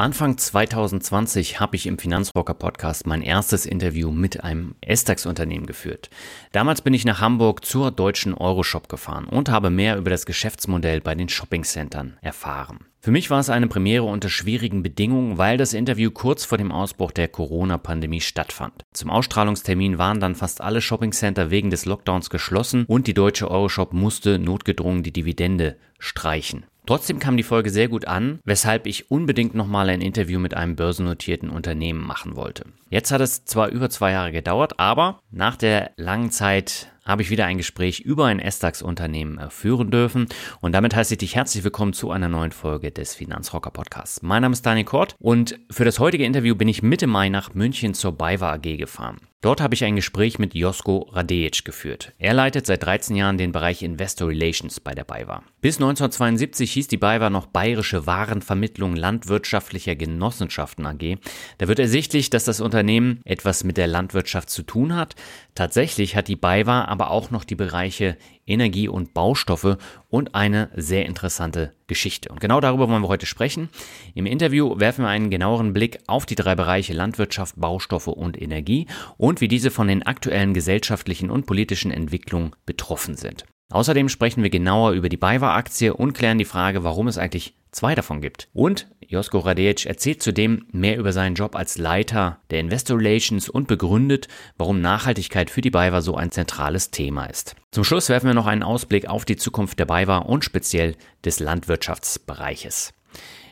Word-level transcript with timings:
Anfang 0.00 0.38
2020 0.38 1.60
habe 1.60 1.76
ich 1.76 1.86
im 1.86 1.98
Finanzrocker 1.98 2.54
Podcast 2.54 3.06
mein 3.06 3.20
erstes 3.20 3.66
Interview 3.66 4.10
mit 4.10 4.42
einem 4.42 4.74
S-DAX-Unternehmen 4.80 5.66
geführt. 5.66 6.08
Damals 6.52 6.80
bin 6.80 6.94
ich 6.94 7.04
nach 7.04 7.20
Hamburg 7.20 7.66
zur 7.66 7.90
deutschen 7.90 8.32
Euroshop 8.32 8.88
gefahren 8.88 9.26
und 9.26 9.50
habe 9.50 9.68
mehr 9.68 9.98
über 9.98 10.08
das 10.08 10.24
Geschäftsmodell 10.24 11.02
bei 11.02 11.14
den 11.14 11.28
Shoppingcentern 11.28 12.16
erfahren. 12.22 12.86
Für 13.02 13.10
mich 13.10 13.28
war 13.28 13.40
es 13.40 13.50
eine 13.50 13.66
Premiere 13.66 14.04
unter 14.04 14.30
schwierigen 14.30 14.82
Bedingungen, 14.82 15.36
weil 15.36 15.58
das 15.58 15.74
Interview 15.74 16.10
kurz 16.10 16.46
vor 16.46 16.56
dem 16.56 16.72
Ausbruch 16.72 17.12
der 17.12 17.28
Corona-Pandemie 17.28 18.22
stattfand. 18.22 18.84
Zum 18.94 19.10
Ausstrahlungstermin 19.10 19.98
waren 19.98 20.20
dann 20.20 20.34
fast 20.34 20.62
alle 20.62 20.80
Shoppingcenter 20.80 21.50
wegen 21.50 21.68
des 21.68 21.84
Lockdowns 21.84 22.30
geschlossen 22.30 22.86
und 22.86 23.06
die 23.06 23.14
deutsche 23.14 23.50
Euroshop 23.50 23.92
musste 23.92 24.38
notgedrungen 24.38 25.02
die 25.02 25.12
Dividende 25.12 25.76
streichen. 26.00 26.66
Trotzdem 26.86 27.20
kam 27.20 27.36
die 27.36 27.44
Folge 27.44 27.70
sehr 27.70 27.86
gut 27.86 28.08
an, 28.08 28.40
weshalb 28.44 28.86
ich 28.86 29.12
unbedingt 29.12 29.54
nochmal 29.54 29.88
ein 29.90 30.00
Interview 30.00 30.40
mit 30.40 30.54
einem 30.54 30.74
börsennotierten 30.74 31.48
Unternehmen 31.48 32.04
machen 32.04 32.34
wollte. 32.34 32.64
Jetzt 32.88 33.12
hat 33.12 33.20
es 33.20 33.44
zwar 33.44 33.68
über 33.68 33.90
zwei 33.90 34.10
Jahre 34.10 34.32
gedauert, 34.32 34.80
aber 34.80 35.20
nach 35.30 35.54
der 35.54 35.92
langen 35.96 36.32
Zeit 36.32 36.90
habe 37.04 37.22
ich 37.22 37.30
wieder 37.30 37.46
ein 37.46 37.58
Gespräch 37.58 38.00
über 38.00 38.26
ein 38.26 38.40
S-DAX-Unternehmen 38.40 39.38
äh, 39.38 39.50
führen 39.50 39.90
dürfen. 39.90 40.26
Und 40.60 40.72
damit 40.72 40.94
heiße 40.94 41.14
ich 41.14 41.18
dich 41.18 41.36
herzlich 41.36 41.62
willkommen 41.64 41.92
zu 41.92 42.10
einer 42.10 42.28
neuen 42.28 42.52
Folge 42.52 42.90
des 42.90 43.14
Finanzrocker 43.14 43.70
Podcasts. 43.70 44.22
Mein 44.22 44.42
Name 44.42 44.52
ist 44.52 44.66
Daniel 44.66 44.84
Kort 44.84 45.14
und 45.18 45.60
für 45.70 45.84
das 45.84 45.98
heutige 45.98 46.24
Interview 46.24 46.54
bin 46.54 46.68
ich 46.68 46.82
Mitte 46.82 47.06
Mai 47.06 47.28
nach 47.28 47.54
München 47.54 47.94
zur 47.94 48.12
BayWa 48.12 48.54
AG 48.54 48.76
gefahren. 48.78 49.18
Dort 49.42 49.62
habe 49.62 49.72
ich 49.74 49.82
ein 49.84 49.96
Gespräch 49.96 50.38
mit 50.38 50.54
Josko 50.54 51.08
Radejic 51.12 51.64
geführt. 51.64 52.12
Er 52.18 52.34
leitet 52.34 52.66
seit 52.66 52.82
13 52.82 53.16
Jahren 53.16 53.38
den 53.38 53.52
Bereich 53.52 53.80
Investor 53.82 54.28
Relations 54.28 54.80
bei 54.80 54.94
der 54.94 55.04
BayWa. 55.04 55.42
Bis 55.62 55.76
1972 55.76 56.70
hieß 56.70 56.88
die 56.88 56.98
BayWa 56.98 57.30
noch 57.30 57.46
Bayerische 57.46 58.06
Warenvermittlung 58.06 58.96
Landwirtschaftlicher 58.96 59.96
Genossenschaften 59.96 60.84
AG. 60.84 61.16
Da 61.56 61.68
wird 61.68 61.78
ersichtlich, 61.78 62.28
dass 62.28 62.44
das 62.44 62.60
Unternehmen 62.60 63.22
etwas 63.24 63.64
mit 63.64 63.78
der 63.78 63.86
Landwirtschaft 63.86 64.50
zu 64.50 64.62
tun 64.62 64.94
hat. 64.94 65.16
Tatsächlich 65.54 66.16
hat 66.16 66.28
die 66.28 66.36
BayWa 66.36 66.84
aber 66.84 67.10
auch 67.10 67.30
noch 67.30 67.44
die 67.44 67.54
Bereiche 67.54 68.18
Energie 68.50 68.88
und 68.88 69.14
Baustoffe 69.14 69.78
und 70.08 70.34
eine 70.34 70.70
sehr 70.74 71.06
interessante 71.06 71.72
Geschichte. 71.86 72.28
Und 72.28 72.40
genau 72.40 72.60
darüber 72.60 72.88
wollen 72.88 73.02
wir 73.02 73.08
heute 73.08 73.26
sprechen. 73.26 73.68
Im 74.14 74.26
Interview 74.26 74.78
werfen 74.78 75.04
wir 75.04 75.08
einen 75.08 75.30
genaueren 75.30 75.72
Blick 75.72 75.98
auf 76.06 76.26
die 76.26 76.34
drei 76.34 76.54
Bereiche 76.54 76.92
Landwirtschaft, 76.92 77.54
Baustoffe 77.58 78.08
und 78.08 78.40
Energie 78.40 78.86
und 79.16 79.40
wie 79.40 79.48
diese 79.48 79.70
von 79.70 79.88
den 79.88 80.02
aktuellen 80.02 80.54
gesellschaftlichen 80.54 81.30
und 81.30 81.46
politischen 81.46 81.90
Entwicklungen 81.90 82.52
betroffen 82.66 83.16
sind. 83.16 83.44
Außerdem 83.70 84.08
sprechen 84.08 84.42
wir 84.42 84.50
genauer 84.50 84.92
über 84.92 85.08
die 85.08 85.16
BayWa-Aktie 85.16 85.94
und 85.94 86.12
klären 86.12 86.38
die 86.38 86.44
Frage, 86.44 86.82
warum 86.82 87.06
es 87.06 87.18
eigentlich 87.18 87.54
zwei 87.70 87.94
davon 87.94 88.20
gibt. 88.20 88.48
Und 88.52 88.88
Josko 89.10 89.40
Radejic 89.40 89.86
erzählt 89.86 90.22
zudem 90.22 90.66
mehr 90.70 90.96
über 90.96 91.12
seinen 91.12 91.34
Job 91.34 91.56
als 91.56 91.78
Leiter 91.78 92.38
der 92.50 92.60
Investor 92.60 92.96
Relations 92.96 93.48
und 93.48 93.66
begründet, 93.66 94.28
warum 94.56 94.80
Nachhaltigkeit 94.80 95.50
für 95.50 95.62
die 95.62 95.70
BayWa 95.70 96.00
so 96.00 96.14
ein 96.14 96.30
zentrales 96.30 96.92
Thema 96.92 97.26
ist. 97.26 97.56
Zum 97.72 97.82
Schluss 97.82 98.08
werfen 98.08 98.28
wir 98.28 98.34
noch 98.34 98.46
einen 98.46 98.62
Ausblick 98.62 99.08
auf 99.08 99.24
die 99.24 99.34
Zukunft 99.34 99.80
der 99.80 99.86
BayWa 99.86 100.18
und 100.18 100.44
speziell 100.44 100.94
des 101.24 101.40
Landwirtschaftsbereiches. 101.40 102.94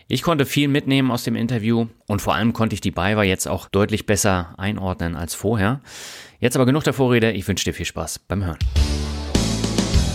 Ich 0.06 0.22
konnte 0.22 0.46
viel 0.46 0.68
mitnehmen 0.68 1.10
aus 1.10 1.24
dem 1.24 1.34
Interview 1.34 1.88
und 2.06 2.22
vor 2.22 2.36
allem 2.36 2.52
konnte 2.52 2.74
ich 2.74 2.80
die 2.80 2.92
BayWa 2.92 3.24
jetzt 3.24 3.48
auch 3.48 3.66
deutlich 3.66 4.06
besser 4.06 4.54
einordnen 4.58 5.16
als 5.16 5.34
vorher. 5.34 5.80
Jetzt 6.38 6.54
aber 6.54 6.66
genug 6.66 6.84
der 6.84 6.92
Vorrede, 6.92 7.32
ich 7.32 7.48
wünsche 7.48 7.64
dir 7.64 7.74
viel 7.74 7.84
Spaß 7.84 8.20
beim 8.20 8.44
Hören. 8.44 8.58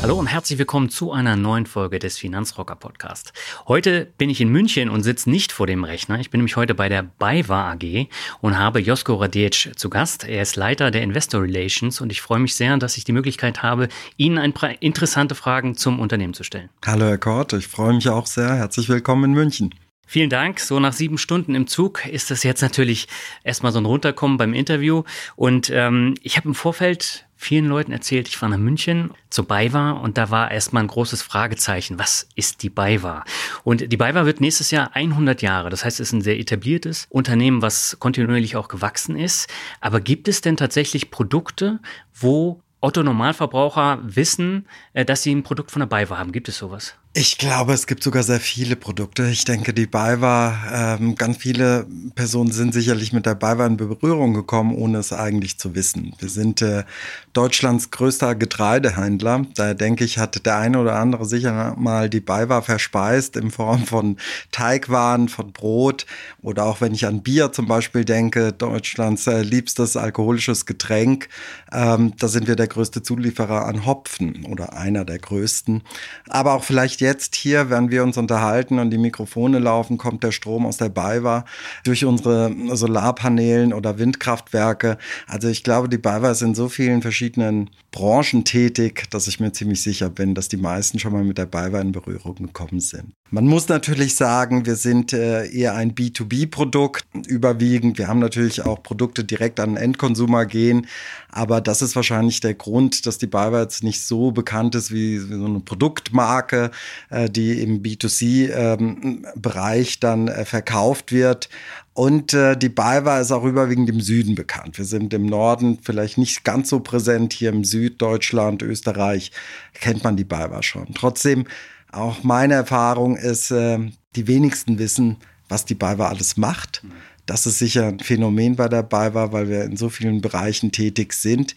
Hallo 0.03 0.19
und 0.19 0.27
herzlich 0.27 0.59
willkommen 0.59 0.89
zu 0.89 1.13
einer 1.13 1.37
neuen 1.37 1.65
Folge 1.65 1.97
des 1.97 2.17
Finanzrocker 2.17 2.75
Podcast. 2.75 3.31
Heute 3.69 4.11
bin 4.17 4.29
ich 4.29 4.41
in 4.41 4.49
München 4.49 4.89
und 4.89 5.01
sitze 5.01 5.29
nicht 5.29 5.53
vor 5.53 5.65
dem 5.65 5.85
Rechner. 5.85 6.19
Ich 6.19 6.29
bin 6.29 6.39
nämlich 6.39 6.57
heute 6.57 6.75
bei 6.75 6.89
der 6.89 7.03
BayWa 7.03 7.71
AG 7.71 8.09
und 8.41 8.59
habe 8.59 8.81
Josko 8.81 9.13
Radic 9.13 9.71
zu 9.77 9.89
Gast. 9.89 10.25
Er 10.25 10.41
ist 10.41 10.57
Leiter 10.57 10.91
der 10.91 11.03
Investor 11.03 11.41
Relations 11.41 12.01
und 12.01 12.11
ich 12.11 12.21
freue 12.21 12.39
mich 12.39 12.53
sehr, 12.53 12.75
dass 12.75 12.97
ich 12.97 13.05
die 13.05 13.13
Möglichkeit 13.13 13.63
habe, 13.63 13.87
Ihnen 14.17 14.39
ein 14.39 14.51
paar 14.51 14.81
interessante 14.81 15.35
Fragen 15.35 15.77
zum 15.77 16.01
Unternehmen 16.01 16.33
zu 16.33 16.43
stellen. 16.43 16.67
Hallo 16.85 17.05
Herr 17.05 17.17
Kort, 17.17 17.53
ich 17.53 17.69
freue 17.69 17.93
mich 17.93 18.09
auch 18.09 18.25
sehr. 18.25 18.55
Herzlich 18.55 18.89
willkommen 18.89 19.23
in 19.23 19.31
München. 19.31 19.73
Vielen 20.05 20.29
Dank. 20.29 20.59
So 20.59 20.79
nach 20.79 20.93
sieben 20.93 21.17
Stunden 21.17 21.55
im 21.55 21.65
Zug 21.65 22.05
ist 22.05 22.29
das 22.29 22.43
jetzt 22.43 22.61
natürlich 22.61 23.07
erstmal 23.43 23.71
so 23.71 23.79
ein 23.79 23.85
Runterkommen 23.85 24.37
beim 24.37 24.53
Interview. 24.53 25.03
Und 25.35 25.69
ähm, 25.69 26.15
ich 26.21 26.37
habe 26.37 26.49
im 26.49 26.55
Vorfeld 26.55 27.25
vielen 27.35 27.65
Leuten 27.65 27.91
erzählt, 27.91 28.27
ich 28.27 28.41
war 28.41 28.49
nach 28.49 28.57
München 28.57 29.11
zur 29.29 29.45
BayWa 29.45 29.91
und 29.91 30.17
da 30.17 30.29
war 30.29 30.51
erstmal 30.51 30.83
ein 30.83 30.87
großes 30.87 31.21
Fragezeichen. 31.21 31.99
Was 31.99 32.27
ist 32.35 32.63
die 32.63 32.69
BayWa? 32.69 33.23
Und 33.63 33.91
die 33.91 33.97
BayWa 33.97 34.25
wird 34.25 34.41
nächstes 34.41 34.71
Jahr 34.71 34.95
100 34.95 35.41
Jahre. 35.41 35.69
Das 35.69 35.83
heißt, 35.83 35.99
es 35.99 36.09
ist 36.09 36.13
ein 36.13 36.21
sehr 36.21 36.39
etabliertes 36.39 37.07
Unternehmen, 37.09 37.61
was 37.61 37.97
kontinuierlich 37.99 38.55
auch 38.55 38.67
gewachsen 38.67 39.17
ist. 39.17 39.49
Aber 39.81 39.99
gibt 39.99 40.27
es 40.27 40.41
denn 40.41 40.57
tatsächlich 40.57 41.11
Produkte, 41.11 41.79
wo 42.13 42.61
Otto 42.81 43.03
Normalverbraucher 43.03 43.99
wissen, 44.03 44.67
äh, 44.93 45.05
dass 45.05 45.23
sie 45.23 45.33
ein 45.33 45.43
Produkt 45.43 45.71
von 45.71 45.79
der 45.79 45.87
BayWa 45.87 46.17
haben? 46.17 46.31
Gibt 46.31 46.49
es 46.49 46.57
sowas? 46.57 46.95
Ich 47.15 47.37
glaube, 47.37 47.73
es 47.73 47.85
gibt 47.85 48.01
sogar 48.01 48.23
sehr 48.23 48.39
viele 48.39 48.75
Produkte. 48.75 49.29
Ich 49.29 49.45
denke, 49.45 49.71
die 49.71 49.85
BayWa, 49.85 50.95
ähm, 50.99 51.13
ganz 51.13 51.37
viele 51.37 51.85
Personen 52.15 52.51
sind 52.51 52.73
sicherlich 52.73 53.13
mit 53.13 53.27
der 53.27 53.35
BayWa 53.35 53.67
in 53.67 53.77
Berührung 53.77 54.33
gekommen, 54.33 54.73
ohne 54.73 54.97
es 54.97 55.13
eigentlich 55.13 55.59
zu 55.59 55.75
wissen. 55.75 56.15
Wir 56.17 56.29
sind 56.29 56.63
äh, 56.63 56.85
Deutschlands 57.33 57.91
größter 57.91 58.33
Getreidehändler. 58.33 59.45
Da 59.53 59.75
denke 59.75 60.05
ich, 60.05 60.17
hat 60.17 60.43
der 60.43 60.57
eine 60.57 60.79
oder 60.79 60.95
andere 60.95 61.25
sicher 61.25 61.75
mal 61.77 62.09
die 62.09 62.19
BayWa 62.19 62.63
verspeist 62.63 63.37
in 63.37 63.51
Form 63.51 63.85
von 63.85 64.17
Teigwaren, 64.51 65.29
von 65.29 65.53
Brot 65.53 66.07
oder 66.41 66.65
auch 66.65 66.81
wenn 66.81 66.95
ich 66.95 67.05
an 67.05 67.21
Bier 67.21 67.51
zum 67.51 67.67
Beispiel 67.67 68.05
denke, 68.05 68.53
Deutschlands 68.53 69.27
äh, 69.27 69.43
liebstes 69.43 69.97
alkoholisches 69.97 70.65
Getränk. 70.65 71.29
Ähm, 71.71 72.13
da 72.17 72.27
sind 72.27 72.47
wir 72.47 72.55
der 72.55 72.67
größte 72.67 73.03
Zulieferer 73.03 73.67
an 73.67 73.85
Hopfen 73.85 74.47
oder 74.47 74.73
einer 74.75 75.05
der 75.05 75.19
größten. 75.19 75.83
Aber 76.27 76.53
auch 76.53 76.63
vielleicht 76.63 77.02
jetzt 77.03 77.35
hier, 77.35 77.69
wenn 77.69 77.91
wir 77.91 78.01
uns 78.01 78.17
unterhalten 78.17 78.79
und 78.79 78.89
die 78.89 78.97
Mikrofone 78.97 79.59
laufen, 79.59 79.99
kommt 79.99 80.23
der 80.23 80.31
Strom 80.31 80.65
aus 80.65 80.77
der 80.77 80.89
BayWa 80.89 81.45
durch 81.83 82.05
unsere 82.05 82.51
Solarpanelen 82.75 83.73
oder 83.73 83.99
Windkraftwerke. 83.99 84.97
Also 85.27 85.49
ich 85.49 85.63
glaube, 85.63 85.89
die 85.89 85.99
BayWa 85.99 86.31
ist 86.31 86.41
in 86.41 86.55
so 86.55 86.69
vielen 86.69 87.03
verschiedenen 87.03 87.69
Branchen 87.93 88.43
tätig, 88.43 89.03
dass 89.11 89.27
ich 89.27 89.39
mir 89.39 89.53
ziemlich 89.53 89.83
sicher 89.83 90.09
bin, 90.09 90.33
dass 90.33 90.49
die 90.49 90.57
meisten 90.57 90.97
schon 90.97 91.13
mal 91.13 91.23
mit 91.23 91.37
der 91.37 91.45
BayWa 91.45 91.79
in 91.79 91.91
Berührung 91.91 92.35
gekommen 92.35 92.79
sind. 92.79 93.13
Man 93.29 93.45
muss 93.45 93.69
natürlich 93.69 94.15
sagen, 94.15 94.65
wir 94.65 94.75
sind 94.75 95.13
äh, 95.13 95.47
eher 95.47 95.75
ein 95.75 95.93
B2B-Produkt 95.93 97.05
überwiegend. 97.27 97.99
Wir 97.99 98.07
haben 98.07 98.19
natürlich 98.19 98.65
auch 98.65 98.81
Produkte 98.81 99.23
direkt 99.23 99.59
an 99.59 99.75
den 99.75 99.77
Endkonsumer 99.77 100.47
gehen, 100.47 100.87
aber 101.29 101.61
das 101.61 101.83
ist 101.83 101.95
wahrscheinlich 101.95 102.39
der 102.39 102.55
Grund, 102.55 103.05
dass 103.05 103.19
die 103.19 103.27
BayWa 103.27 103.61
jetzt 103.61 103.83
nicht 103.83 104.01
so 104.01 104.31
bekannt 104.31 104.73
ist 104.73 104.91
wie, 104.91 105.29
wie 105.29 105.35
so 105.35 105.45
eine 105.45 105.59
Produktmarke, 105.59 106.71
äh, 107.11 107.29
die 107.29 107.61
im 107.61 107.83
B2C-Bereich 107.83 109.93
ähm, 109.93 109.97
dann 109.99 110.27
äh, 110.27 110.45
verkauft 110.45 111.11
wird. 111.11 111.47
Und 111.93 112.33
äh, 112.33 112.57
die 112.57 112.69
BayWa 112.69 113.19
ist 113.19 113.31
auch 113.31 113.43
überwiegend 113.43 113.87
im 113.89 114.01
Süden 114.01 114.33
bekannt. 114.33 114.77
Wir 114.79 114.85
sind 114.85 115.13
im 115.13 115.27
Norden 115.27 115.77
vielleicht 115.81 116.17
nicht 116.17 116.43
ganz 116.43 116.69
so 116.69 116.79
präsent. 116.79 117.33
Hier 117.33 117.49
im 117.49 117.63
Süddeutschland, 117.63 118.63
Österreich 118.63 119.31
kennt 119.75 120.03
man 120.03 120.17
die 120.17 120.23
BayWa 120.23 120.63
schon. 120.63 120.93
Trotzdem 120.95 121.45
auch 121.91 122.23
meine 122.23 122.55
Erfahrung 122.55 123.15
ist, 123.15 123.51
äh, 123.51 123.77
die 124.15 124.27
wenigsten 124.27 124.79
wissen, 124.79 125.17
was 125.49 125.65
die 125.65 125.75
BayWa 125.75 126.09
alles 126.09 126.35
macht. 126.35 126.83
Das 127.27 127.45
ist 127.45 127.59
sicher 127.59 127.87
ein 127.87 127.99
Phänomen 127.99 128.55
bei 128.55 128.67
der 128.67 128.83
BayWa, 128.83 129.31
weil 129.31 129.47
wir 129.47 129.63
in 129.63 129.77
so 129.77 129.89
vielen 129.89 130.21
Bereichen 130.21 130.71
tätig 130.71 131.13
sind. 131.13 131.55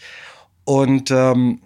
Und 0.64 1.10
ähm, 1.10 1.60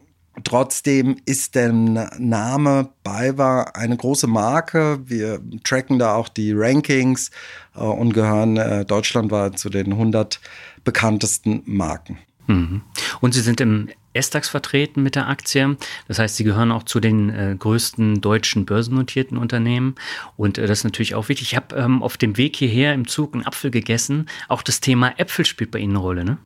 Trotzdem 0.44 1.16
ist 1.26 1.54
der 1.54 1.72
Name 1.72 2.90
BayWa 3.02 3.62
eine 3.74 3.96
große 3.96 4.26
Marke. 4.26 5.00
Wir 5.04 5.40
tracken 5.64 5.98
da 5.98 6.14
auch 6.14 6.28
die 6.28 6.52
Rankings 6.52 7.30
äh, 7.74 7.80
und 7.80 8.12
gehören 8.12 8.56
äh, 8.56 8.84
deutschlandweit 8.84 9.58
zu 9.58 9.70
den 9.70 9.92
100 9.92 10.40
bekanntesten 10.84 11.62
Marken. 11.66 12.18
Mhm. 12.46 12.82
Und 13.20 13.32
Sie 13.32 13.40
sind 13.40 13.60
im 13.60 13.88
S-DAX 14.12 14.48
vertreten 14.48 15.02
mit 15.02 15.14
der 15.14 15.28
Aktie. 15.28 15.76
Das 16.08 16.18
heißt, 16.18 16.36
sie 16.36 16.44
gehören 16.44 16.72
auch 16.72 16.82
zu 16.82 16.98
den 16.98 17.30
äh, 17.30 17.54
größten 17.56 18.20
deutschen 18.20 18.66
börsennotierten 18.66 19.38
Unternehmen. 19.38 19.94
Und 20.36 20.58
äh, 20.58 20.66
das 20.66 20.80
ist 20.80 20.84
natürlich 20.84 21.14
auch 21.14 21.28
wichtig. 21.28 21.52
Ich 21.52 21.56
habe 21.56 21.76
ähm, 21.76 22.02
auf 22.02 22.16
dem 22.16 22.36
Weg 22.36 22.56
hierher 22.56 22.92
im 22.92 23.06
Zug 23.06 23.34
einen 23.34 23.46
Apfel 23.46 23.70
gegessen. 23.70 24.28
Auch 24.48 24.62
das 24.62 24.80
Thema 24.80 25.14
Äpfel 25.18 25.44
spielt 25.46 25.70
bei 25.70 25.78
Ihnen 25.78 25.92
eine 25.92 26.00
Rolle, 26.00 26.24
ne? 26.24 26.38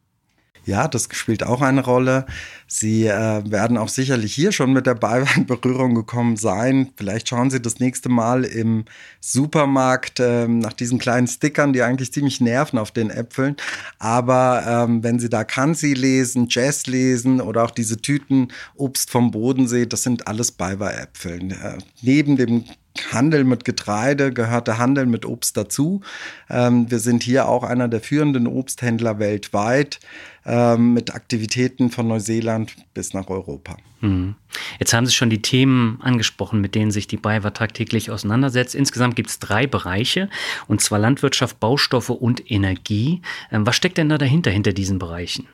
Ja, 0.66 0.88
das 0.88 1.08
spielt 1.12 1.42
auch 1.42 1.60
eine 1.60 1.84
Rolle. 1.84 2.26
Sie 2.66 3.06
äh, 3.06 3.42
werden 3.50 3.76
auch 3.76 3.88
sicherlich 3.88 4.34
hier 4.34 4.50
schon 4.50 4.72
mit 4.72 4.86
der 4.86 4.94
BayWa 4.94 5.28
in 5.36 5.46
Berührung 5.46 5.94
gekommen 5.94 6.36
sein. 6.36 6.90
Vielleicht 6.96 7.28
schauen 7.28 7.50
Sie 7.50 7.60
das 7.60 7.80
nächste 7.80 8.08
Mal 8.08 8.44
im 8.44 8.86
Supermarkt 9.20 10.20
äh, 10.20 10.48
nach 10.48 10.72
diesen 10.72 10.98
kleinen 10.98 11.26
Stickern, 11.26 11.72
die 11.72 11.82
eigentlich 11.82 12.12
ziemlich 12.12 12.40
nerven 12.40 12.78
auf 12.78 12.90
den 12.90 13.10
Äpfeln. 13.10 13.56
Aber 13.98 14.64
ähm, 14.66 15.02
wenn 15.02 15.18
Sie 15.18 15.28
da 15.28 15.44
Kansi 15.44 15.92
lesen, 15.92 16.46
Jazz 16.48 16.86
lesen 16.86 17.40
oder 17.40 17.64
auch 17.64 17.70
diese 17.70 17.98
Tüten 17.98 18.48
Obst 18.74 19.10
vom 19.10 19.30
Bodensee, 19.30 19.86
das 19.86 20.02
sind 20.02 20.26
alles 20.26 20.52
BayWa-Äpfel. 20.52 21.52
Äh, 21.52 21.78
neben 22.00 22.36
dem 22.36 22.64
Handel 23.12 23.44
mit 23.44 23.64
Getreide 23.64 24.32
gehört 24.32 24.68
der 24.68 24.78
Handel 24.78 25.06
mit 25.06 25.26
Obst 25.26 25.56
dazu. 25.56 26.00
Ähm, 26.48 26.90
wir 26.90 27.00
sind 27.00 27.22
hier 27.22 27.48
auch 27.48 27.64
einer 27.64 27.88
der 27.88 28.00
führenden 28.00 28.46
Obsthändler 28.46 29.18
weltweit 29.18 29.98
ähm, 30.46 30.92
mit 30.92 31.14
Aktivitäten 31.14 31.90
von 31.90 32.08
Neuseeland 32.08 32.76
bis 32.94 33.14
nach 33.14 33.28
Europa. 33.28 33.76
Mhm. 34.00 34.34
Jetzt 34.78 34.92
haben 34.92 35.06
Sie 35.06 35.12
schon 35.12 35.30
die 35.30 35.42
Themen 35.42 36.00
angesprochen, 36.02 36.60
mit 36.60 36.74
denen 36.74 36.90
sich 36.90 37.06
die 37.06 37.16
BayWa 37.16 37.50
tagtäglich 37.50 38.10
auseinandersetzt. 38.10 38.74
Insgesamt 38.74 39.16
gibt 39.16 39.30
es 39.30 39.38
drei 39.38 39.66
Bereiche, 39.66 40.28
und 40.66 40.80
zwar 40.80 40.98
Landwirtschaft, 40.98 41.60
Baustoffe 41.60 42.10
und 42.10 42.50
Energie. 42.50 43.22
Ähm, 43.50 43.66
was 43.66 43.76
steckt 43.76 43.98
denn 43.98 44.08
da 44.08 44.18
dahinter, 44.18 44.50
hinter 44.50 44.72
diesen 44.72 44.98
Bereichen? 44.98 45.48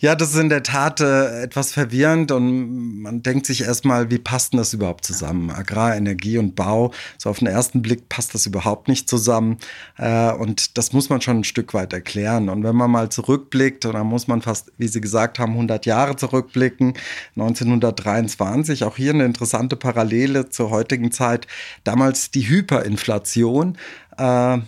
Ja, 0.00 0.14
das 0.14 0.30
ist 0.30 0.38
in 0.38 0.48
der 0.48 0.62
Tat 0.62 1.00
äh, 1.00 1.42
etwas 1.42 1.72
verwirrend 1.72 2.30
und 2.30 3.02
man 3.02 3.20
denkt 3.24 3.46
sich 3.46 3.62
erstmal, 3.62 4.12
wie 4.12 4.18
passt 4.18 4.52
denn 4.52 4.58
das 4.58 4.72
überhaupt 4.72 5.04
zusammen? 5.04 5.50
Agrar, 5.50 5.96
Energie 5.96 6.38
und 6.38 6.54
Bau, 6.54 6.92
so 7.16 7.28
auf 7.28 7.40
den 7.40 7.48
ersten 7.48 7.82
Blick 7.82 8.08
passt 8.08 8.32
das 8.32 8.46
überhaupt 8.46 8.86
nicht 8.86 9.08
zusammen 9.08 9.58
äh, 9.96 10.30
und 10.30 10.78
das 10.78 10.92
muss 10.92 11.08
man 11.08 11.20
schon 11.20 11.38
ein 11.38 11.44
Stück 11.44 11.74
weit 11.74 11.92
erklären. 11.92 12.48
Und 12.48 12.62
wenn 12.62 12.76
man 12.76 12.92
mal 12.92 13.08
zurückblickt, 13.08 13.86
und 13.86 13.94
dann 13.94 14.06
muss 14.06 14.28
man 14.28 14.40
fast, 14.40 14.70
wie 14.78 14.86
Sie 14.86 15.00
gesagt 15.00 15.40
haben, 15.40 15.54
100 15.54 15.84
Jahre 15.84 16.14
zurückblicken, 16.14 16.94
1923, 17.34 18.84
auch 18.84 18.96
hier 18.96 19.12
eine 19.12 19.24
interessante 19.24 19.74
Parallele 19.74 20.48
zur 20.48 20.70
heutigen 20.70 21.10
Zeit, 21.10 21.48
damals 21.82 22.30
die 22.30 22.48
Hyperinflation, 22.48 23.76
äh, 24.18 24.58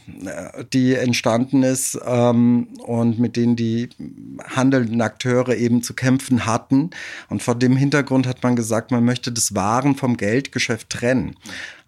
die 0.73 0.95
entstanden 0.95 1.63
ist 1.63 1.99
ähm, 2.07 2.69
und 2.87 3.19
mit 3.19 3.37
denen 3.37 3.57
die 3.57 3.89
handelnden 4.45 5.01
Akteure 5.03 5.57
eben 5.57 5.83
zu 5.83 5.95
kämpfen 5.95 6.47
hatten. 6.47 6.91
Und 7.29 7.43
vor 7.43 7.57
dem 7.57 7.77
Hintergrund 7.77 8.27
hat 8.27 8.43
man 8.43 8.57
gesagt, 8.57 8.91
man 8.91 9.05
möchte 9.05 9.33
das 9.33 9.55
Waren 9.55 9.97
vom 9.97 10.17
Geldgeschäft 10.17 10.91
trennen. 10.91 11.35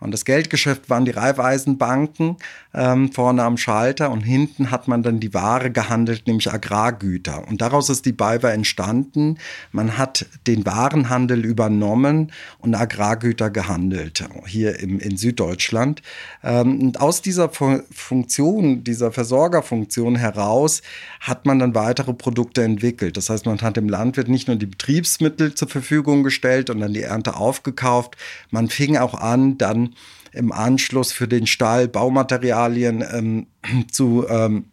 Und 0.03 0.11
das 0.11 0.25
Geldgeschäft 0.25 0.91
waren 0.91 1.05
die 1.05 1.13
Raiffeisenbanken 1.13 2.37
ähm, 2.75 3.13
vorne 3.13 3.45
am 3.45 3.57
Schalter 3.57 4.11
und 4.11 4.23
hinten 4.23 4.71
hat 4.71 4.89
man 4.89 5.03
dann 5.03 5.21
die 5.21 5.33
Ware 5.33 5.71
gehandelt, 5.71 6.27
nämlich 6.27 6.53
Agrargüter. 6.53 7.47
Und 7.47 7.61
daraus 7.61 7.89
ist 7.89 8.05
die 8.05 8.13
BayWa 8.13 8.51
entstanden. 8.51 9.39
Man 9.71 9.99
hat 9.99 10.27
den 10.47 10.67
Warenhandel 10.67 11.45
übernommen 11.45 12.33
und 12.59 12.75
Agrargüter 12.75 13.51
gehandelt, 13.51 14.25
hier 14.47 14.81
im, 14.81 14.99
in 14.99 15.17
Süddeutschland. 15.17 16.03
Ähm, 16.43 16.81
und 16.81 17.01
aus 17.01 17.23
dieser 17.23 17.51
Funktion, 17.51 18.85
dieser 18.85 19.13
Versorgerfunktion 19.13 20.17
heraus, 20.17 20.83
hat 21.21 21.47
man 21.47 21.59
dann 21.59 21.75
weitere 21.75 22.13
Produkte 22.13 22.65
entwickelt. 22.65 23.17
Das 23.17 23.31
heißt, 23.31 23.47
man 23.47 23.61
hat 23.61 23.77
dem 23.77 23.89
Landwirt 23.89 24.29
nicht 24.29 24.49
nur 24.49 24.57
die 24.57 24.67
Betriebsmittel 24.67 25.55
zur 25.55 25.69
Verfügung 25.69 26.25
gestellt 26.25 26.71
und 26.71 26.81
dann 26.81 26.93
die 26.93 27.03
Ernte 27.03 27.37
aufgekauft, 27.37 28.17
man 28.51 28.69
fing 28.69 28.97
auch 28.97 29.15
an, 29.15 29.59
dann 29.59 29.92
im 30.33 30.53
Anschluss 30.53 31.13
für 31.13 31.29
den 31.29 31.47
Stall 31.47 31.89
Baumaterialien 31.89 33.05
ähm, 33.13 33.47
zu 33.91 34.27
ähm, 34.29 34.67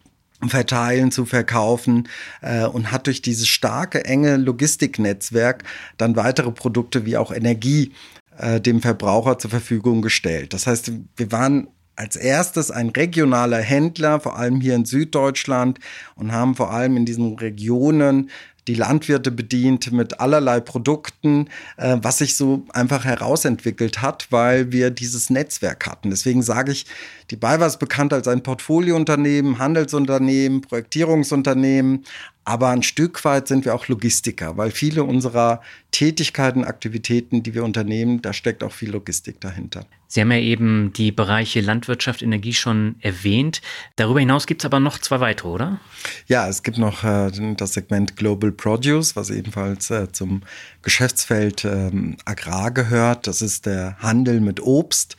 verteilen, 0.48 1.12
zu 1.12 1.25
verkaufen 1.25 2.07
äh, 2.42 2.66
und 2.66 2.92
hat 2.92 3.07
durch 3.07 3.21
dieses 3.21 3.48
starke, 3.48 4.06
enge 4.06 4.38
Logistiknetzwerk 4.38 5.63
dann 5.98 6.16
weitere 6.16 6.51
Produkte 6.51 7.06
wie 7.06 7.18
auch 7.18 7.31
Energie 7.31 7.92
äh, 8.38 8.62
dem 8.62 8.81
Verbraucher 8.81 9.38
zur 9.38 9.50
Verfügung 9.50 10.01
gestellt. 10.01 10.54
Das 10.54 10.66
heißt, 10.66 10.92
wir 11.18 11.31
waren 11.31 11.68
als 12.00 12.16
erstes 12.16 12.71
ein 12.71 12.89
regionaler 12.89 13.60
Händler, 13.60 14.21
vor 14.21 14.38
allem 14.38 14.62
hier 14.62 14.75
in 14.75 14.86
Süddeutschland 14.86 15.80
und 16.16 16.31
haben 16.31 16.56
vor 16.56 16.71
allem 16.71 16.95
in 16.95 17.06
diesen 17.06 17.36
Regionen 17.36 18.30
die 18.67 18.75
Landwirte 18.75 19.31
bedient 19.31 19.91
mit 19.91 20.19
allerlei 20.19 20.59
Produkten, 20.59 21.47
äh, 21.77 21.97
was 22.01 22.19
sich 22.19 22.35
so 22.35 22.65
einfach 22.69 23.06
herausentwickelt 23.06 24.01
hat, 24.01 24.27
weil 24.31 24.71
wir 24.71 24.91
dieses 24.91 25.29
Netzwerk 25.29 25.88
hatten. 25.88 26.09
Deswegen 26.09 26.41
sage 26.41 26.71
ich, 26.71 26.85
die 27.31 27.35
BayWa 27.35 27.67
ist 27.67 27.79
bekannt 27.79 28.13
als 28.13 28.27
ein 28.27 28.44
Portfoliounternehmen, 28.44 29.59
Handelsunternehmen, 29.59 30.61
Projektierungsunternehmen, 30.61 32.06
aber 32.45 32.69
ein 32.69 32.83
Stück 32.83 33.23
weit 33.25 33.47
sind 33.47 33.65
wir 33.65 33.75
auch 33.75 33.88
Logistiker, 33.88 34.57
weil 34.57 34.71
viele 34.71 35.03
unserer 35.03 35.61
Tätigkeiten, 35.91 36.63
Aktivitäten, 36.63 37.44
die 37.44 37.53
wir 37.53 37.63
unternehmen, 37.63 38.21
da 38.21 38.33
steckt 38.33 38.63
auch 38.63 38.71
viel 38.71 38.91
Logistik 38.91 39.39
dahinter. 39.39 39.85
Sie 40.11 40.21
haben 40.21 40.31
ja 40.31 40.39
eben 40.39 40.91
die 40.91 41.11
Bereiche 41.11 41.61
Landwirtschaft, 41.61 42.23
Energie 42.23 42.56
schon 42.56 42.95
erwähnt. 43.00 43.61
Darüber 43.95 44.19
hinaus 44.19 44.47
gibt 44.47 44.61
es 44.61 44.65
aber 44.65 44.79
noch 44.79 44.97
zwei 44.97 45.19
weitere, 45.19 45.50
oder? 45.50 45.79
Ja, 46.25 46.47
es 46.47 46.63
gibt 46.63 46.79
noch 46.79 47.03
äh, 47.03 47.29
das 47.56 47.73
Segment 47.73 48.15
Global 48.15 48.51
Produce, 48.51 49.15
was 49.15 49.29
ebenfalls 49.29 49.91
äh, 49.91 50.11
zum 50.11 50.41
Geschäftsfeld 50.81 51.63
ähm, 51.63 52.17
Agrar 52.25 52.71
gehört. 52.71 53.27
Das 53.27 53.44
ist 53.44 53.67
der 53.67 53.97
Handel 54.00 54.41
mit 54.41 54.59
Obst. 54.61 55.15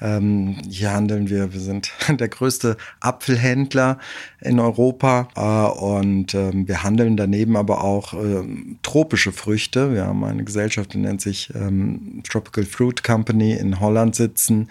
Ähm, 0.00 0.56
hier 0.68 0.92
handeln 0.92 1.30
wir, 1.30 1.52
wir 1.52 1.60
sind 1.60 1.92
der 2.08 2.28
größte 2.28 2.76
Apfelhändler 2.98 3.98
in 4.40 4.58
Europa 4.58 5.28
äh, 5.36 5.80
und 5.80 6.34
ähm, 6.34 6.66
wir 6.66 6.82
handeln 6.82 7.16
daneben 7.16 7.56
aber 7.56 7.84
auch 7.84 8.14
tropische 8.82 9.30
Früchte. 9.30 9.94
Wir 9.94 10.06
haben 10.06 10.24
eine 10.24 10.42
Gesellschaft, 10.42 10.92
die 10.92 10.98
nennt 10.98 11.20
sich 11.20 11.52
Tropical 12.24 12.64
Fruit 12.64 13.02
Company 13.04 13.52
in 13.52 13.80
Holland 13.80 14.16
sitzen 14.24 14.68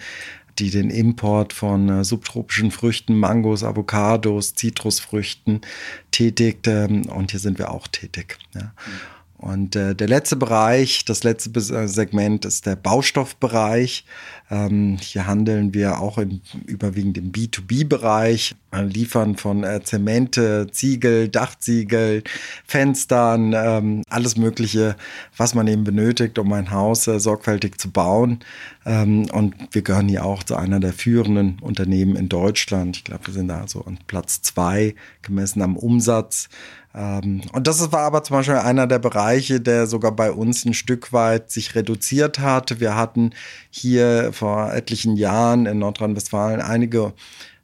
die 0.58 0.70
den 0.70 0.90
Import 0.90 1.52
von 1.52 1.88
äh, 1.88 2.04
subtropischen 2.04 2.70
Früchten, 2.70 3.18
Mangos, 3.18 3.64
Avocados, 3.64 4.54
Zitrusfrüchten 4.54 5.62
tätigt. 6.10 6.68
Ähm, 6.68 7.06
und 7.06 7.32
hier 7.32 7.40
sind 7.40 7.58
wir 7.58 7.72
auch 7.72 7.88
tätig. 7.88 8.38
Ja. 8.54 8.62
Mhm. 8.62 9.13
Und 9.44 9.76
äh, 9.76 9.94
der 9.94 10.08
letzte 10.08 10.36
Bereich, 10.36 11.04
das 11.04 11.22
letzte 11.22 11.50
äh, 11.50 11.86
Segment 11.86 12.46
ist 12.46 12.64
der 12.64 12.76
Baustoffbereich. 12.76 14.06
Ähm, 14.50 14.96
hier 14.98 15.26
handeln 15.26 15.74
wir 15.74 16.00
auch 16.00 16.16
im, 16.16 16.40
überwiegend 16.64 17.18
im 17.18 17.30
B2B-Bereich, 17.30 18.54
äh, 18.72 18.84
liefern 18.84 19.36
von 19.36 19.62
äh, 19.62 19.82
Zemente, 19.84 20.68
Ziegel, 20.72 21.28
Dachziegel, 21.28 22.22
Fenstern, 22.66 23.52
ähm, 23.54 24.02
alles 24.08 24.38
Mögliche, 24.38 24.96
was 25.36 25.54
man 25.54 25.66
eben 25.66 25.84
benötigt, 25.84 26.38
um 26.38 26.50
ein 26.54 26.70
Haus 26.70 27.06
äh, 27.06 27.20
sorgfältig 27.20 27.78
zu 27.78 27.90
bauen. 27.90 28.38
Ähm, 28.86 29.26
und 29.30 29.54
wir 29.72 29.82
gehören 29.82 30.08
hier 30.08 30.24
auch 30.24 30.42
zu 30.42 30.56
einer 30.56 30.80
der 30.80 30.94
führenden 30.94 31.58
Unternehmen 31.60 32.16
in 32.16 32.30
Deutschland. 32.30 32.96
Ich 32.96 33.04
glaube, 33.04 33.26
wir 33.26 33.34
sind 33.34 33.48
da 33.48 33.68
so 33.68 33.84
an 33.84 33.98
Platz 34.06 34.40
zwei 34.40 34.94
gemessen 35.20 35.60
am 35.60 35.76
Umsatz. 35.76 36.48
Ähm, 36.94 37.42
und 37.52 37.66
das 37.66 37.90
war 37.92 38.02
aber 38.02 38.22
zum 38.22 38.36
Beispiel 38.36 38.56
einer 38.56 38.86
der 38.86 38.98
Bereiche, 38.98 39.60
der 39.60 39.86
sogar 39.86 40.12
bei 40.12 40.30
uns 40.30 40.64
ein 40.64 40.74
Stück 40.74 41.12
weit 41.12 41.50
sich 41.50 41.74
reduziert 41.74 42.38
hat. 42.38 42.80
Wir 42.80 42.94
hatten 42.96 43.30
hier 43.70 44.32
vor 44.32 44.72
etlichen 44.72 45.16
Jahren 45.16 45.66
in 45.66 45.78
Nordrhein-Westfalen 45.78 46.60
einige 46.60 47.12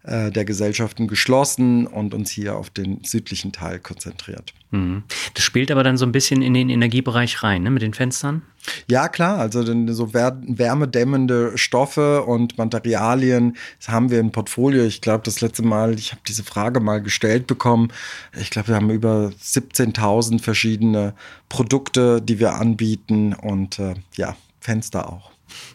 der 0.02 0.44
Gesellschaften 0.46 1.08
geschlossen 1.08 1.86
und 1.86 2.14
uns 2.14 2.30
hier 2.30 2.56
auf 2.56 2.70
den 2.70 3.04
südlichen 3.04 3.52
Teil 3.52 3.78
konzentriert. 3.78 4.54
Mhm. 4.70 5.02
Das 5.34 5.44
spielt 5.44 5.70
aber 5.70 5.82
dann 5.82 5.98
so 5.98 6.06
ein 6.06 6.12
bisschen 6.12 6.42
in 6.42 6.54
den 6.54 6.70
Energiebereich 6.70 7.42
rein, 7.42 7.64
ne, 7.64 7.70
mit 7.70 7.82
den 7.82 7.92
Fenstern? 7.92 8.42
Ja, 8.88 9.08
klar. 9.08 9.38
Also 9.38 9.62
so 9.92 10.14
wärmedämmende 10.14 11.58
Stoffe 11.58 12.22
und 12.22 12.56
Materialien 12.56 13.56
haben 13.86 14.10
wir 14.10 14.20
im 14.20 14.32
Portfolio. 14.32 14.84
Ich 14.84 15.00
glaube, 15.00 15.24
das 15.24 15.40
letzte 15.40 15.62
Mal, 15.62 15.94
ich 15.98 16.12
habe 16.12 16.22
diese 16.26 16.44
Frage 16.44 16.80
mal 16.80 17.02
gestellt 17.02 17.46
bekommen. 17.46 17.92
Ich 18.38 18.50
glaube, 18.50 18.68
wir 18.68 18.76
haben 18.76 18.90
über 18.90 19.32
17.000 19.42 20.40
verschiedene 20.40 21.14
Produkte, 21.48 22.22
die 22.22 22.38
wir 22.38 22.54
anbieten 22.54 23.34
und 23.34 23.78
äh, 23.78 23.94
ja, 24.16 24.36
Fenster 24.60 25.12
auch. 25.12 25.30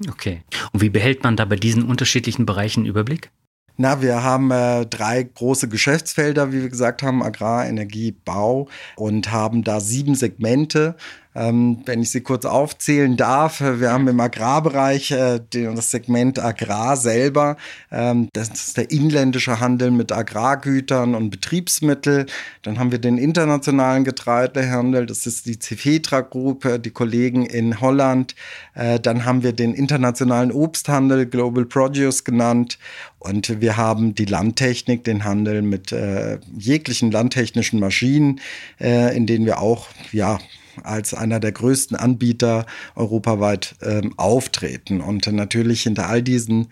Okay. 0.10 0.41
Und 0.72 0.82
wie 0.82 0.89
behält 0.89 1.24
man 1.24 1.36
da 1.36 1.46
bei 1.46 1.55
diesen 1.55 1.84
unterschiedlichen 1.84 2.46
Bereichen 2.46 2.86
Überblick? 2.86 3.29
Na, 3.77 4.01
wir 4.01 4.24
haben 4.24 4.51
äh, 4.51 4.86
drei 4.86 5.24
große 5.24 5.67
Geschäftsfelder, 5.67 6.53
wie 6.53 6.62
wir 6.62 6.70
gesagt 6.70 7.03
haben, 7.03 7.22
Agrar, 7.22 7.67
Energie, 7.67 8.12
Bau 8.12 8.70
und 8.96 9.32
haben 9.32 9.63
da 9.63 9.82
sieben 9.82 10.15
Segmente. 10.15 10.96
Ähm, 11.36 11.82
wenn 11.86 12.01
ich 12.01 12.12
sie 12.12 12.22
kurz 12.22 12.46
aufzählen 12.46 13.18
darf, 13.18 13.60
äh, 13.62 13.82
wir 13.82 13.92
haben 13.92 14.08
im 14.08 14.20
Agrarbereich 14.20 15.12
äh, 15.12 15.42
das 15.50 15.92
Segment 15.92 16.39
Agrar 16.39 16.96
selber. 16.96 17.58
Ähm, 17.92 18.30
das 18.34 18.50
ist 18.50 18.77
der 18.77 18.89
inländische 18.89 19.60
Handel 19.60 19.92
mit 19.92 20.12
Agrargütern 20.12 21.13
und 21.13 21.30
Betriebsmittel. 21.30 22.25
Dann 22.62 22.80
haben 22.80 22.92
wir 22.92 23.00
den 23.00 23.18
internationalen 23.18 24.06
Getreidehandel, 24.06 25.06
das 25.06 25.27
ist 25.27 25.46
die 25.46 25.60
Cefetra 25.60 26.22
Group, 26.22 26.82
die 26.82 26.92
Kollegen 26.92 27.46
in 27.46 27.82
Holland. 27.82 28.36
Äh, 28.74 29.00
dann 29.00 29.25
haben 29.25 29.44
wir 29.44 29.54
den 29.54 29.74
internationalen 29.74 30.51
Obsthandel, 30.51 31.25
Global 31.25 31.65
Produce 31.65 32.24
genannt. 32.24 32.80
Und 33.20 33.60
wir 33.60 33.75
haben 33.75 34.13
die 34.15 34.25
Landtechnik, 34.25 35.04
den 35.04 35.24
Handel 35.24 35.63
mit 35.63 35.92
äh, 35.92 36.38
jeglichen 36.58 37.12
landtechnischen 37.12 37.80
Maschinen, 37.80 38.39
äh, 38.80 39.15
in 39.18 39.25
denen 39.25 39.46
wir 39.46 39.60
auch, 39.60 39.88
ja, 40.12 40.39
als 40.84 41.13
einer 41.13 41.39
der 41.39 41.51
größten 41.51 41.98
Anbieter 41.98 42.65
europaweit 42.96 43.75
ähm, 43.82 44.13
auftreten. 44.17 45.01
Und 45.01 45.32
natürlich 45.32 45.84
hinter 45.84 46.08
all 46.08 46.22
diesen 46.22 46.67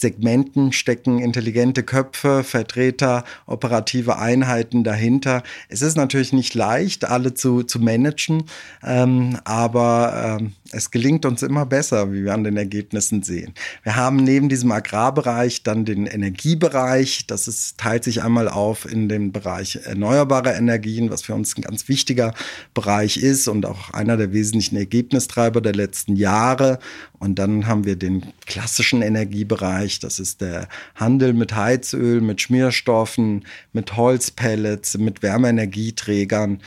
Segmenten 0.00 0.72
stecken 0.72 1.18
intelligente 1.18 1.82
Köpfe, 1.82 2.44
Vertreter, 2.44 3.24
operative 3.46 4.18
Einheiten 4.18 4.84
dahinter. 4.84 5.42
Es 5.68 5.82
ist 5.82 5.96
natürlich 5.96 6.32
nicht 6.32 6.54
leicht, 6.54 7.04
alle 7.04 7.34
zu, 7.34 7.62
zu 7.62 7.80
managen, 7.80 8.44
ähm, 8.84 9.38
aber 9.44 10.38
ähm, 10.40 10.52
es 10.70 10.90
gelingt 10.90 11.24
uns 11.24 11.42
immer 11.42 11.64
besser, 11.64 12.12
wie 12.12 12.24
wir 12.24 12.34
an 12.34 12.44
den 12.44 12.56
Ergebnissen 12.56 13.22
sehen. 13.22 13.54
Wir 13.82 13.96
haben 13.96 14.16
neben 14.16 14.48
diesem 14.48 14.70
Agrarbereich 14.70 15.62
dann 15.62 15.84
den 15.84 16.06
Energiebereich. 16.06 17.26
Das 17.26 17.48
ist, 17.48 17.78
teilt 17.78 18.04
sich 18.04 18.22
einmal 18.22 18.48
auf 18.48 18.90
in 18.90 19.08
den 19.08 19.32
Bereich 19.32 19.76
erneuerbare 19.84 20.52
Energien, 20.52 21.10
was 21.10 21.22
für 21.22 21.34
uns 21.34 21.56
ein 21.56 21.62
ganz 21.62 21.88
wichtiger 21.88 22.34
Bereich 22.74 23.16
ist 23.16 23.48
und 23.48 23.64
auch 23.64 23.90
einer 23.90 24.16
der 24.16 24.32
wesentlichen 24.32 24.76
Ergebnistreiber 24.76 25.60
der 25.60 25.74
letzten 25.74 26.16
Jahre. 26.16 26.78
Und 27.18 27.38
dann 27.38 27.66
haben 27.66 27.84
wir 27.84 27.96
den 27.96 28.26
klassischen 28.46 29.02
Energiebereich. 29.02 29.87
Das 29.98 30.18
ist 30.18 30.40
der 30.40 30.68
Handel 30.94 31.32
mit 31.32 31.54
Heizöl, 31.54 32.20
mit 32.20 32.40
Schmierstoffen, 32.40 33.44
mit 33.72 33.96
Holzpellets, 33.96 34.98
mit 34.98 35.22
Wärmeenergieträgern. 35.22 36.60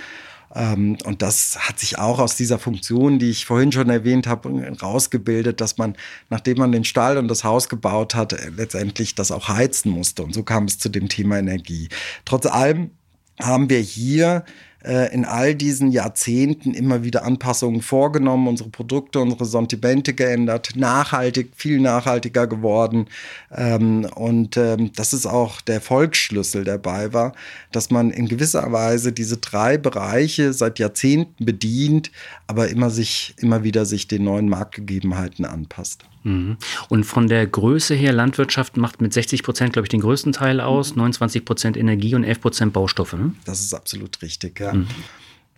Ähm, 0.53 0.97
und 1.05 1.21
das 1.21 1.57
hat 1.67 1.79
sich 1.79 1.97
auch 1.97 2.19
aus 2.19 2.35
dieser 2.35 2.59
Funktion, 2.59 3.19
die 3.19 3.29
ich 3.29 3.45
vorhin 3.45 3.71
schon 3.71 3.89
erwähnt 3.89 4.27
habe, 4.27 4.49
rausgebildet, 4.81 5.61
dass 5.61 5.77
man, 5.77 5.95
nachdem 6.29 6.57
man 6.57 6.71
den 6.71 6.83
Stall 6.83 7.17
und 7.17 7.27
das 7.27 7.43
Haus 7.43 7.69
gebaut 7.69 8.15
hat, 8.15 8.35
letztendlich 8.57 9.15
das 9.15 9.31
auch 9.31 9.47
heizen 9.47 9.91
musste. 9.91 10.23
Und 10.23 10.33
so 10.33 10.43
kam 10.43 10.65
es 10.65 10.77
zu 10.79 10.89
dem 10.89 11.09
Thema 11.09 11.39
Energie. 11.39 11.89
Trotz 12.25 12.45
allem 12.45 12.91
haben 13.39 13.69
wir 13.69 13.79
hier 13.79 14.43
äh, 14.83 15.13
in 15.13 15.25
all 15.25 15.55
diesen 15.55 15.91
Jahrzehnten 15.91 16.73
immer 16.73 17.03
wieder 17.03 17.23
Anpassungen 17.23 17.81
vorgenommen, 17.81 18.47
unsere 18.47 18.69
Produkte, 18.69 19.19
unsere 19.19 19.45
Sortimente 19.45 20.13
geändert, 20.13 20.71
nachhaltig, 20.75 21.51
viel 21.55 21.79
nachhaltiger 21.79 22.47
geworden. 22.47 23.07
Ähm, 23.51 24.07
und 24.15 24.57
ähm, 24.57 24.91
das 24.95 25.13
ist 25.13 25.25
auch 25.25 25.61
der 25.61 25.81
Volksschlüssel 25.81 26.63
dabei 26.63 27.13
war, 27.13 27.33
dass 27.71 27.89
man 27.91 28.11
in 28.11 28.27
gewisser 28.27 28.71
Weise 28.71 29.11
diese 29.11 29.37
drei 29.37 29.77
Bereiche 29.77 30.53
seit 30.53 30.79
Jahrzehnten 30.79 31.45
bedient, 31.45 32.11
aber 32.47 32.69
immer 32.69 32.89
sich, 32.89 33.33
immer 33.37 33.63
wieder 33.63 33.85
sich 33.85 34.07
den 34.07 34.23
neuen 34.23 34.49
Marktgegebenheiten 34.49 35.45
anpasst. 35.45 36.05
Mhm. 36.23 36.57
Und 36.89 37.03
von 37.05 37.27
der 37.27 37.45
Größe 37.47 37.95
her, 37.95 38.13
Landwirtschaft 38.13 38.77
macht 38.77 39.01
mit 39.01 39.13
60 39.13 39.43
Prozent, 39.43 39.73
glaube 39.73 39.85
ich, 39.85 39.89
den 39.89 40.01
größten 40.01 40.33
Teil 40.33 40.61
aus, 40.61 40.95
29 40.95 41.45
Prozent 41.45 41.77
Energie 41.77 42.15
und 42.15 42.23
11 42.23 42.41
Prozent 42.41 42.73
Baustoffe. 42.73 43.13
Ne? 43.13 43.33
Das 43.45 43.61
ist 43.61 43.73
absolut 43.73 44.21
richtig, 44.21 44.59
ja. 44.59 44.73
Mhm. 44.73 44.87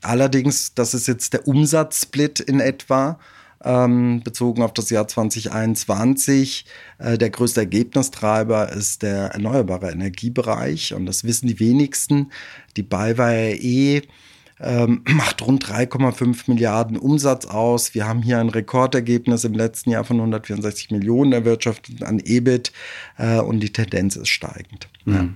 Allerdings, 0.02 0.74
das 0.74 0.94
ist 0.94 1.08
jetzt 1.08 1.34
der 1.34 1.48
Umsatzsplit 1.48 2.40
in 2.40 2.60
etwa. 2.60 3.20
Ähm, 3.66 4.22
bezogen 4.26 4.62
auf 4.62 4.74
das 4.74 4.90
Jahr 4.90 5.08
2021. 5.08 6.66
Äh, 6.98 7.18
der 7.18 7.30
größte 7.30 7.62
Ergebnistreiber 7.62 8.70
ist 8.74 9.04
der 9.04 9.28
erneuerbare 9.28 9.90
Energiebereich 9.90 10.94
und 10.94 11.06
das 11.06 11.24
wissen 11.24 11.48
die 11.48 11.62
wenigsten. 11.62 12.34
Die 12.76 12.84
BayWa 12.84 13.32
E 13.32 14.02
ähm, 14.64 15.04
macht 15.10 15.42
rund 15.46 15.66
3,5 15.66 16.44
Milliarden 16.48 16.98
Umsatz 16.98 17.46
aus. 17.46 17.94
Wir 17.94 18.08
haben 18.08 18.22
hier 18.22 18.40
ein 18.40 18.50
Rekordergebnis 18.50 19.44
im 19.44 19.54
letzten 19.54 19.92
Jahr 19.92 20.04
von 20.04 20.18
164 20.18 20.92
Millionen 20.92 21.34
erwirtschaftet 21.34 22.04
an 22.04 22.20
EBIT 22.20 22.72
äh, 23.18 23.40
und 23.40 23.60
die 23.60 23.72
Tendenz 23.72 24.16
ist 24.16 24.30
steigend. 24.30 24.88
Mhm. 25.06 25.14
Ja. 25.14 25.30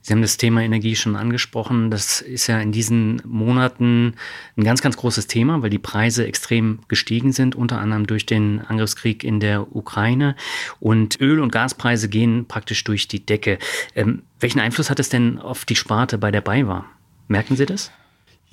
Sie 0.00 0.12
haben 0.12 0.22
das 0.22 0.36
Thema 0.36 0.62
Energie 0.62 0.96
schon 0.96 1.14
angesprochen. 1.14 1.90
Das 1.90 2.20
ist 2.20 2.46
ja 2.46 2.58
in 2.60 2.72
diesen 2.72 3.22
Monaten 3.24 4.14
ein 4.56 4.64
ganz, 4.64 4.82
ganz 4.82 4.96
großes 4.96 5.26
Thema, 5.26 5.62
weil 5.62 5.70
die 5.70 5.78
Preise 5.78 6.26
extrem 6.26 6.80
gestiegen 6.88 7.32
sind, 7.32 7.54
unter 7.54 7.78
anderem 7.78 8.06
durch 8.06 8.26
den 8.26 8.60
Angriffskrieg 8.60 9.22
in 9.22 9.40
der 9.40 9.76
Ukraine. 9.76 10.36
Und 10.80 11.20
Öl- 11.20 11.40
und 11.40 11.52
Gaspreise 11.52 12.08
gehen 12.08 12.46
praktisch 12.46 12.82
durch 12.84 13.08
die 13.08 13.24
Decke. 13.24 13.58
Ähm, 13.94 14.22
welchen 14.40 14.60
Einfluss 14.60 14.90
hat 14.90 14.98
es 14.98 15.08
denn 15.08 15.38
auf 15.38 15.64
die 15.64 15.76
Sparte 15.76 16.18
bei 16.18 16.30
der 16.30 16.40
BayWa? 16.40 16.86
Merken 17.28 17.56
Sie 17.56 17.66
das? 17.66 17.92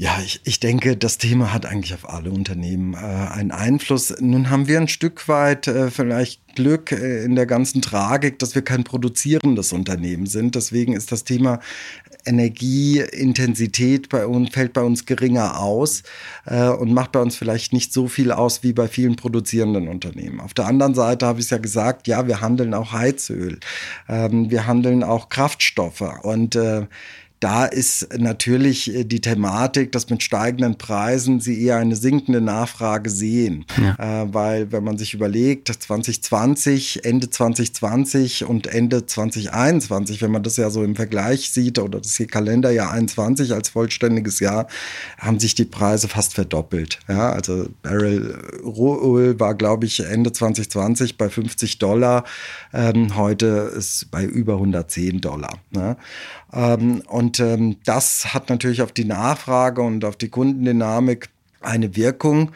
Ja, 0.02 0.18
ich, 0.24 0.40
ich 0.46 0.62
denke, 0.62 0.96
das 0.96 1.18
Thema 1.18 1.52
hat 1.52 1.66
eigentlich 1.66 1.94
auf 1.94 2.08
alle 2.10 2.32
Unternehmen 2.32 2.94
äh, 2.94 2.98
einen 2.98 3.52
Einfluss. 3.52 4.16
Nun 4.22 4.50
haben 4.50 4.70
wir 4.70 4.80
ein 4.80 4.88
Stück 4.88 5.28
weit 5.28 5.68
äh, 5.68 5.92
vielleicht 5.92 6.56
Glück 6.56 6.94
äh, 6.94 7.26
in 7.26 7.36
der 7.36 7.46
ganzen 7.46 7.82
Tragik, 7.82 8.40
dass 8.40 8.56
wir 8.56 8.62
kein 8.62 8.86
produzierendes 8.86 9.74
Unternehmen 9.74 10.26
sind. 10.26 10.56
Deswegen 10.56 10.94
ist 10.94 11.12
das 11.12 11.26
Thema 11.26 11.60
Energieintensität 12.26 14.08
bei 14.08 14.26
uns, 14.26 14.52
fällt 14.52 14.72
bei 14.72 14.84
uns 14.84 15.06
geringer 15.06 15.60
aus 15.60 16.04
äh, 16.46 16.70
und 16.70 16.94
macht 16.94 17.12
bei 17.12 17.20
uns 17.20 17.36
vielleicht 17.36 17.74
nicht 17.74 17.92
so 17.92 18.08
viel 18.08 18.32
aus 18.32 18.64
wie 18.64 18.72
bei 18.72 18.88
vielen 18.88 19.18
produzierenden 19.18 19.90
Unternehmen. 19.90 20.40
Auf 20.40 20.54
der 20.54 20.68
anderen 20.68 20.96
Seite 20.96 21.26
habe 21.26 21.40
ich 21.40 21.48
es 21.48 21.52
ja 21.52 21.58
gesagt, 21.58 22.08
ja, 22.08 22.26
wir 22.26 22.40
handeln 22.40 22.74
auch 22.74 22.94
Heizöl, 22.94 23.60
ähm, 24.08 24.50
wir 24.50 24.66
handeln 24.66 25.04
auch 25.04 25.28
Kraftstoffe 25.28 26.24
und 26.24 26.56
äh, 26.56 26.88
da 27.40 27.66
ist 27.66 28.18
natürlich 28.18 28.94
äh, 28.94 29.04
die 29.06 29.22
Thematik, 29.22 29.92
dass 29.92 30.10
mit 30.10 30.24
steigenden 30.24 30.78
Preisen 30.78 31.40
sie 31.40 31.64
eher 31.64 31.78
eine 31.78 31.96
sinkende 31.96 32.42
Nachfrage 32.42 33.10
sehen. 33.10 33.66
Ja. 33.78 34.24
Äh, 34.24 34.34
weil 34.34 34.72
wenn 34.72 34.84
man 34.84 34.98
sich 34.98 35.14
überlegt, 35.14 35.70
2020, 35.70 37.06
Ende 37.06 37.30
2020 37.30 38.46
und 38.46 38.68
Ende 38.68 39.06
2021, 39.06 40.22
wenn 40.22 40.32
man 40.32 40.44
das 40.44 40.58
ja 40.58 40.70
so 40.70 40.84
im 40.84 40.96
Vergleich 40.96 41.52
sieht 41.52 41.80
oder 41.80 42.00
das 42.00 42.18
hier 42.18 42.28
Kalenderjahr 42.28 42.92
21 42.92 43.54
als 43.54 43.70
vollständiges 43.70 44.40
Jahr, 44.40 44.68
haben 45.18 45.40
sich 45.40 45.56
die 45.56 45.66
Preise 45.66 46.08
fast 46.08 46.34
verdoppelt. 46.34 47.00
Ja, 47.08 47.32
also 47.32 47.68
Barrel 47.82 48.38
Rohöl 48.64 49.40
war, 49.40 49.56
glaube 49.56 49.86
ich, 49.86 50.02
Ende 50.02 50.32
2020 50.34 51.18
bei 51.18 51.30
50 51.30 51.80
Dollar. 51.80 52.26
Ähm, 52.74 53.16
heute 53.16 53.72
ist 53.76 54.12
bei 54.12 54.26
über 54.26 54.54
110 54.54 55.22
Dollar. 55.22 55.60
Ne? 55.72 55.96
Ähm, 56.54 57.04
und 57.08 57.40
ähm, 57.40 57.78
das 57.86 58.34
hat 58.34 58.50
natürlich 58.50 58.82
auf 58.82 58.92
die 58.92 59.06
Nachfrage 59.06 59.82
und 59.82 60.06
auf 60.06 60.16
die 60.16 60.30
Kundendynamik 60.30 61.30
eine 61.62 61.96
Wirkung. 61.96 62.52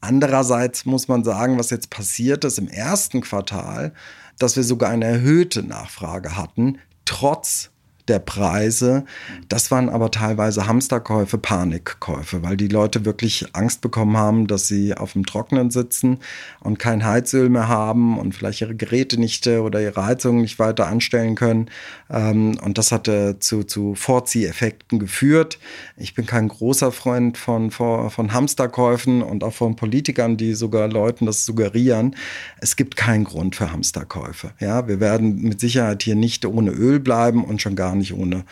Andererseits 0.00 0.84
muss 0.84 1.08
man 1.08 1.24
sagen, 1.24 1.58
was 1.58 1.70
jetzt 1.70 1.90
passiert 1.90 2.44
ist 2.44 2.58
im 2.58 2.68
ersten 2.68 3.20
Quartal, 3.20 3.92
dass 4.38 4.56
wir 4.56 4.62
sogar 4.62 4.90
eine 4.90 5.06
erhöhte 5.06 5.62
Nachfrage 5.62 6.36
hatten, 6.36 6.78
trotz 7.04 7.70
der 8.08 8.18
Preise. 8.18 9.04
Das 9.48 9.70
waren 9.70 9.88
aber 9.88 10.10
teilweise 10.10 10.66
Hamsterkäufe, 10.66 11.38
Panikkäufe, 11.38 12.42
weil 12.42 12.56
die 12.56 12.68
Leute 12.68 13.04
wirklich 13.04 13.46
Angst 13.54 13.80
bekommen 13.80 14.16
haben, 14.16 14.46
dass 14.46 14.68
sie 14.68 14.94
auf 14.94 15.14
dem 15.14 15.24
Trockenen 15.24 15.70
sitzen 15.70 16.18
und 16.60 16.78
kein 16.78 17.04
Heizöl 17.04 17.48
mehr 17.48 17.68
haben 17.68 18.18
und 18.18 18.34
vielleicht 18.34 18.60
ihre 18.60 18.74
Geräte 18.74 19.18
nicht 19.18 19.46
äh, 19.46 19.58
oder 19.58 19.80
ihre 19.80 20.04
Heizung 20.04 20.40
nicht 20.40 20.58
weiter 20.58 20.86
anstellen 20.86 21.34
können. 21.34 21.70
Ähm, 22.10 22.58
und 22.62 22.78
das 22.78 22.92
hatte 22.92 23.38
zu, 23.38 23.64
zu 23.64 23.94
Vorzieheffekten 23.94 24.98
geführt. 24.98 25.58
Ich 25.96 26.14
bin 26.14 26.26
kein 26.26 26.48
großer 26.48 26.92
Freund 26.92 27.38
von, 27.38 27.70
von 27.70 28.32
Hamsterkäufen 28.32 29.22
und 29.22 29.44
auch 29.44 29.54
von 29.54 29.76
Politikern, 29.76 30.36
die 30.36 30.54
sogar 30.54 30.88
Leuten 30.88 31.26
das 31.26 31.46
suggerieren. 31.46 32.16
Es 32.60 32.76
gibt 32.76 32.96
keinen 32.96 33.24
Grund 33.24 33.56
für 33.56 33.72
Hamsterkäufe. 33.72 34.52
Ja, 34.60 34.88
wir 34.88 35.00
werden 35.00 35.42
mit 35.42 35.60
Sicherheit 35.60 36.02
hier 36.02 36.16
nicht 36.16 36.44
ohne 36.44 36.70
Öl 36.70 37.00
bleiben 37.00 37.44
und 37.44 37.62
schon 37.62 37.76
gar 37.76 37.93
gar 37.94 37.98
nicht 37.98 38.14
ohne 38.14 38.44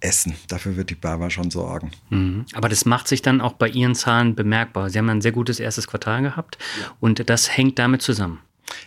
Essen. 0.00 0.34
Dafür 0.48 0.76
wird 0.76 0.90
die 0.90 0.94
BayWa 0.94 1.30
schon 1.30 1.50
sorgen. 1.50 1.90
Mhm. 2.10 2.44
Aber 2.52 2.68
das 2.68 2.84
macht 2.84 3.08
sich 3.08 3.22
dann 3.22 3.40
auch 3.40 3.54
bei 3.54 3.68
Ihren 3.68 3.94
Zahlen 3.94 4.34
bemerkbar. 4.34 4.90
Sie 4.90 4.98
haben 4.98 5.08
ein 5.08 5.22
sehr 5.22 5.32
gutes 5.32 5.60
erstes 5.60 5.86
Quartal 5.86 6.22
gehabt 6.22 6.58
und 7.00 7.28
das 7.30 7.56
hängt 7.56 7.78
damit 7.78 8.02
zusammen. 8.02 8.40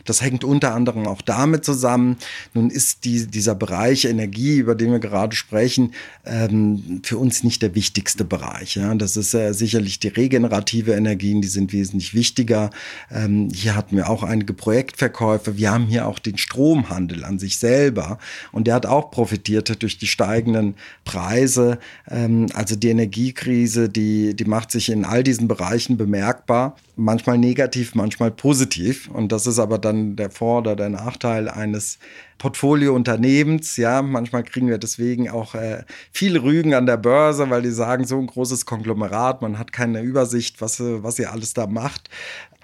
Das 0.06 0.22
hängt 0.22 0.44
unter 0.44 0.74
anderem 0.74 1.08
auch 1.08 1.22
damit 1.22 1.66
zusammen. 1.66 2.18
Nun 2.54 2.70
ist 2.70 3.06
die, 3.06 3.28
dieser 3.28 3.56
Bereich 3.56 4.06
Energie, 4.06 4.58
über 4.58 4.76
den 4.76 4.92
wir 4.92 5.00
gerade 5.00 5.36
sprechen, 5.36 5.94
ähm, 6.26 7.02
für 7.04 7.18
uns 7.18 7.44
nicht 7.44 7.62
der 7.62 7.76
wichtigste 7.76 8.26
Bereich. 8.26 8.76
Ja. 8.76 8.94
Das 8.96 9.18
ist 9.18 9.34
äh, 9.34 9.54
sicherlich 9.54 10.00
die 10.00 10.08
regenerative 10.08 10.94
Energien, 10.94 11.42
die 11.42 11.48
sind 11.48 11.74
wesentlich 11.74 12.14
wichtiger. 12.14 12.70
Ähm, 13.12 13.50
hier 13.54 13.76
hatten 13.76 13.96
wir 13.96 14.10
auch 14.10 14.24
einige 14.24 14.54
Projektverkäufe. 14.54 15.58
Wir 15.58 15.72
haben 15.72 15.88
hier 15.88 16.08
auch 16.08 16.20
den 16.20 16.38
Stromhandel 16.38 17.24
an 17.24 17.40
sich 17.40 17.58
selber 17.58 18.20
und 18.52 18.68
der 18.68 18.76
hat 18.76 18.86
auch 18.86 19.12
profitiert 19.12 19.82
durch 19.82 19.98
die 19.98 20.08
steigenden 20.08 20.76
Preise. 21.04 21.80
Ähm, 22.10 22.48
also 22.54 22.76
die 22.76 22.90
Energiekrise, 22.90 23.90
die, 23.90 24.36
die 24.36 24.46
macht 24.46 24.72
sich 24.72 24.90
in 24.90 25.06
all 25.06 25.24
diesen 25.24 25.48
Bereichen 25.48 25.98
bemerkbar. 25.98 26.76
Manchmal 27.00 27.38
negativ, 27.38 27.94
manchmal 27.94 28.32
positiv. 28.32 29.08
Und 29.10 29.32
das 29.32 29.46
ist 29.46 29.60
aber 29.60 29.78
dann 29.78 30.16
der 30.16 30.32
Vor- 30.32 30.60
oder 30.60 30.76
der 30.76 30.90
Nachteil 30.90 31.48
eines 31.48 32.00
Portfoliounternehmens. 32.40 33.78
Ja, 33.78 34.02
manchmal 34.02 34.44
kriegen 34.44 34.68
wir 34.68 34.80
deswegen 34.80 35.30
auch 35.30 35.54
äh, 35.54 35.84
viele 36.12 36.42
Rügen 36.42 36.74
an 36.74 36.88
der 36.88 36.98
Börse, 36.98 37.50
weil 37.52 37.62
die 37.62 37.72
sagen, 37.72 38.06
so 38.06 38.18
ein 38.20 38.28
großes 38.28 38.66
Konglomerat, 38.66 39.42
man 39.42 39.60
hat 39.60 39.72
keine 39.72 40.02
Übersicht, 40.02 40.60
was, 40.60 40.80
was 40.80 41.20
ihr 41.20 41.32
alles 41.32 41.54
da 41.54 41.68
macht. 41.68 42.10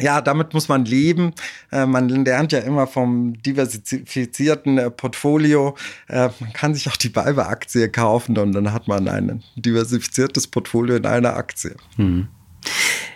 Ja, 0.02 0.22
damit 0.22 0.54
muss 0.54 0.68
man 0.68 0.86
leben. 0.86 1.34
Äh, 1.72 1.86
man 1.86 2.10
lernt 2.10 2.52
ja 2.52 2.60
immer 2.60 2.88
vom 2.88 3.40
diversifizierten 3.44 4.78
äh, 4.80 4.90
Portfolio. 4.90 5.76
Äh, 6.08 6.30
man 6.40 6.54
kann 6.54 6.74
sich 6.74 6.90
auch 6.90 6.98
die 6.98 7.10
BayWa-Aktie 7.10 7.90
kaufen 7.90 8.38
und 8.38 8.54
dann 8.54 8.74
hat 8.74 8.88
man 8.88 9.08
ein 9.08 9.44
diversifiziertes 9.56 10.48
Portfolio 10.48 10.96
in 10.96 11.06
einer 11.06 11.36
Aktie. 11.36 11.76
Hm. 11.98 12.28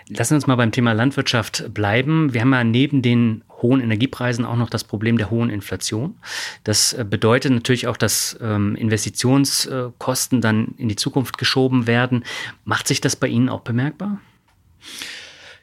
Lassen 0.09 0.35
uns 0.35 0.47
mal 0.47 0.55
beim 0.55 0.71
Thema 0.71 0.93
Landwirtschaft 0.93 1.73
bleiben. 1.73 2.33
Wir 2.33 2.41
haben 2.41 2.53
ja 2.53 2.63
neben 2.63 3.01
den 3.01 3.43
hohen 3.61 3.81
Energiepreisen 3.81 4.45
auch 4.45 4.55
noch 4.55 4.69
das 4.69 4.83
Problem 4.83 5.17
der 5.17 5.29
hohen 5.29 5.49
Inflation. 5.49 6.15
Das 6.63 6.93
äh, 6.93 7.05
bedeutet 7.07 7.51
natürlich 7.51 7.87
auch, 7.87 7.97
dass 7.97 8.37
ähm, 8.41 8.75
Investitionskosten 8.75 10.41
dann 10.41 10.75
in 10.77 10.89
die 10.89 10.95
Zukunft 10.95 11.37
geschoben 11.37 11.87
werden. 11.87 12.23
Macht 12.63 12.87
sich 12.87 13.01
das 13.01 13.15
bei 13.15 13.27
Ihnen 13.27 13.49
auch 13.49 13.61
bemerkbar? 13.61 14.19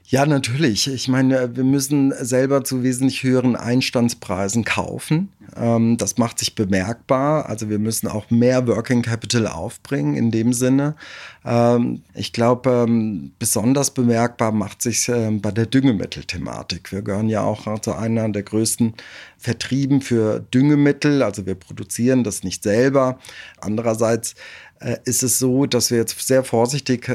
Ja, 0.06 0.26
natürlich. 0.26 0.86
Ich 0.86 1.08
meine, 1.08 1.56
wir 1.56 1.64
müssen 1.64 2.12
selber 2.12 2.62
zu 2.62 2.82
wesentlich 2.82 3.22
höheren 3.22 3.56
Einstandspreisen 3.56 4.62
kaufen. 4.62 5.32
Ähm, 5.56 5.96
das 5.96 6.18
macht 6.18 6.38
sich 6.38 6.54
bemerkbar. 6.54 7.48
Also 7.48 7.70
wir 7.70 7.78
müssen 7.78 8.08
auch 8.08 8.30
mehr 8.30 8.66
Working 8.68 9.00
Capital 9.00 9.46
aufbringen 9.46 10.14
in 10.14 10.30
dem 10.30 10.52
Sinne. 10.52 10.94
Ähm, 11.42 12.02
ich 12.12 12.34
glaube, 12.34 12.84
ähm, 12.86 13.32
besonders 13.38 13.92
bemerkbar 13.92 14.52
macht 14.52 14.82
sich 14.82 15.06
bei 15.06 15.50
der 15.50 15.66
Düngemittelthematik. 15.66 16.92
Wir 16.92 17.00
gehören 17.00 17.30
ja 17.30 17.42
auch 17.42 17.78
zu 17.80 17.94
einer 17.94 18.28
der 18.28 18.42
größten 18.42 18.92
Vertrieben 19.38 20.02
für 20.02 20.40
Düngemittel. 20.40 21.22
Also 21.22 21.46
wir 21.46 21.54
produzieren 21.54 22.24
das 22.24 22.44
nicht 22.44 22.62
selber. 22.62 23.18
Andererseits 23.58 24.34
äh, 24.80 24.96
ist 25.06 25.22
es 25.22 25.38
so, 25.38 25.64
dass 25.64 25.90
wir 25.90 25.96
jetzt 25.96 26.26
sehr 26.26 26.44
vorsichtig 26.44 27.08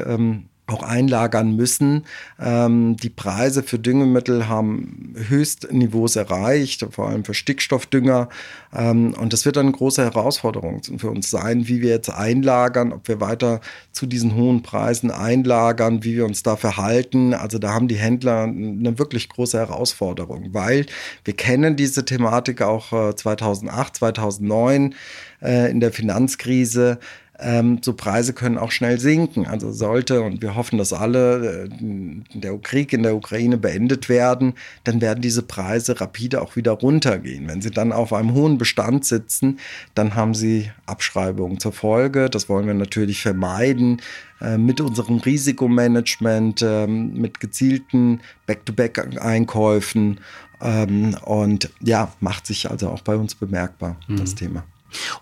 auch 0.70 0.82
einlagern 0.82 1.56
müssen. 1.56 2.04
Ähm, 2.40 2.96
die 2.96 3.10
Preise 3.10 3.62
für 3.62 3.78
Düngemittel 3.78 4.48
haben 4.48 5.14
Höchstniveaus 5.28 6.16
erreicht, 6.16 6.86
vor 6.90 7.08
allem 7.08 7.24
für 7.24 7.34
Stickstoffdünger. 7.34 8.28
Ähm, 8.74 9.14
und 9.14 9.32
das 9.32 9.44
wird 9.44 9.58
eine 9.58 9.72
große 9.72 10.02
Herausforderung 10.02 10.82
für 10.98 11.10
uns 11.10 11.30
sein, 11.30 11.68
wie 11.68 11.82
wir 11.82 11.90
jetzt 11.90 12.10
einlagern, 12.10 12.92
ob 12.92 13.08
wir 13.08 13.20
weiter 13.20 13.60
zu 13.92 14.06
diesen 14.06 14.34
hohen 14.34 14.62
Preisen 14.62 15.10
einlagern, 15.10 16.04
wie 16.04 16.16
wir 16.16 16.24
uns 16.24 16.42
da 16.42 16.56
verhalten. 16.56 17.34
Also 17.34 17.58
da 17.58 17.72
haben 17.72 17.88
die 17.88 17.96
Händler 17.96 18.44
eine 18.44 18.98
wirklich 18.98 19.28
große 19.28 19.58
Herausforderung, 19.58 20.50
weil 20.52 20.86
wir 21.24 21.34
kennen 21.34 21.76
diese 21.76 22.04
Thematik 22.04 22.62
auch 22.62 23.14
2008, 23.14 23.88
äh, 23.88 23.98
2009 23.98 24.94
äh, 25.42 25.70
in 25.70 25.80
der 25.80 25.92
Finanzkrise 25.92 26.98
ähm, 27.40 27.78
so 27.82 27.94
Preise 27.94 28.32
können 28.32 28.58
auch 28.58 28.70
schnell 28.70 28.98
sinken. 28.98 29.46
Also 29.46 29.72
sollte, 29.72 30.22
und 30.22 30.42
wir 30.42 30.54
hoffen, 30.54 30.78
dass 30.78 30.92
alle, 30.92 31.64
äh, 31.64 32.38
der 32.38 32.56
Krieg 32.58 32.92
in 32.92 33.02
der 33.02 33.16
Ukraine 33.16 33.56
beendet 33.56 34.08
werden, 34.08 34.54
dann 34.84 35.00
werden 35.00 35.20
diese 35.20 35.42
Preise 35.42 36.00
rapide 36.00 36.42
auch 36.42 36.56
wieder 36.56 36.72
runtergehen. 36.72 37.48
Wenn 37.48 37.62
sie 37.62 37.70
dann 37.70 37.92
auf 37.92 38.12
einem 38.12 38.34
hohen 38.34 38.58
Bestand 38.58 39.04
sitzen, 39.04 39.58
dann 39.94 40.14
haben 40.14 40.34
sie 40.34 40.70
Abschreibungen 40.86 41.60
zur 41.60 41.72
Folge. 41.72 42.28
Das 42.30 42.48
wollen 42.48 42.66
wir 42.66 42.74
natürlich 42.74 43.22
vermeiden 43.22 44.02
äh, 44.40 44.58
mit 44.58 44.80
unserem 44.80 45.18
Risikomanagement, 45.18 46.62
äh, 46.62 46.86
mit 46.86 47.40
gezielten 47.40 48.20
Back-to-Back-Einkäufen. 48.46 50.20
Ähm, 50.62 51.16
und 51.24 51.70
ja, 51.80 52.12
macht 52.20 52.46
sich 52.46 52.70
also 52.70 52.90
auch 52.90 53.00
bei 53.00 53.16
uns 53.16 53.34
bemerkbar, 53.34 53.96
mhm. 54.08 54.16
das 54.16 54.34
Thema. 54.34 54.64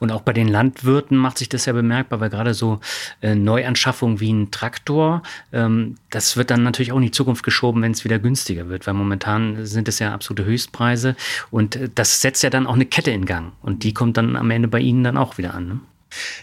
Und 0.01 0.11
auch 0.13 0.23
bei 0.23 0.33
den 0.33 0.49
Landwirten 0.49 1.17
macht 1.17 1.39
sich 1.39 1.49
das 1.49 1.67
ja 1.67 1.73
bemerkbar, 1.73 2.21
weil 2.21 2.31
gerade 2.31 2.55
so 2.55 2.81
äh, 3.21 3.35
Neuanschaffungen 3.35 4.21
wie 4.21 4.33
ein 4.33 4.51
Traktor, 4.51 5.23
ähm, 5.53 5.97
das 6.11 6.37
wird 6.37 6.51
dann 6.51 6.63
natürlich 6.63 6.93
auch 6.93 6.97
in 6.97 7.03
die 7.03 7.11
Zukunft 7.11 7.43
geschoben, 7.43 7.83
wenn 7.83 7.93
es 7.93 8.05
wieder 8.05 8.19
günstiger 8.19 8.69
wird, 8.69 8.87
weil 8.87 8.95
momentan 8.95 9.67
sind 9.67 9.89
es 9.89 9.99
ja 9.99 10.13
absolute 10.13 10.45
Höchstpreise 10.45 11.17
und 11.51 11.77
äh, 11.77 11.89
das 11.95 12.21
setzt 12.21 12.43
ja 12.43 12.51
dann 12.51 12.67
auch 12.67 12.75
eine 12.75 12.87
Kette 12.87 13.11
in 13.11 13.27
Gang 13.27 13.53
und 13.63 13.85
die 13.85 13.95
kommt 13.95 14.17
dann 14.17 14.37
am 14.37 14.51
Ende 14.51 14.69
bei 14.69 14.81
Ihnen 14.81 15.05
dann 15.05 15.17
auch 15.17 15.39
wieder 15.39 15.55
an. 15.55 15.69
Ne? 15.69 15.81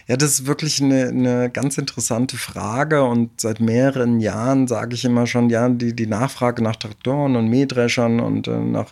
Ja, 0.06 0.16
das 0.16 0.30
ist 0.30 0.46
wirklich 0.46 0.80
eine, 0.80 1.08
eine 1.08 1.50
ganz 1.50 1.76
interessante 1.76 2.36
Frage 2.36 3.02
und 3.02 3.40
seit 3.40 3.60
mehreren 3.60 4.20
Jahren 4.20 4.68
sage 4.68 4.94
ich 4.94 5.04
immer 5.04 5.26
schon, 5.26 5.50
ja, 5.50 5.68
die, 5.68 5.94
die 5.94 6.06
Nachfrage 6.06 6.62
nach 6.62 6.76
Traktoren 6.76 7.36
und 7.36 7.48
Mähdreschern 7.48 8.20
und 8.20 8.46
äh, 8.46 8.58
nach 8.58 8.90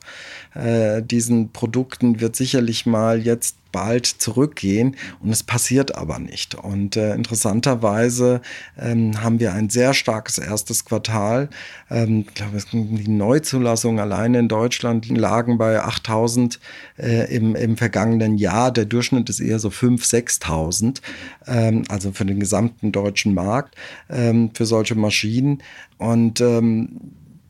äh, 0.54 1.02
diesen 1.02 1.50
Produkten 1.52 2.20
wird 2.20 2.36
sicherlich 2.36 2.86
mal 2.86 3.20
jetzt 3.20 3.56
bald 3.74 4.06
zurückgehen 4.06 4.94
und 5.20 5.30
es 5.30 5.42
passiert 5.42 5.96
aber 5.96 6.20
nicht. 6.20 6.54
Und 6.54 6.96
äh, 6.96 7.12
interessanterweise 7.12 8.40
ähm, 8.78 9.20
haben 9.20 9.40
wir 9.40 9.52
ein 9.52 9.68
sehr 9.68 9.94
starkes 9.94 10.38
erstes 10.38 10.84
Quartal. 10.84 11.50
Ähm, 11.90 12.24
ich 12.28 12.34
glaube, 12.34 12.58
die 12.72 13.10
Neuzulassungen 13.10 13.98
alleine 13.98 14.38
in 14.38 14.48
Deutschland 14.48 15.08
lagen 15.08 15.58
bei 15.58 15.82
8000 15.82 16.60
äh, 16.98 17.34
im, 17.34 17.56
im 17.56 17.76
vergangenen 17.76 18.38
Jahr. 18.38 18.70
Der 18.70 18.84
Durchschnitt 18.84 19.28
ist 19.28 19.40
eher 19.40 19.58
so 19.58 19.70
5.000, 19.70 20.40
6.000, 20.40 21.00
ähm, 21.48 21.82
also 21.88 22.12
für 22.12 22.24
den 22.24 22.38
gesamten 22.38 22.92
deutschen 22.92 23.34
Markt 23.34 23.74
ähm, 24.08 24.52
für 24.54 24.66
solche 24.66 24.94
Maschinen. 24.94 25.64
Und 25.98 26.40
ähm, 26.40 27.00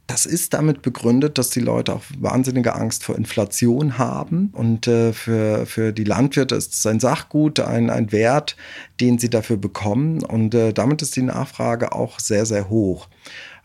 das 0.06 0.26
ist 0.26 0.52
damit 0.52 0.82
begründet, 0.82 1.38
dass 1.38 1.50
die 1.50 1.60
Leute 1.60 1.94
auch 1.94 2.02
wahnsinnige 2.18 2.74
Angst 2.74 3.04
vor 3.04 3.16
Inflation 3.16 3.96
haben. 3.96 4.50
Und 4.52 4.86
äh, 4.86 5.12
für, 5.12 5.64
für 5.66 5.92
die 5.92 6.04
Landwirte 6.04 6.54
ist 6.54 6.74
es 6.74 6.86
ein 6.86 7.00
Sachgut, 7.00 7.60
ein, 7.60 7.88
ein 7.88 8.12
Wert, 8.12 8.56
den 9.00 9.18
sie 9.18 9.30
dafür 9.30 9.56
bekommen. 9.56 10.22
Und 10.22 10.54
äh, 10.54 10.72
damit 10.74 11.00
ist 11.00 11.16
die 11.16 11.22
Nachfrage 11.22 11.92
auch 11.92 12.20
sehr, 12.20 12.44
sehr 12.44 12.68
hoch. 12.68 13.08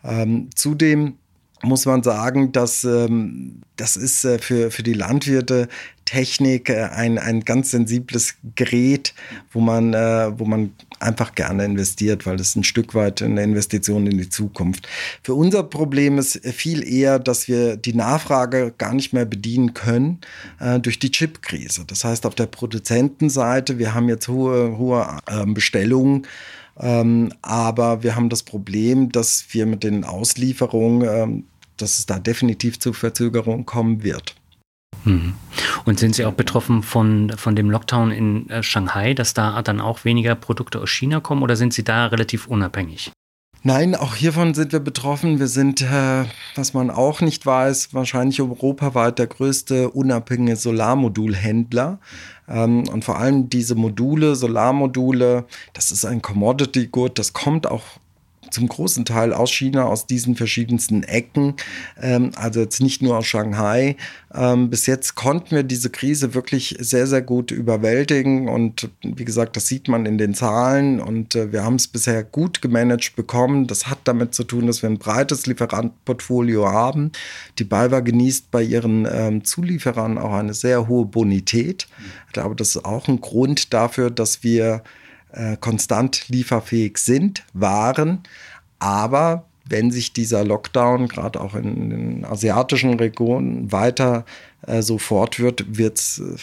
Ähm, 0.02 0.48
zudem 0.54 1.16
muss 1.62 1.84
man 1.84 2.02
sagen, 2.02 2.52
dass 2.52 2.84
ähm, 2.84 3.60
das 3.76 3.96
ist 3.96 4.24
äh, 4.24 4.38
für, 4.38 4.70
für 4.70 4.82
die 4.82 4.94
Landwirte 4.94 5.68
Technik 6.10 6.70
äh, 6.70 6.88
ein, 6.92 7.18
ein 7.18 7.44
ganz 7.44 7.70
sensibles 7.70 8.34
Gerät, 8.56 9.14
wo 9.52 9.60
man, 9.60 9.94
äh, 9.94 10.32
wo 10.36 10.44
man 10.44 10.72
einfach 10.98 11.36
gerne 11.36 11.64
investiert, 11.64 12.26
weil 12.26 12.40
es 12.40 12.56
ein 12.56 12.64
Stück 12.64 12.96
weit 12.96 13.22
eine 13.22 13.44
Investition 13.44 14.08
in 14.08 14.18
die 14.18 14.28
Zukunft. 14.28 14.88
Für 15.22 15.34
unser 15.34 15.62
Problem 15.62 16.18
ist 16.18 16.44
viel 16.44 16.82
eher, 16.82 17.20
dass 17.20 17.46
wir 17.46 17.76
die 17.76 17.94
Nachfrage 17.94 18.74
gar 18.76 18.92
nicht 18.92 19.12
mehr 19.12 19.24
bedienen 19.24 19.72
können 19.72 20.18
äh, 20.58 20.80
durch 20.80 20.98
die 20.98 21.12
Chipkrise. 21.12 21.84
Das 21.86 22.02
heißt, 22.02 22.26
auf 22.26 22.34
der 22.34 22.46
Produzentenseite, 22.46 23.78
wir 23.78 23.94
haben 23.94 24.08
jetzt 24.08 24.26
hohe, 24.26 24.76
hohe 24.76 25.18
äh, 25.28 25.46
Bestellungen 25.46 26.26
ähm, 26.82 27.30
aber 27.42 28.02
wir 28.02 28.16
haben 28.16 28.30
das 28.30 28.42
Problem, 28.42 29.12
dass 29.12 29.44
wir 29.50 29.66
mit 29.66 29.84
den 29.84 30.02
Auslieferungen, 30.04 31.06
ähm, 31.06 31.44
dass 31.76 31.98
es 31.98 32.06
da 32.06 32.18
definitiv 32.18 32.78
zu 32.78 32.94
Verzögerungen 32.94 33.66
kommen 33.66 34.02
wird. 34.02 34.34
Mhm. 35.04 35.34
Und 35.84 35.98
sind 35.98 36.14
Sie 36.14 36.24
auch 36.24 36.32
betroffen 36.32 36.82
von, 36.82 37.32
von 37.36 37.56
dem 37.56 37.70
Lockdown 37.70 38.10
in 38.10 38.50
äh, 38.50 38.62
Shanghai, 38.62 39.14
dass 39.14 39.34
da 39.34 39.62
dann 39.62 39.80
auch 39.80 40.04
weniger 40.04 40.34
Produkte 40.34 40.80
aus 40.80 40.90
China 40.90 41.20
kommen 41.20 41.42
oder 41.42 41.56
sind 41.56 41.72
Sie 41.72 41.84
da 41.84 42.06
relativ 42.06 42.46
unabhängig? 42.46 43.12
Nein, 43.62 43.94
auch 43.94 44.14
hiervon 44.14 44.54
sind 44.54 44.72
wir 44.72 44.80
betroffen. 44.80 45.38
Wir 45.38 45.46
sind, 45.46 45.82
äh, 45.82 46.24
was 46.54 46.72
man 46.72 46.90
auch 46.90 47.20
nicht 47.20 47.44
weiß, 47.44 47.92
wahrscheinlich 47.92 48.40
europaweit 48.40 49.18
der 49.18 49.26
größte 49.26 49.90
unabhängige 49.90 50.56
Solarmodulhändler. 50.56 51.98
Ähm, 52.48 52.88
und 52.88 53.04
vor 53.04 53.18
allem 53.18 53.50
diese 53.50 53.74
Module, 53.74 54.34
Solarmodule, 54.34 55.44
das 55.74 55.90
ist 55.92 56.06
ein 56.06 56.22
Commodity-Good, 56.22 57.18
das 57.18 57.34
kommt 57.34 57.66
auch 57.66 57.84
zum 58.50 58.68
großen 58.68 59.04
Teil 59.04 59.32
aus 59.32 59.50
China, 59.50 59.84
aus 59.84 60.06
diesen 60.06 60.36
verschiedensten 60.36 61.02
Ecken, 61.02 61.54
ähm, 62.00 62.32
also 62.36 62.60
jetzt 62.60 62.80
nicht 62.80 63.02
nur 63.02 63.18
aus 63.18 63.26
Shanghai. 63.26 63.96
Ähm, 64.32 64.70
bis 64.70 64.86
jetzt 64.86 65.14
konnten 65.14 65.50
wir 65.50 65.62
diese 65.62 65.90
Krise 65.90 66.34
wirklich 66.34 66.76
sehr, 66.78 67.06
sehr 67.06 67.22
gut 67.22 67.50
überwältigen 67.50 68.48
und 68.48 68.90
wie 69.02 69.24
gesagt, 69.24 69.56
das 69.56 69.66
sieht 69.66 69.88
man 69.88 70.06
in 70.06 70.18
den 70.18 70.34
Zahlen 70.34 71.00
und 71.00 71.34
äh, 71.34 71.52
wir 71.52 71.64
haben 71.64 71.76
es 71.76 71.88
bisher 71.88 72.22
gut 72.22 72.62
gemanagt 72.62 73.16
bekommen. 73.16 73.66
Das 73.66 73.88
hat 73.88 73.98
damit 74.04 74.34
zu 74.34 74.44
tun, 74.44 74.66
dass 74.66 74.82
wir 74.82 74.90
ein 74.90 74.98
breites 74.98 75.46
Lieferantenportfolio 75.46 76.68
haben. 76.68 77.12
Die 77.58 77.64
BayWa 77.64 78.00
genießt 78.00 78.50
bei 78.50 78.62
ihren 78.62 79.06
ähm, 79.10 79.44
Zulieferern 79.44 80.18
auch 80.18 80.34
eine 80.34 80.54
sehr 80.54 80.86
hohe 80.88 81.06
Bonität. 81.06 81.88
Ich 82.28 82.32
glaube, 82.32 82.54
das 82.54 82.76
ist 82.76 82.84
auch 82.84 83.08
ein 83.08 83.20
Grund 83.20 83.72
dafür, 83.72 84.10
dass 84.10 84.42
wir 84.42 84.82
äh, 85.32 85.56
konstant 85.56 86.28
lieferfähig 86.28 86.98
sind, 86.98 87.44
waren. 87.52 88.22
Aber 88.78 89.46
wenn 89.68 89.90
sich 89.90 90.12
dieser 90.12 90.44
Lockdown 90.44 91.08
gerade 91.08 91.40
auch 91.40 91.54
in 91.54 91.90
den 91.90 92.24
asiatischen 92.24 92.94
Regionen 92.94 93.70
weiter 93.70 94.24
äh, 94.66 94.82
so 94.82 94.98
fortführt, 94.98 95.64
wird's, 95.68 96.18
äh, 96.18 96.36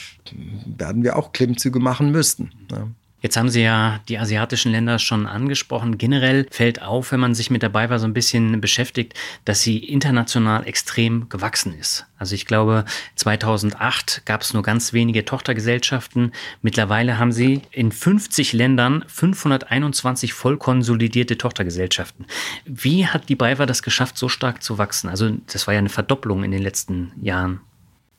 werden 0.78 1.04
wir 1.04 1.18
auch 1.18 1.34
Klimmzüge 1.34 1.80
machen 1.80 2.12
müssen. 2.12 2.52
Ne? 2.72 2.92
Jetzt 3.20 3.36
haben 3.36 3.50
Sie 3.50 3.64
ja 3.64 4.00
die 4.08 4.20
asiatischen 4.20 4.72
Länder 4.72 5.00
schon 5.00 5.26
angesprochen. 5.26 5.98
Generell 5.98 6.46
fällt 6.52 6.84
auf, 6.84 7.12
wenn 7.12 7.20
man 7.20 7.34
sich 7.34 7.50
mit 7.50 7.64
dabei 7.64 7.90
war, 7.90 7.98
so 7.98 8.06
ein 8.06 8.14
bisschen 8.14 8.62
beschäftigt, 8.62 9.16
dass 9.44 9.62
sie 9.62 9.80
international 9.80 10.68
extrem 10.68 11.28
gewachsen 11.28 11.74
ist. 11.80 12.06
Also 12.20 12.36
ich 12.36 12.46
glaube, 12.46 12.86
2008 13.16 14.24
gab 14.26 14.42
es 14.42 14.54
nur 14.54 14.62
ganz 14.62 14.94
wenige 14.94 15.26
Tochtergesellschaften. 15.26 16.32
Mittlerweile 16.62 17.18
haben 17.18 17.32
sie 17.32 17.62
in 17.72 17.92
50 17.92 18.54
Ländern 18.54 19.04
521 19.08 20.34
voll 20.34 20.58
konsolidierte 20.58 21.40
Tochtergesellschaften. 21.40 22.28
Wie 22.66 23.08
hat 23.08 23.30
die 23.30 23.36
BayWa 23.36 23.66
das 23.66 23.82
geschafft, 23.82 24.18
so 24.18 24.30
stark 24.30 24.62
zu 24.62 24.78
wachsen? 24.78 25.10
Also 25.10 25.32
das 25.52 25.66
war 25.66 25.74
ja 25.74 25.80
eine 25.80 25.90
Verdopplung 25.90 26.44
in 26.44 26.52
den 26.52 26.62
letzten 26.62 27.14
Jahren. 27.20 27.62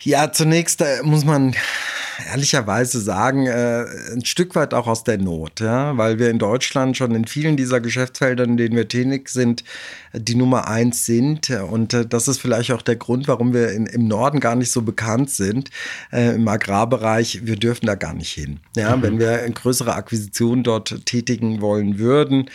Ja, 0.02 0.30
zunächst 0.30 0.80
äh, 0.80 1.02
muss 1.02 1.24
man 1.24 1.54
ehrlicherweise 2.30 3.00
sagen, 3.00 3.46
äh, 3.46 3.84
ein 4.12 4.24
Stück 4.24 4.54
weit 4.54 4.74
auch 4.74 4.86
aus 4.86 5.04
der 5.04 5.18
Not, 5.18 5.60
ja, 5.60 5.96
weil 5.96 6.18
wir 6.18 6.30
in 6.30 6.38
Deutschland 6.38 6.96
schon 6.96 7.14
in 7.14 7.26
vielen 7.26 7.56
dieser 7.56 7.80
Geschäftsfeldern, 7.80 8.50
in 8.50 8.56
denen 8.56 8.76
wir 8.76 8.88
tätig 8.88 9.28
sind, 9.28 9.64
die 10.12 10.34
Nummer 10.34 10.68
eins 10.68 11.04
sind. 11.04 11.50
Und 11.50 11.94
äh, 11.94 12.06
das 12.06 12.28
ist 12.28 12.40
vielleicht 12.40 12.72
auch 12.72 12.82
der 12.82 12.96
Grund, 12.96 13.28
warum 13.28 13.52
wir 13.52 13.72
in, 13.72 13.86
im 13.86 14.06
Norden 14.06 14.40
gar 14.40 14.56
nicht 14.56 14.70
so 14.70 14.82
bekannt 14.82 15.30
sind, 15.30 15.70
äh, 16.12 16.34
im 16.34 16.46
Agrarbereich. 16.46 17.40
Wir 17.44 17.56
dürfen 17.56 17.86
da 17.86 17.94
gar 17.94 18.14
nicht 18.14 18.32
hin. 18.32 18.60
Ja, 18.76 18.96
mhm. 18.96 19.02
wenn 19.02 19.18
wir 19.18 19.42
eine 19.42 19.54
größere 19.54 19.94
Akquisition 19.94 20.62
dort 20.62 21.06
tätigen 21.06 21.60
wollen 21.60 21.98
würden, 21.98 22.50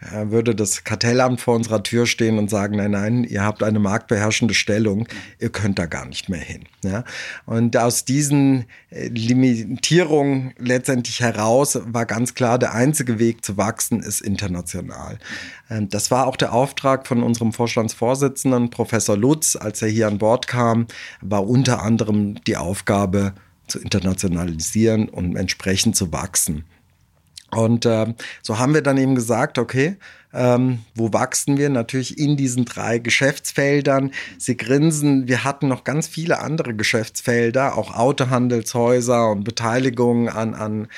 würde 0.00 0.54
das 0.54 0.84
Kartellamt 0.84 1.40
vor 1.40 1.56
unserer 1.56 1.82
Tür 1.82 2.06
stehen 2.06 2.38
und 2.38 2.48
sagen, 2.48 2.76
nein, 2.76 2.92
nein, 2.92 3.24
ihr 3.24 3.42
habt 3.42 3.62
eine 3.62 3.80
marktbeherrschende 3.80 4.54
Stellung, 4.54 5.08
ihr 5.40 5.50
könnt 5.50 5.78
da 5.78 5.86
gar 5.86 6.06
nicht 6.06 6.28
mehr 6.28 6.40
hin. 6.40 6.64
Ja? 6.84 7.04
Und 7.46 7.76
aus 7.76 8.04
diesen 8.04 8.66
äh, 8.90 9.08
Limitierungen 9.08 10.54
letztendlich 10.58 11.20
heraus 11.20 11.80
war 11.84 12.06
ganz 12.06 12.34
klar, 12.34 12.58
der 12.58 12.74
einzige 12.74 13.18
Weg 13.18 13.44
zu 13.44 13.56
wachsen 13.56 14.00
ist 14.00 14.20
international. 14.20 15.18
Ähm, 15.68 15.88
das 15.88 16.10
war 16.12 16.28
auch 16.28 16.36
der 16.36 16.52
Auftrag 16.52 17.06
von 17.06 17.24
unserem 17.24 17.52
Vorstandsvorsitzenden, 17.52 18.70
Professor 18.70 19.16
Lutz, 19.16 19.56
als 19.56 19.82
er 19.82 19.88
hier 19.88 20.06
an 20.06 20.18
Bord 20.18 20.46
kam, 20.46 20.86
war 21.20 21.46
unter 21.46 21.82
anderem 21.82 22.42
die 22.44 22.56
Aufgabe, 22.56 23.34
zu 23.66 23.78
internationalisieren 23.78 25.10
und 25.10 25.36
entsprechend 25.36 25.94
zu 25.94 26.10
wachsen. 26.10 26.64
Und 27.50 27.86
äh, 27.86 28.14
so 28.42 28.58
haben 28.58 28.74
wir 28.74 28.82
dann 28.82 28.98
eben 28.98 29.14
gesagt, 29.14 29.58
okay, 29.58 29.96
ähm, 30.34 30.80
wo 30.94 31.12
wachsen 31.12 31.56
wir? 31.56 31.70
Natürlich 31.70 32.18
in 32.18 32.36
diesen 32.36 32.66
drei 32.66 32.98
Geschäftsfeldern. 32.98 34.12
Sie 34.36 34.56
grinsen, 34.56 35.26
wir 35.26 35.44
hatten 35.44 35.68
noch 35.68 35.84
ganz 35.84 36.06
viele 36.06 36.40
andere 36.40 36.74
Geschäftsfelder, 36.74 37.78
auch 37.78 37.94
Autohandelshäuser 37.94 39.30
und 39.30 39.44
Beteiligungen 39.44 40.28
an, 40.28 40.54
an 40.54 40.88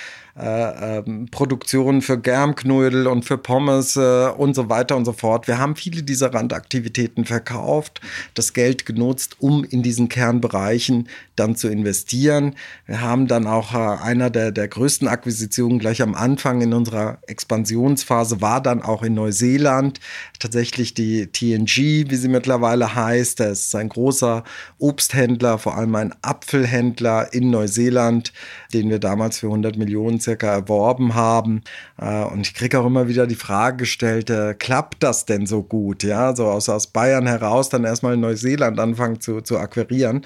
äh, 0.41 0.99
ähm, 0.99 1.29
Produktionen 1.31 2.01
für 2.01 2.19
Germknödel 2.19 3.07
und 3.07 3.25
für 3.25 3.37
Pommes 3.37 3.97
äh, 3.97 4.29
und 4.29 4.55
so 4.55 4.71
weiter 4.71 4.97
und 4.97 5.05
so 5.05 5.13
fort. 5.13 5.47
Wir 5.47 5.59
haben 5.59 5.77
viele 5.77 6.03
dieser 6.03 6.33
Randaktivitäten 6.33 7.27
verkauft, 7.27 8.01
das 8.35 8.55
Geld 8.55 8.87
genutzt, 8.87 9.37
um 9.41 9.65
in 9.65 9.83
diesen 9.83 10.09
Kernbereichen 10.09 11.09
dann 11.37 11.57
zu 11.57 11.69
investieren. 11.69 12.55
Wir 12.87 13.03
haben 13.03 13.27
dann 13.27 13.47
auch 13.47 13.75
äh, 13.75 14.03
einer 14.03 14.31
der, 14.31 14.51
der 14.51 14.69
größten 14.69 15.09
Akquisitionen 15.09 15.79
gleich 15.79 16.01
am 16.01 16.15
Anfang 16.15 16.63
in 16.63 16.73
unserer 16.73 17.19
Expansionsphase 17.27 18.41
war 18.41 18.63
dann 18.63 18.83
auch 18.83 19.03
in 19.03 19.15
Neuseeland 19.15 20.01
tatsächlich 20.39 20.95
die 20.95 21.27
TNG, 21.27 22.11
wie 22.11 22.17
sie 22.17 22.29
mittlerweile 22.29 22.95
heißt. 22.95 23.41
Das 23.41 23.67
ist 23.67 23.75
ein 23.75 23.91
großer 23.91 24.45
Obsthändler, 24.79 25.59
vor 25.59 25.77
allem 25.77 25.95
ein 25.97 26.15
Apfelhändler 26.23 27.33
in 27.35 27.51
Neuseeland, 27.51 28.33
den 28.73 28.89
wir 28.89 28.99
damals 28.99 29.39
für 29.41 29.47
100 29.47 29.77
Millionen 29.77 30.21
circa 30.31 30.53
erworben 30.53 31.15
haben. 31.15 31.63
Äh, 32.01 32.25
und 32.25 32.41
ich 32.43 32.55
kriege 32.55 32.79
auch 32.79 32.87
immer 32.87 33.09
wieder 33.09 33.27
die 33.27 33.35
Frage 33.35 33.79
gestellt, 33.79 34.31
äh, 34.31 34.55
klappt 34.55 35.03
das 35.03 35.27
denn 35.27 35.47
so 35.47 35.63
gut? 35.63 36.03
Ja, 36.03 36.35
so 36.37 36.47
aus, 36.47 36.69
aus 36.69 36.87
Bayern 36.87 37.27
heraus 37.27 37.69
dann 37.69 37.85
erstmal 37.85 38.15
in 38.15 38.21
Neuseeland 38.21 38.79
anfangen 38.79 39.21
zu, 39.21 39.41
zu 39.41 39.59
akquirieren. 39.59 40.23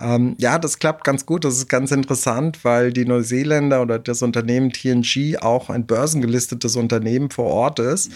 Ähm, 0.00 0.34
ja, 0.38 0.58
das 0.58 0.78
klappt 0.78 1.04
ganz 1.04 1.24
gut. 1.26 1.44
Das 1.44 1.56
ist 1.56 1.68
ganz 1.68 1.90
interessant, 1.90 2.64
weil 2.64 2.92
die 2.92 3.06
Neuseeländer 3.06 3.82
oder 3.82 3.98
das 3.98 4.22
Unternehmen 4.22 4.70
TNG 4.70 5.38
auch 5.40 5.70
ein 5.70 5.86
börsengelistetes 5.86 6.76
Unternehmen 6.76 7.30
vor 7.30 7.46
Ort 7.46 7.78
ist. 7.78 8.12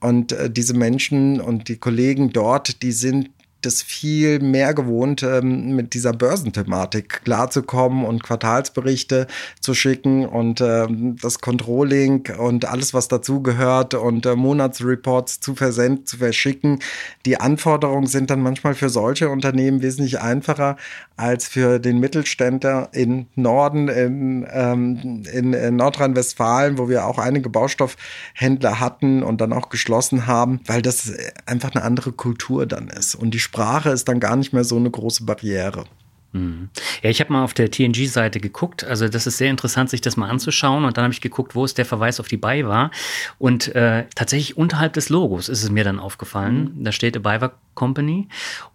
Und 0.00 0.32
äh, 0.32 0.50
diese 0.50 0.74
Menschen 0.74 1.40
und 1.40 1.68
die 1.68 1.76
Kollegen 1.76 2.32
dort, 2.32 2.82
die 2.82 2.92
sind 2.92 3.30
das 3.62 3.82
viel 3.82 4.40
mehr 4.40 4.74
gewohnt, 4.74 5.22
ähm, 5.22 5.74
mit 5.74 5.94
dieser 5.94 6.12
Börsenthematik 6.12 7.22
klarzukommen 7.24 8.04
und 8.04 8.22
Quartalsberichte 8.22 9.26
zu 9.60 9.74
schicken 9.74 10.26
und 10.26 10.60
ähm, 10.60 11.16
das 11.20 11.40
Controlling 11.40 12.28
und 12.38 12.64
alles, 12.64 12.94
was 12.94 13.08
dazugehört 13.08 13.94
und 13.94 14.26
äh, 14.26 14.36
Monatsreports 14.36 15.40
zu 15.40 15.54
versenden, 15.54 16.06
zu 16.06 16.18
verschicken. 16.18 16.80
Die 17.26 17.38
Anforderungen 17.38 18.06
sind 18.06 18.30
dann 18.30 18.42
manchmal 18.42 18.74
für 18.74 18.88
solche 18.88 19.28
Unternehmen 19.28 19.82
wesentlich 19.82 20.20
einfacher 20.20 20.76
als 21.20 21.46
für 21.46 21.78
den 21.78 21.98
Mittelständler 21.98 22.88
in 22.92 23.26
Norden, 23.34 23.88
in, 23.88 24.46
ähm, 24.50 25.22
in, 25.32 25.52
in 25.52 25.76
Nordrhein-Westfalen, 25.76 26.78
wo 26.78 26.88
wir 26.88 27.06
auch 27.06 27.18
einige 27.18 27.50
Baustoffhändler 27.50 28.80
hatten 28.80 29.22
und 29.22 29.40
dann 29.40 29.52
auch 29.52 29.68
geschlossen 29.68 30.26
haben, 30.26 30.60
weil 30.66 30.82
das 30.82 31.12
einfach 31.46 31.74
eine 31.74 31.84
andere 31.84 32.12
Kultur 32.12 32.66
dann 32.66 32.88
ist. 32.88 33.14
Und 33.14 33.32
die 33.32 33.38
Sprache 33.38 33.90
ist 33.90 34.08
dann 34.08 34.18
gar 34.18 34.36
nicht 34.36 34.52
mehr 34.52 34.64
so 34.64 34.76
eine 34.76 34.90
große 34.90 35.24
Barriere. 35.24 35.84
Mhm. 36.32 36.70
Ja, 37.02 37.10
ich 37.10 37.20
habe 37.20 37.32
mal 37.32 37.42
auf 37.44 37.54
der 37.54 37.70
TNG-Seite 37.70 38.40
geguckt. 38.40 38.84
Also 38.84 39.08
das 39.08 39.26
ist 39.26 39.38
sehr 39.38 39.50
interessant, 39.50 39.90
sich 39.90 40.00
das 40.00 40.16
mal 40.16 40.28
anzuschauen. 40.28 40.84
Und 40.84 40.96
dann 40.96 41.04
habe 41.04 41.12
ich 41.12 41.20
geguckt, 41.20 41.54
wo 41.54 41.64
ist 41.64 41.78
der 41.78 41.84
Verweis 41.84 42.20
auf 42.20 42.28
die 42.28 42.36
BayWa. 42.36 42.90
Und 43.38 43.74
äh, 43.74 44.04
tatsächlich 44.14 44.56
unterhalb 44.56 44.92
des 44.92 45.08
Logos 45.08 45.48
ist 45.48 45.62
es 45.62 45.70
mir 45.70 45.84
dann 45.84 45.98
aufgefallen. 45.98 46.74
Mhm. 46.76 46.84
Da 46.84 46.92
steht 46.92 47.16
a 47.16 47.20
BayWa 47.20 47.52
Company. 47.74 48.28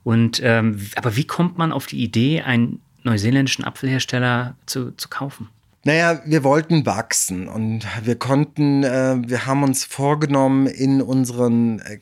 Und 0.04 0.42
ähm, 0.44 0.82
aber 0.96 1.16
wie 1.16 1.26
kommt 1.26 1.58
man 1.58 1.72
auf 1.72 1.86
die 1.86 2.04
Idee, 2.04 2.42
einen 2.42 2.82
neuseeländischen 3.04 3.64
Apfelhersteller 3.64 4.56
zu, 4.66 4.92
zu 4.92 5.10
kaufen? 5.10 5.50
Naja, 5.88 6.20
wir 6.26 6.44
wollten 6.44 6.88
wachsen 6.88 7.48
und 7.48 7.86
wir 8.04 8.16
konnten, 8.16 8.84
äh, 8.84 9.18
wir 9.24 9.46
haben 9.46 9.62
uns 9.62 9.86
vorgenommen, 9.86 10.66
in 10.66 11.00
unseren 11.00 11.78
äh, 11.78 12.00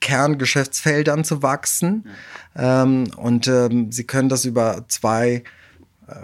Kerngeschäftsfeldern 0.00 1.22
zu 1.22 1.40
wachsen. 1.40 2.06
Ähm, 2.06 2.12
und 2.54 3.46
ähm, 3.46 3.92
Sie 3.92 4.04
können 4.04 4.28
das 4.28 4.44
über 4.44 4.84
zwei 4.88 5.44
äh, 6.08 6.14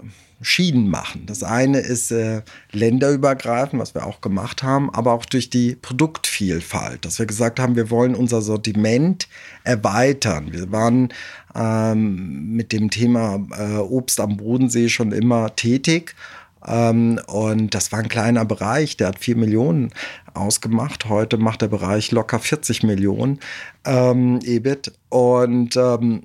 Schienen 0.41 0.89
machen. 0.89 1.25
Das 1.25 1.41
eine 1.41 1.79
ist 1.79 2.11
äh, 2.11 2.43
länderübergreifend, 2.71 3.81
was 3.81 3.95
wir 3.95 4.05
auch 4.05 4.21
gemacht 4.21 4.61
haben, 4.61 4.93
aber 4.93 5.13
auch 5.13 5.25
durch 5.25 5.49
die 5.49 5.75
Produktvielfalt, 5.75 7.05
dass 7.05 7.17
wir 7.17 7.25
gesagt 7.25 7.59
haben, 7.59 7.75
wir 7.75 7.89
wollen 7.89 8.13
unser 8.13 8.41
Sortiment 8.41 9.27
erweitern. 9.63 10.53
Wir 10.53 10.71
waren 10.71 11.09
ähm, 11.55 12.51
mit 12.55 12.71
dem 12.71 12.91
Thema 12.91 13.39
äh, 13.57 13.77
Obst 13.77 14.19
am 14.19 14.37
Bodensee 14.37 14.89
schon 14.89 15.11
immer 15.11 15.55
tätig 15.55 16.13
ähm, 16.13 16.46
und 16.67 17.69
das 17.73 17.91
war 17.91 17.99
ein 17.99 18.09
kleiner 18.09 18.43
Bereich, 18.43 18.97
der 18.97 19.07
hat 19.07 19.19
vier 19.19 19.37
Millionen 19.37 19.93
ausgemacht. 20.33 21.07
Heute 21.07 21.37
macht 21.37 21.61
der 21.61 21.69
Bereich 21.69 22.11
locker 22.11 22.39
40 22.39 22.83
Millionen 22.83 23.39
ähm, 23.85 24.39
EBIT. 24.43 24.91
Und 25.09 25.77
ähm, 25.77 26.23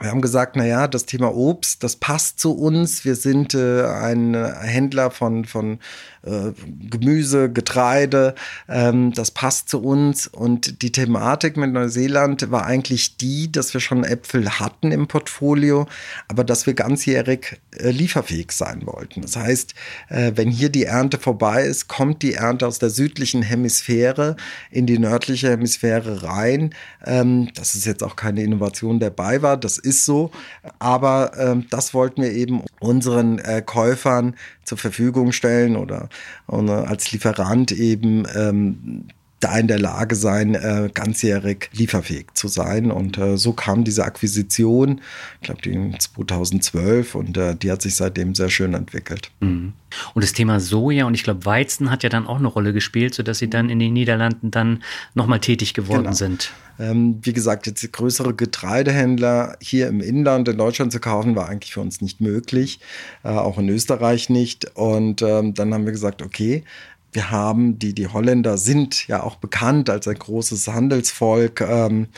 wir 0.00 0.10
haben 0.10 0.20
gesagt, 0.20 0.54
na 0.54 0.64
ja, 0.64 0.86
das 0.86 1.06
Thema 1.06 1.34
Obst, 1.34 1.82
das 1.82 1.96
passt 1.96 2.38
zu 2.38 2.56
uns. 2.56 3.04
Wir 3.04 3.16
sind 3.16 3.54
äh, 3.54 3.84
ein 3.84 4.34
Händler 4.60 5.10
von, 5.10 5.44
von 5.44 5.78
äh, 6.22 6.52
Gemüse, 6.90 7.50
Getreide, 7.50 8.34
ähm, 8.68 9.12
das 9.12 9.30
passt 9.30 9.68
zu 9.68 9.82
uns. 9.82 10.26
Und 10.26 10.82
die 10.82 10.92
Thematik 10.92 11.56
mit 11.56 11.72
Neuseeland 11.72 12.50
war 12.50 12.66
eigentlich 12.66 13.16
die, 13.16 13.50
dass 13.50 13.74
wir 13.74 13.80
schon 13.80 14.04
Äpfel 14.04 14.58
hatten 14.58 14.92
im 14.92 15.06
Portfolio, 15.06 15.86
aber 16.28 16.44
dass 16.44 16.66
wir 16.66 16.74
ganzjährig 16.74 17.60
äh, 17.76 17.90
lieferfähig 17.90 18.52
sein 18.52 18.86
wollten. 18.86 19.22
Das 19.22 19.36
heißt, 19.36 19.74
äh, 20.08 20.32
wenn 20.34 20.50
hier 20.50 20.68
die 20.68 20.84
Ernte 20.84 21.18
vorbei 21.18 21.64
ist, 21.64 21.88
kommt 21.88 22.22
die 22.22 22.34
Ernte 22.34 22.66
aus 22.66 22.78
der 22.78 22.90
südlichen 22.90 23.42
Hemisphäre 23.42 24.36
in 24.70 24.86
die 24.86 24.98
nördliche 24.98 25.50
Hemisphäre 25.50 26.22
rein. 26.22 26.74
Ähm, 27.04 27.50
das 27.54 27.74
ist 27.74 27.86
jetzt 27.86 28.02
auch 28.02 28.16
keine 28.16 28.42
Innovation 28.42 29.00
dabei 29.00 29.42
war, 29.42 29.56
das 29.56 29.78
ist 29.78 30.04
so. 30.04 30.30
Aber 30.78 31.32
ähm, 31.38 31.66
das 31.70 31.94
wollten 31.94 32.22
wir 32.22 32.32
eben 32.32 32.62
unseren 32.80 33.38
äh, 33.38 33.62
Käufern 33.64 34.34
zur 34.64 34.78
Verfügung 34.78 35.32
stellen 35.32 35.76
oder, 35.76 36.07
oder 36.46 36.88
als 36.88 37.12
Lieferant 37.12 37.72
eben 37.72 38.26
ähm, 38.34 39.08
da 39.40 39.58
in 39.58 39.68
der 39.68 39.78
Lage 39.78 40.14
sein, 40.14 40.54
äh, 40.54 40.90
ganzjährig 40.92 41.70
lieferfähig 41.72 42.26
zu 42.34 42.48
sein. 42.48 42.90
Und 42.90 43.18
äh, 43.18 43.36
so 43.36 43.52
kam 43.52 43.84
diese 43.84 44.04
Akquisition, 44.04 45.00
ich 45.40 45.46
glaube, 45.46 45.62
die 45.62 45.72
in 45.72 45.98
2012 45.98 47.14
und 47.14 47.36
äh, 47.36 47.54
die 47.54 47.70
hat 47.70 47.82
sich 47.82 47.94
seitdem 47.94 48.34
sehr 48.34 48.50
schön 48.50 48.74
entwickelt. 48.74 49.30
Mhm. 49.40 49.74
Und 50.14 50.24
das 50.24 50.32
Thema 50.32 50.60
Soja 50.60 51.06
und 51.06 51.14
ich 51.14 51.22
glaube 51.22 51.44
Weizen 51.46 51.90
hat 51.90 52.02
ja 52.02 52.08
dann 52.08 52.26
auch 52.26 52.38
eine 52.38 52.48
Rolle 52.48 52.72
gespielt, 52.72 53.14
sodass 53.14 53.38
Sie 53.38 53.48
dann 53.48 53.70
in 53.70 53.78
den 53.78 53.92
Niederlanden 53.92 54.50
dann 54.50 54.82
nochmal 55.14 55.40
tätig 55.40 55.74
geworden 55.74 56.04
genau. 56.04 56.14
sind. 56.14 56.52
Ähm, 56.80 57.18
wie 57.22 57.32
gesagt, 57.32 57.66
jetzt 57.66 57.92
größere 57.92 58.34
Getreidehändler 58.34 59.56
hier 59.60 59.88
im 59.88 60.00
Inland 60.00 60.46
in 60.48 60.58
Deutschland 60.58 60.92
zu 60.92 61.00
kaufen, 61.00 61.34
war 61.34 61.48
eigentlich 61.48 61.72
für 61.72 61.80
uns 61.80 62.00
nicht 62.00 62.20
möglich, 62.20 62.78
äh, 63.24 63.28
auch 63.28 63.58
in 63.58 63.68
Österreich 63.68 64.30
nicht. 64.30 64.76
Und 64.76 65.22
ähm, 65.22 65.54
dann 65.54 65.74
haben 65.74 65.86
wir 65.86 65.92
gesagt, 65.92 66.22
okay, 66.22 66.64
wir 67.12 67.30
haben, 67.30 67.78
die, 67.78 67.94
die 67.94 68.08
Holländer 68.08 68.58
sind 68.58 69.08
ja 69.08 69.22
auch 69.22 69.36
bekannt 69.36 69.90
als 69.90 70.08
ein 70.08 70.18
großes 70.18 70.68
Handelsvolk. 70.68 71.62
Ähm, 71.62 72.08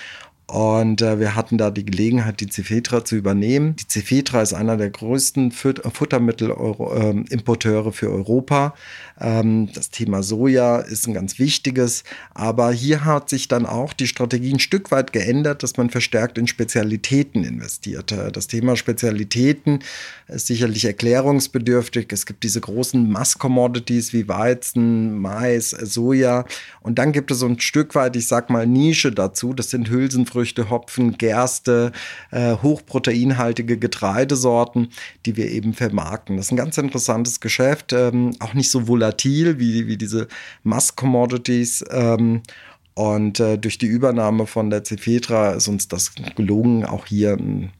und 0.50 1.00
äh, 1.00 1.18
wir 1.20 1.36
hatten 1.36 1.58
da 1.58 1.70
die 1.70 1.84
Gelegenheit, 1.84 2.40
die 2.40 2.50
Cefetra 2.50 3.04
zu 3.04 3.14
übernehmen. 3.14 3.76
Die 3.76 3.86
Cefetra 3.88 4.42
ist 4.42 4.52
einer 4.52 4.76
der 4.76 4.90
größten 4.90 5.52
Futtermittelimporteure 5.52 7.86
ähm, 7.86 7.92
für 7.92 8.10
Europa. 8.10 8.74
Ähm, 9.20 9.68
das 9.74 9.90
Thema 9.90 10.22
Soja 10.22 10.78
ist 10.78 11.06
ein 11.06 11.14
ganz 11.14 11.38
wichtiges, 11.38 12.04
aber 12.34 12.72
hier 12.72 13.04
hat 13.04 13.28
sich 13.28 13.48
dann 13.48 13.66
auch 13.66 13.92
die 13.92 14.06
Strategie 14.06 14.52
ein 14.52 14.58
Stück 14.58 14.90
weit 14.90 15.12
geändert, 15.12 15.62
dass 15.62 15.76
man 15.76 15.90
verstärkt 15.90 16.38
in 16.38 16.46
Spezialitäten 16.46 17.44
investiert. 17.44 18.12
Das 18.32 18.46
Thema 18.46 18.76
Spezialitäten 18.76 19.80
ist 20.28 20.46
sicherlich 20.46 20.84
erklärungsbedürftig. 20.84 22.06
Es 22.12 22.24
gibt 22.24 22.42
diese 22.44 22.60
großen 22.60 23.10
Mass-Commodities 23.10 24.12
wie 24.12 24.28
Weizen, 24.28 25.18
Mais, 25.18 25.70
Soja 25.70 26.46
und 26.80 26.98
dann 26.98 27.12
gibt 27.12 27.30
es 27.30 27.40
so 27.40 27.46
ein 27.46 27.60
Stück 27.60 27.94
weit, 27.94 28.16
ich 28.16 28.26
sag 28.26 28.48
mal, 28.48 28.66
Nische 28.66 29.12
dazu. 29.12 29.52
Das 29.52 29.70
sind 29.70 29.90
Hülsenfrüchte, 29.90 30.70
Hopfen, 30.70 31.18
Gerste, 31.18 31.92
äh, 32.30 32.56
hochproteinhaltige 32.56 33.76
Getreidesorten, 33.76 34.88
die 35.26 35.36
wir 35.36 35.50
eben 35.50 35.74
vermarkten. 35.74 36.36
Das 36.36 36.46
ist 36.46 36.52
ein 36.52 36.56
ganz 36.56 36.78
interessantes 36.78 37.40
Geschäft, 37.40 37.92
ähm, 37.92 38.30
auch 38.38 38.54
nicht 38.54 38.70
so 38.70 38.88
volatil 38.88 39.09
wie, 39.58 39.86
wie 39.86 39.96
diese 39.96 40.28
Mass-Commodities. 40.62 41.84
Ähm, 41.90 42.42
und 42.94 43.40
äh, 43.40 43.56
durch 43.56 43.78
die 43.78 43.86
Übernahme 43.86 44.46
von 44.46 44.70
der 44.70 44.84
Cefetra 44.84 45.52
ist 45.52 45.68
uns 45.68 45.88
das 45.88 46.14
gelungen, 46.36 46.84
auch 46.84 47.06
hier 47.06 47.32
einen 47.32 47.70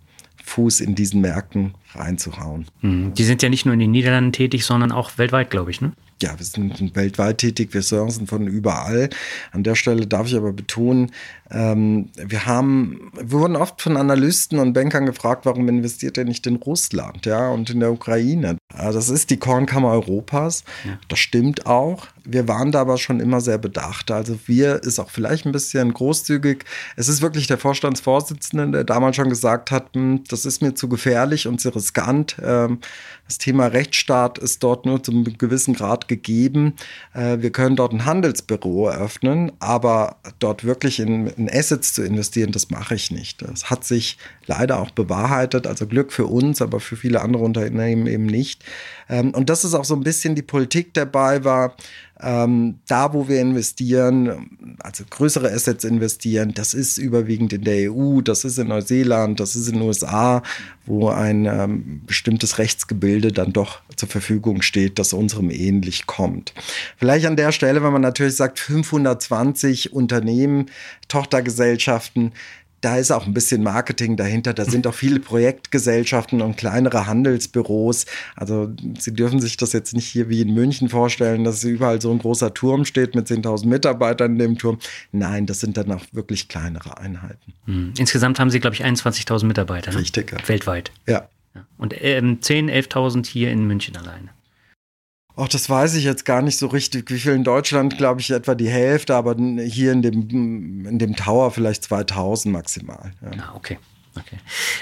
Fuß 0.44 0.80
in 0.80 0.94
diesen 0.94 1.20
Märkten 1.20 1.74
reinzuhauen. 1.94 2.66
Hm, 2.80 3.14
die 3.14 3.24
sind 3.24 3.42
ja 3.42 3.48
nicht 3.48 3.66
nur 3.66 3.74
in 3.74 3.80
den 3.80 3.90
Niederlanden 3.90 4.32
tätig, 4.32 4.64
sondern 4.64 4.92
auch 4.92 5.18
weltweit, 5.18 5.50
glaube 5.50 5.70
ich, 5.70 5.80
ne? 5.80 5.92
ja, 6.22 6.38
wir 6.38 6.44
sind 6.44 6.94
weltweit 6.94 7.38
tätig, 7.38 7.72
wir 7.72 7.82
sourcen 7.82 8.26
von 8.26 8.46
überall. 8.46 9.10
An 9.52 9.62
der 9.62 9.74
Stelle 9.74 10.06
darf 10.06 10.26
ich 10.26 10.36
aber 10.36 10.52
betonen, 10.52 11.12
ähm, 11.50 12.10
wir 12.16 12.46
haben, 12.46 13.10
wir 13.14 13.32
wurden 13.32 13.56
oft 13.56 13.82
von 13.82 13.96
Analysten 13.96 14.58
und 14.58 14.72
Bankern 14.72 15.06
gefragt, 15.06 15.46
warum 15.46 15.68
investiert 15.68 16.16
ihr 16.16 16.24
nicht 16.24 16.46
in 16.46 16.56
Russland, 16.56 17.26
ja, 17.26 17.48
und 17.48 17.70
in 17.70 17.80
der 17.80 17.92
Ukraine? 17.92 18.56
Also 18.72 18.98
das 18.98 19.08
ist 19.08 19.30
die 19.30 19.36
Kornkammer 19.36 19.90
Europas. 19.90 20.64
Ja. 20.84 20.98
Das 21.08 21.18
stimmt 21.18 21.66
auch. 21.66 22.06
Wir 22.24 22.46
waren 22.46 22.70
da 22.70 22.82
aber 22.82 22.98
schon 22.98 23.18
immer 23.18 23.40
sehr 23.40 23.58
bedacht. 23.58 24.10
Also 24.10 24.38
wir 24.46 24.82
ist 24.82 25.00
auch 25.00 25.10
vielleicht 25.10 25.46
ein 25.46 25.52
bisschen 25.52 25.92
großzügig. 25.92 26.64
Es 26.96 27.08
ist 27.08 27.22
wirklich 27.22 27.48
der 27.48 27.58
Vorstandsvorsitzende, 27.58 28.70
der 28.70 28.84
damals 28.84 29.16
schon 29.16 29.28
gesagt 29.28 29.70
hat, 29.70 29.94
hm, 29.94 30.22
das 30.28 30.44
ist 30.44 30.62
mir 30.62 30.74
zu 30.74 30.88
gefährlich 30.88 31.48
und 31.48 31.60
zu 31.60 31.70
riskant. 31.74 32.36
Ähm, 32.42 32.78
das 33.26 33.38
Thema 33.38 33.66
Rechtsstaat 33.66 34.38
ist 34.38 34.62
dort 34.62 34.86
nur 34.86 35.02
zu 35.02 35.12
einem 35.12 35.24
gewissen 35.38 35.74
Grad 35.74 36.08
gegeben. 36.08 36.74
Äh, 37.14 37.38
wir 37.40 37.50
können 37.50 37.76
dort 37.76 37.92
ein 37.92 38.04
Handelsbüro 38.04 38.88
eröffnen, 38.88 39.52
aber 39.60 40.16
dort 40.38 40.64
wirklich 40.64 41.00
in, 41.00 41.28
in 41.40 41.50
Assets 41.50 41.94
zu 41.94 42.02
investieren, 42.02 42.52
das 42.52 42.70
mache 42.70 42.94
ich 42.94 43.10
nicht. 43.10 43.42
Das 43.42 43.70
hat 43.70 43.84
sich 43.84 44.18
leider 44.46 44.78
auch 44.78 44.90
bewahrheitet. 44.90 45.66
Also 45.66 45.86
Glück 45.86 46.12
für 46.12 46.26
uns, 46.26 46.60
aber 46.60 46.80
für 46.80 46.96
viele 46.96 47.22
andere 47.22 47.42
Unternehmen 47.42 48.06
eben 48.06 48.26
nicht. 48.26 48.62
Ähm, 49.08 49.30
und 49.30 49.48
das 49.48 49.64
ist 49.64 49.74
auch 49.74 49.84
so 49.84 49.94
ein 49.94 50.02
bisschen 50.02 50.34
die 50.34 50.42
Politik 50.42 50.94
dabei 50.94 51.42
war. 51.42 51.74
Ähm, 52.22 52.80
da, 52.86 53.12
wo 53.12 53.28
wir 53.28 53.40
investieren, 53.40 54.76
also 54.80 55.04
größere 55.08 55.50
Assets 55.50 55.84
investieren, 55.84 56.52
das 56.54 56.74
ist 56.74 56.98
überwiegend 56.98 57.52
in 57.52 57.64
der 57.64 57.90
EU, 57.90 58.20
das 58.20 58.44
ist 58.44 58.58
in 58.58 58.68
Neuseeland, 58.68 59.40
das 59.40 59.56
ist 59.56 59.68
in 59.68 59.74
den 59.74 59.82
USA, 59.82 60.42
wo 60.86 61.08
ein 61.08 61.46
ähm, 61.46 62.02
bestimmtes 62.06 62.58
Rechtsgebilde 62.58 63.32
dann 63.32 63.52
doch 63.52 63.80
zur 63.96 64.08
Verfügung 64.08 64.62
steht, 64.62 64.98
das 64.98 65.12
unserem 65.12 65.50
ähnlich 65.50 66.06
kommt. 66.06 66.52
Vielleicht 66.96 67.26
an 67.26 67.36
der 67.36 67.52
Stelle, 67.52 67.82
wenn 67.82 67.92
man 67.92 68.02
natürlich 68.02 68.36
sagt, 68.36 68.58
520 68.58 69.92
Unternehmen, 69.92 70.66
Tochtergesellschaften, 71.08 72.32
da 72.80 72.96
ist 72.96 73.10
auch 73.10 73.26
ein 73.26 73.34
bisschen 73.34 73.62
Marketing 73.62 74.16
dahinter. 74.16 74.54
Da 74.54 74.64
sind 74.64 74.86
auch 74.86 74.94
viele 74.94 75.20
Projektgesellschaften 75.20 76.40
und 76.40 76.56
kleinere 76.56 77.06
Handelsbüros. 77.06 78.06
Also 78.36 78.72
Sie 78.98 79.12
dürfen 79.12 79.40
sich 79.40 79.56
das 79.56 79.72
jetzt 79.72 79.94
nicht 79.94 80.06
hier 80.06 80.28
wie 80.28 80.40
in 80.40 80.54
München 80.54 80.88
vorstellen, 80.88 81.44
dass 81.44 81.62
überall 81.64 82.00
so 82.00 82.10
ein 82.10 82.18
großer 82.18 82.54
Turm 82.54 82.84
steht 82.84 83.14
mit 83.14 83.26
10.000 83.26 83.66
Mitarbeitern 83.66 84.32
in 84.32 84.38
dem 84.38 84.58
Turm. 84.58 84.78
Nein, 85.12 85.46
das 85.46 85.60
sind 85.60 85.76
dann 85.76 85.92
auch 85.92 86.04
wirklich 86.12 86.48
kleinere 86.48 86.98
Einheiten. 86.98 87.52
Hm. 87.66 87.92
Insgesamt 87.98 88.40
haben 88.40 88.50
Sie, 88.50 88.60
glaube 88.60 88.74
ich, 88.74 88.84
21.000 88.84 89.44
Mitarbeiter. 89.44 89.92
Ne? 89.92 89.98
Richtig. 89.98 90.32
Ja. 90.32 90.48
Weltweit. 90.48 90.90
Ja. 91.06 91.28
Und 91.76 91.94
ähm, 92.00 92.38
10.000, 92.40 92.70
11.000 92.90 93.26
hier 93.26 93.50
in 93.50 93.66
München 93.66 93.96
alleine. 93.96 94.30
Ach, 95.40 95.48
das 95.48 95.70
weiß 95.70 95.94
ich 95.94 96.04
jetzt 96.04 96.26
gar 96.26 96.42
nicht 96.42 96.58
so 96.58 96.66
richtig. 96.66 97.10
Wie 97.10 97.18
viel 97.18 97.32
in 97.32 97.44
Deutschland, 97.44 97.96
glaube 97.96 98.20
ich, 98.20 98.30
etwa 98.30 98.54
die 98.54 98.68
Hälfte, 98.68 99.14
aber 99.14 99.34
hier 99.36 99.92
in 99.92 100.02
dem, 100.02 100.84
in 100.86 100.98
dem 100.98 101.16
Tower 101.16 101.50
vielleicht 101.50 101.84
2000 101.84 102.52
maximal. 102.52 103.12
Ja. 103.22 103.30
Ah, 103.44 103.54
okay. 103.56 103.78
Okay. 104.16 104.38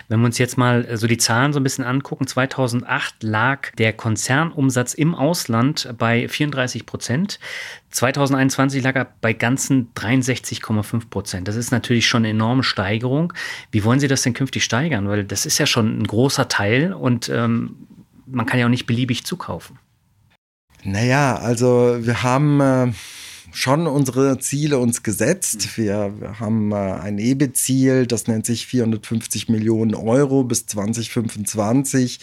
Wenn 0.09 0.21
wir 0.21 0.27
uns 0.27 0.39
jetzt 0.39 0.57
mal 0.57 0.97
so 0.97 1.07
die 1.07 1.19
Zahlen 1.19 1.53
so 1.53 1.61
ein 1.61 1.63
bisschen 1.63 1.85
angucken, 1.85 2.27
2008 2.27 3.23
lag 3.23 3.71
der 3.77 3.93
Konzernumsatz 3.93 4.95
im 4.95 5.15
Ausland 5.15 5.95
bei 5.99 6.27
34 6.27 6.87
Prozent. 6.87 7.39
2021 7.91 8.83
lag 8.83 8.97
er 8.97 9.07
bei 9.21 9.35
ganzen 9.35 9.93
63,5 9.95 11.11
Prozent. 11.11 11.47
Das 11.47 11.57
ist 11.57 11.71
natürlich 11.71 12.09
schon 12.09 12.23
eine 12.23 12.31
enorme 12.31 12.65
Steigerung. 12.65 13.35
Wie 13.71 13.85
wollen 13.85 14.01
Sie 14.01 14.09
das 14.09 14.23
denn 14.23 14.33
künftig 14.33 14.65
steigern? 14.65 15.09
Weil 15.09 15.25
das 15.25 15.45
ist 15.47 15.59
ja 15.59 15.67
schon 15.67 15.99
ein 15.99 16.07
großer 16.07 16.49
Teil 16.49 16.95
und 16.95 17.29
ähm, 17.29 17.77
man 18.27 18.47
kann 18.47 18.59
ja 18.59 18.67
auch 18.67 18.71
nicht 18.71 18.87
beliebig 18.87 19.25
zukaufen. 19.25 19.79
Naja, 20.85 21.37
also 21.37 21.99
wir 22.01 22.23
haben 22.23 22.61
äh, 22.61 22.93
schon 23.53 23.87
unsere 23.87 24.39
Ziele 24.39 24.79
uns 24.79 25.03
gesetzt. 25.03 25.71
Mhm. 25.77 25.83
Wir, 25.83 26.13
wir 26.21 26.41
haben 26.41 26.73
äh, 26.73 26.75
ein 26.75 27.19
EBIT-Ziel, 27.19 28.07
das 28.07 28.27
nennt 28.29 28.47
sich 28.47 28.67
450 28.67 29.49
Millionen 29.49 29.95
Euro 29.95 30.45
bis 30.45 30.67
2025. 30.67 32.21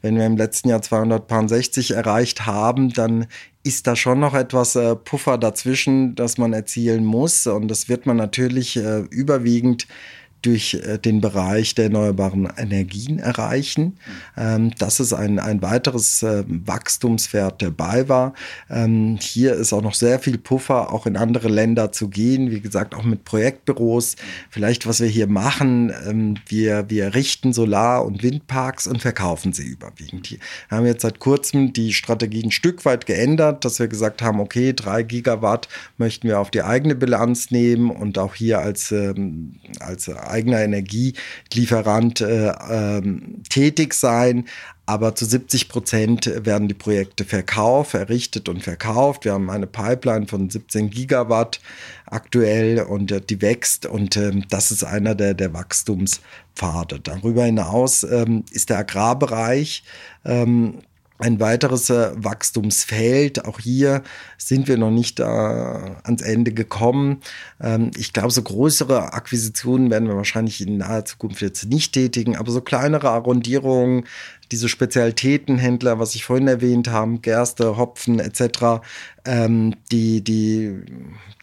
Wenn 0.00 0.16
wir 0.16 0.26
im 0.26 0.36
letzten 0.36 0.68
Jahr 0.68 0.80
260 0.80 1.92
erreicht 1.92 2.46
haben, 2.46 2.92
dann 2.92 3.26
ist 3.64 3.88
da 3.88 3.96
schon 3.96 4.20
noch 4.20 4.34
etwas 4.34 4.76
äh, 4.76 4.94
Puffer 4.94 5.36
dazwischen, 5.36 6.14
das 6.14 6.38
man 6.38 6.52
erzielen 6.52 7.04
muss. 7.04 7.46
Und 7.48 7.68
das 7.68 7.88
wird 7.88 8.06
man 8.06 8.16
natürlich 8.16 8.76
überwiegend 8.76 9.88
durch 10.42 10.74
äh, 10.74 10.98
den 10.98 11.20
Bereich 11.20 11.74
der 11.74 11.86
erneuerbaren 11.86 12.48
Energien 12.56 13.18
erreichen. 13.18 13.98
Ähm, 14.36 14.72
das 14.78 15.00
ist 15.00 15.12
ein, 15.12 15.38
ein 15.38 15.62
weiteres 15.62 16.22
äh, 16.22 16.44
Wachstumswert 16.46 17.60
dabei 17.62 18.08
war. 18.08 18.34
Ähm, 18.70 19.18
hier 19.20 19.54
ist 19.54 19.72
auch 19.72 19.82
noch 19.82 19.94
sehr 19.94 20.18
viel 20.20 20.38
Puffer, 20.38 20.92
auch 20.92 21.06
in 21.06 21.16
andere 21.16 21.48
Länder 21.48 21.90
zu 21.90 22.08
gehen. 22.08 22.50
Wie 22.50 22.60
gesagt, 22.60 22.94
auch 22.94 23.02
mit 23.02 23.24
Projektbüros. 23.24 24.16
Vielleicht, 24.50 24.86
was 24.86 25.00
wir 25.00 25.08
hier 25.08 25.26
machen, 25.26 25.92
ähm, 26.06 26.36
wir, 26.46 26.88
wir 26.88 27.14
richten 27.14 27.52
Solar- 27.52 28.04
und 28.04 28.22
Windparks 28.22 28.86
und 28.86 29.02
verkaufen 29.02 29.52
sie 29.52 29.66
überwiegend. 29.66 30.30
Wir 30.30 30.38
haben 30.70 30.86
jetzt 30.86 31.02
seit 31.02 31.18
kurzem 31.18 31.72
die 31.72 31.92
Strategie 31.92 32.44
ein 32.44 32.52
Stück 32.52 32.84
weit 32.84 33.06
geändert, 33.06 33.64
dass 33.64 33.80
wir 33.80 33.88
gesagt 33.88 34.22
haben, 34.22 34.40
okay, 34.40 34.72
drei 34.72 35.02
Gigawatt 35.02 35.68
möchten 35.96 36.28
wir 36.28 36.38
auf 36.38 36.50
die 36.50 36.62
eigene 36.62 36.94
Bilanz 36.94 37.50
nehmen 37.50 37.90
und 37.90 38.18
auch 38.18 38.34
hier 38.34 38.60
als, 38.60 38.94
als 39.80 40.08
eigener 40.30 40.60
Energielieferant 40.60 42.20
äh, 42.20 42.52
ähm, 42.70 43.42
tätig 43.48 43.94
sein. 43.94 44.46
Aber 44.86 45.14
zu 45.14 45.26
70 45.26 45.68
Prozent 45.68 46.46
werden 46.46 46.66
die 46.66 46.74
Projekte 46.74 47.26
verkauft, 47.26 47.92
errichtet 47.92 48.48
und 48.48 48.62
verkauft. 48.62 49.26
Wir 49.26 49.34
haben 49.34 49.50
eine 49.50 49.66
Pipeline 49.66 50.26
von 50.26 50.48
17 50.48 50.88
Gigawatt 50.88 51.60
aktuell 52.06 52.80
und 52.80 53.12
äh, 53.12 53.20
die 53.20 53.42
wächst 53.42 53.84
und 53.84 54.16
ähm, 54.16 54.44
das 54.48 54.70
ist 54.70 54.84
einer 54.84 55.14
der, 55.14 55.34
der 55.34 55.52
Wachstumspfade. 55.52 57.00
Darüber 57.00 57.44
hinaus 57.44 58.02
ähm, 58.02 58.44
ist 58.50 58.70
der 58.70 58.78
Agrarbereich 58.78 59.82
ähm, 60.24 60.78
ein 61.18 61.40
weiteres 61.40 61.90
äh, 61.90 62.12
Wachstumsfeld. 62.14 63.44
Auch 63.44 63.58
hier 63.58 64.02
sind 64.36 64.68
wir 64.68 64.78
noch 64.78 64.90
nicht 64.90 65.20
äh, 65.20 65.24
ans 65.24 66.22
Ende 66.22 66.52
gekommen. 66.52 67.20
Ähm, 67.60 67.90
ich 67.96 68.12
glaube, 68.12 68.30
so 68.30 68.42
größere 68.42 69.12
Akquisitionen 69.12 69.90
werden 69.90 70.08
wir 70.08 70.16
wahrscheinlich 70.16 70.60
in 70.60 70.78
naher 70.78 71.04
Zukunft 71.04 71.42
jetzt 71.42 71.66
nicht 71.66 71.92
tätigen, 71.92 72.36
aber 72.36 72.50
so 72.52 72.60
kleinere 72.60 73.10
Arrondierungen, 73.10 74.04
diese 74.52 74.68
Spezialitätenhändler, 74.68 75.98
was 75.98 76.14
ich 76.14 76.24
vorhin 76.24 76.48
erwähnt 76.48 76.88
habe, 76.88 77.18
Gerste, 77.18 77.76
Hopfen 77.76 78.20
etc., 78.20 78.80
ähm, 79.24 79.74
die, 79.90 80.22
die, 80.22 80.80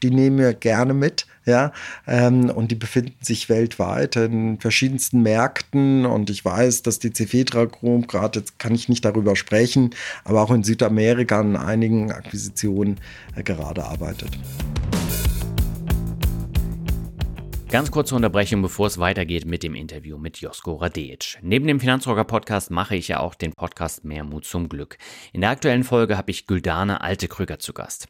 die 0.02 0.10
nehmen 0.10 0.40
wir 0.40 0.54
gerne 0.54 0.94
mit. 0.94 1.28
Ja, 1.46 1.72
ähm, 2.08 2.50
und 2.50 2.72
die 2.72 2.76
befinden 2.76 3.16
sich 3.22 3.50
weltweit 3.50 4.16
in 4.16 4.60
verschiedensten 4.60 5.22
Märkten. 5.22 6.06
Und 6.06 6.30
ich 6.30 6.44
weiß, 6.44 6.82
dass 6.82 7.00
die 7.00 7.14
Cefetra 7.14 7.66
Group, 7.66 8.08
gerade 8.08 8.40
jetzt 8.40 8.58
kann 8.58 8.74
ich 8.74 8.90
nicht 8.90 9.06
darüber 9.06 9.36
sprechen, 9.36 9.92
aber 10.24 10.42
auch 10.42 10.52
in 10.52 10.64
Südamerika 10.64 11.40
an 11.40 11.56
einigen 11.56 12.12
Akquisitionen 12.12 13.00
äh, 13.36 13.44
gerade 13.44 13.84
arbeitet. 13.84 14.32
Ganz 17.70 17.90
kurze 17.90 18.16
Unterbrechung, 18.16 18.62
bevor 18.62 18.88
es 18.88 19.00
weitergeht 19.00 19.46
mit 19.46 19.64
dem 19.64 19.74
Interview 19.74 20.18
mit 20.18 20.38
Josko 20.38 20.76
Radejic. 20.76 21.40
Neben 21.42 21.66
dem 21.66 21.80
Finanzrocker 21.80 22.24
Podcast 22.24 22.70
mache 22.70 22.96
ich 22.96 23.08
ja 23.08 23.20
auch 23.20 23.34
den 23.34 23.54
Podcast 23.54 24.06
Mehr 24.06 24.24
Mut 24.24 24.46
zum 24.46 24.70
Glück. 24.70 24.98
In 25.34 25.42
der 25.42 25.50
aktuellen 25.50 25.84
Folge 25.84 26.16
habe 26.16 26.32
ich 26.32 26.46
Güldane 26.46 27.02
Altekrüger 27.02 27.58
zu 27.58 27.74
Gast. 27.74 28.08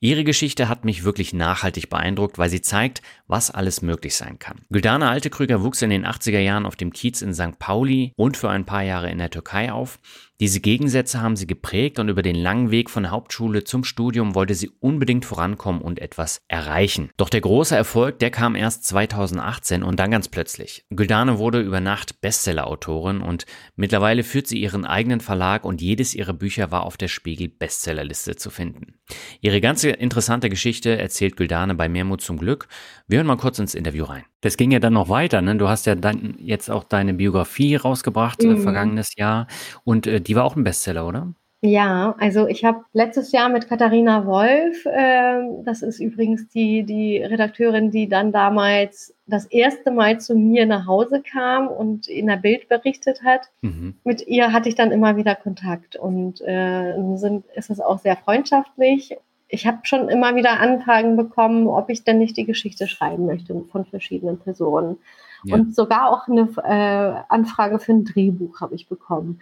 Ihre 0.00 0.24
Geschichte 0.24 0.68
hat 0.68 0.84
mich 0.84 1.04
wirklich 1.04 1.32
nachhaltig 1.32 1.88
beeindruckt, 1.88 2.36
weil 2.36 2.50
sie 2.50 2.60
zeigt, 2.60 3.00
was 3.26 3.50
alles 3.50 3.80
möglich 3.80 4.16
sein 4.16 4.38
kann. 4.38 4.62
Güldane 4.70 5.08
Altekrüger 5.08 5.62
wuchs 5.62 5.82
in 5.82 5.90
den 5.90 6.04
80er 6.04 6.40
Jahren 6.40 6.66
auf 6.66 6.76
dem 6.76 6.92
Kiez 6.92 7.22
in 7.22 7.32
St. 7.32 7.58
Pauli 7.58 8.12
und 8.16 8.36
für 8.36 8.50
ein 8.50 8.66
paar 8.66 8.82
Jahre 8.82 9.10
in 9.10 9.18
der 9.18 9.30
Türkei 9.30 9.72
auf. 9.72 9.98
Diese 10.38 10.60
Gegensätze 10.60 11.22
haben 11.22 11.34
sie 11.34 11.46
geprägt 11.46 11.98
und 11.98 12.10
über 12.10 12.20
den 12.20 12.36
langen 12.36 12.70
Weg 12.70 12.90
von 12.90 13.04
der 13.04 13.12
Hauptschule 13.12 13.64
zum 13.64 13.84
Studium 13.84 14.34
wollte 14.34 14.54
sie 14.54 14.70
unbedingt 14.80 15.24
vorankommen 15.24 15.80
und 15.80 15.98
etwas 15.98 16.42
erreichen. 16.46 17.10
Doch 17.16 17.30
der 17.30 17.40
große 17.40 17.74
Erfolg, 17.74 18.18
der 18.18 18.30
kam 18.30 18.54
erst 18.54 18.84
2018 18.84 19.82
und 19.82 19.98
dann 19.98 20.10
ganz 20.10 20.28
plötzlich. 20.28 20.84
Güldane 20.90 21.38
wurde 21.38 21.60
über 21.60 21.80
Nacht 21.80 22.20
Bestseller-Autorin 22.20 23.22
und 23.22 23.46
mittlerweile 23.76 24.24
führt 24.24 24.46
sie 24.46 24.60
ihren 24.60 24.84
eigenen 24.84 25.20
Verlag 25.20 25.64
und 25.64 25.80
jedes 25.80 26.14
ihrer 26.14 26.34
Bücher 26.34 26.70
war 26.70 26.82
auf 26.82 26.98
der 26.98 27.08
Spiegel 27.08 27.48
Bestsellerliste 27.48 28.36
zu 28.36 28.50
finden. 28.50 28.98
Ihre 29.40 29.62
ganze 29.62 29.88
interessante 29.90 30.50
Geschichte 30.50 30.98
erzählt 30.98 31.38
Güldane 31.38 31.74
bei 31.74 31.88
Mehrmut 31.88 32.20
zum 32.20 32.36
Glück. 32.36 32.68
Wir 33.08 33.18
hören 33.18 33.26
mal 33.26 33.36
kurz 33.36 33.58
ins 33.58 33.74
Interview 33.74 34.04
rein. 34.04 34.24
Das 34.40 34.56
ging 34.56 34.70
ja 34.70 34.78
dann 34.78 34.92
noch 34.92 35.08
weiter, 35.08 35.42
ne? 35.42 35.56
Du 35.56 35.68
hast 35.68 35.86
ja 35.86 35.94
dann 35.94 36.36
jetzt 36.38 36.70
auch 36.70 36.84
deine 36.84 37.14
Biografie 37.14 37.76
rausgebracht, 37.76 38.42
äh, 38.42 38.48
mhm. 38.48 38.56
äh, 38.56 38.58
vergangenes 38.58 39.16
Jahr. 39.16 39.46
Und 39.84 40.06
äh, 40.06 40.20
die 40.20 40.36
war 40.36 40.44
auch 40.44 40.56
ein 40.56 40.64
Bestseller, 40.64 41.06
oder? 41.06 41.32
Ja, 41.62 42.14
also 42.18 42.46
ich 42.46 42.64
habe 42.64 42.84
letztes 42.92 43.32
Jahr 43.32 43.48
mit 43.48 43.66
Katharina 43.66 44.26
Wolf, 44.26 44.84
äh, 44.84 45.40
das 45.64 45.82
ist 45.82 46.00
übrigens 46.00 46.48
die, 46.48 46.84
die 46.84 47.16
Redakteurin, 47.16 47.90
die 47.90 48.08
dann 48.08 48.30
damals 48.30 49.14
das 49.26 49.46
erste 49.46 49.90
Mal 49.90 50.20
zu 50.20 50.36
mir 50.36 50.66
nach 50.66 50.86
Hause 50.86 51.22
kam 51.22 51.68
und 51.68 52.08
in 52.08 52.26
der 52.26 52.36
Bild 52.36 52.68
berichtet 52.68 53.22
hat. 53.24 53.48
Mhm. 53.62 53.94
Mit 54.04 54.26
ihr 54.26 54.52
hatte 54.52 54.68
ich 54.68 54.74
dann 54.74 54.92
immer 54.92 55.16
wieder 55.16 55.34
Kontakt 55.34 55.96
und 55.96 56.40
äh, 56.42 56.94
sind, 57.14 57.46
ist 57.54 57.70
es 57.70 57.80
auch 57.80 57.98
sehr 57.98 58.16
freundschaftlich. 58.16 59.16
Ich 59.48 59.66
habe 59.66 59.78
schon 59.84 60.08
immer 60.08 60.34
wieder 60.34 60.60
Anfragen 60.60 61.16
bekommen, 61.16 61.68
ob 61.68 61.88
ich 61.90 62.04
denn 62.04 62.18
nicht 62.18 62.36
die 62.36 62.44
Geschichte 62.44 62.88
schreiben 62.88 63.26
möchte 63.26 63.54
von 63.70 63.84
verschiedenen 63.84 64.38
Personen. 64.38 64.98
Ja. 65.44 65.54
Und 65.54 65.74
sogar 65.74 66.10
auch 66.10 66.26
eine 66.28 66.48
äh, 66.64 67.22
Anfrage 67.28 67.78
für 67.78 67.92
ein 67.92 68.04
Drehbuch 68.04 68.60
habe 68.60 68.74
ich 68.74 68.88
bekommen. 68.88 69.40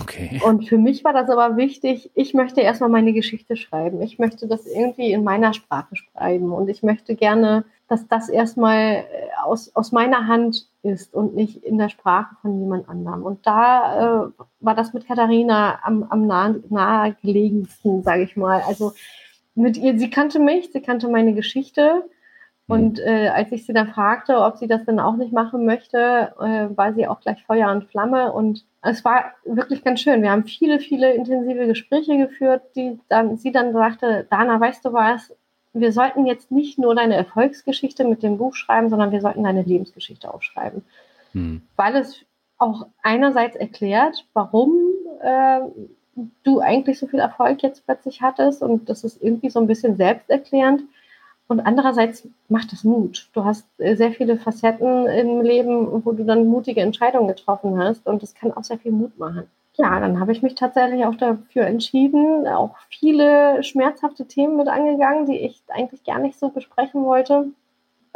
Okay. 0.00 0.40
Und 0.44 0.68
für 0.68 0.78
mich 0.78 1.04
war 1.04 1.12
das 1.12 1.30
aber 1.30 1.56
wichtig, 1.56 2.10
ich 2.14 2.34
möchte 2.34 2.60
erstmal 2.60 2.90
meine 2.90 3.12
Geschichte 3.12 3.56
schreiben. 3.56 4.02
Ich 4.02 4.18
möchte 4.18 4.46
das 4.46 4.66
irgendwie 4.66 5.12
in 5.12 5.24
meiner 5.24 5.54
Sprache 5.54 5.96
schreiben. 5.96 6.52
Und 6.52 6.68
ich 6.68 6.82
möchte 6.82 7.14
gerne, 7.14 7.64
dass 7.88 8.06
das 8.08 8.28
erstmal 8.28 8.78
äh, 8.78 9.04
aus, 9.42 9.74
aus 9.74 9.92
meiner 9.92 10.26
Hand 10.26 10.66
ist 10.82 11.14
und 11.14 11.34
nicht 11.34 11.64
in 11.64 11.78
der 11.78 11.88
Sprache 11.88 12.36
von 12.42 12.60
jemand 12.60 12.88
anderem. 12.88 13.22
Und 13.22 13.46
da 13.46 14.26
äh, 14.26 14.28
war 14.60 14.74
das 14.74 14.92
mit 14.92 15.06
Katharina 15.06 15.78
am, 15.82 16.02
am 16.04 16.26
nahe, 16.26 16.62
nahegelegensten, 16.68 18.02
sage 18.02 18.24
ich 18.24 18.36
mal. 18.36 18.62
Also 18.66 18.92
mit 19.56 19.76
ihr, 19.76 19.98
sie 19.98 20.10
kannte 20.10 20.38
mich, 20.38 20.70
sie 20.72 20.80
kannte 20.80 21.08
meine 21.08 21.34
Geschichte. 21.34 22.04
Und 22.68 22.98
äh, 22.98 23.28
als 23.28 23.52
ich 23.52 23.64
sie 23.64 23.72
dann 23.72 23.88
fragte, 23.88 24.40
ob 24.40 24.56
sie 24.56 24.66
das 24.66 24.84
denn 24.84 24.98
auch 24.98 25.16
nicht 25.16 25.32
machen 25.32 25.64
möchte, 25.64 26.34
äh, 26.40 26.76
war 26.76 26.94
sie 26.94 27.06
auch 27.06 27.20
gleich 27.20 27.44
Feuer 27.44 27.70
und 27.70 27.84
Flamme. 27.84 28.32
Und 28.32 28.64
es 28.82 29.04
war 29.04 29.34
wirklich 29.44 29.84
ganz 29.84 30.00
schön. 30.00 30.22
Wir 30.22 30.32
haben 30.32 30.44
viele, 30.44 30.80
viele 30.80 31.14
intensive 31.14 31.68
Gespräche 31.68 32.18
geführt, 32.18 32.62
die 32.74 32.98
dann, 33.08 33.36
sie 33.36 33.52
dann 33.52 33.72
sagte, 33.72 34.26
Dana, 34.30 34.60
weißt 34.60 34.84
du 34.84 34.92
was? 34.92 35.32
Wir 35.74 35.92
sollten 35.92 36.26
jetzt 36.26 36.50
nicht 36.50 36.78
nur 36.78 36.96
deine 36.96 37.14
Erfolgsgeschichte 37.14 38.04
mit 38.04 38.24
dem 38.24 38.36
Buch 38.36 38.54
schreiben, 38.56 38.90
sondern 38.90 39.12
wir 39.12 39.20
sollten 39.20 39.44
deine 39.44 39.62
Lebensgeschichte 39.62 40.32
aufschreiben. 40.32 40.84
Hm. 41.32 41.62
Weil 41.76 41.94
es 41.96 42.24
auch 42.58 42.86
einerseits 43.02 43.54
erklärt, 43.54 44.26
warum 44.32 44.74
äh, 45.22 45.60
du 46.42 46.60
eigentlich 46.60 46.98
so 46.98 47.06
viel 47.06 47.20
Erfolg 47.20 47.62
jetzt 47.62 47.84
plötzlich 47.84 48.22
hattest 48.22 48.62
und 48.62 48.88
das 48.88 49.04
ist 49.04 49.22
irgendwie 49.22 49.50
so 49.50 49.60
ein 49.60 49.66
bisschen 49.66 49.96
selbsterklärend. 49.96 50.82
Und 51.48 51.60
andererseits 51.60 52.26
macht 52.48 52.72
es 52.72 52.82
Mut. 52.82 53.28
Du 53.32 53.44
hast 53.44 53.68
äh, 53.78 53.94
sehr 53.94 54.10
viele 54.10 54.36
Facetten 54.36 55.06
im 55.06 55.42
Leben, 55.42 56.04
wo 56.04 56.10
du 56.12 56.24
dann 56.24 56.46
mutige 56.46 56.80
Entscheidungen 56.80 57.28
getroffen 57.28 57.78
hast 57.78 58.06
und 58.06 58.22
das 58.22 58.34
kann 58.34 58.52
auch 58.52 58.64
sehr 58.64 58.78
viel 58.78 58.90
Mut 58.90 59.16
machen. 59.18 59.44
Ja, 59.74 60.00
dann 60.00 60.18
habe 60.18 60.32
ich 60.32 60.42
mich 60.42 60.54
tatsächlich 60.54 61.04
auch 61.04 61.16
dafür 61.16 61.66
entschieden, 61.66 62.48
auch 62.48 62.76
viele 62.88 63.62
schmerzhafte 63.62 64.26
Themen 64.26 64.56
mit 64.56 64.68
angegangen, 64.68 65.26
die 65.26 65.38
ich 65.38 65.62
eigentlich 65.68 66.02
gar 66.02 66.18
nicht 66.18 66.38
so 66.38 66.48
besprechen 66.48 67.04
wollte. 67.04 67.48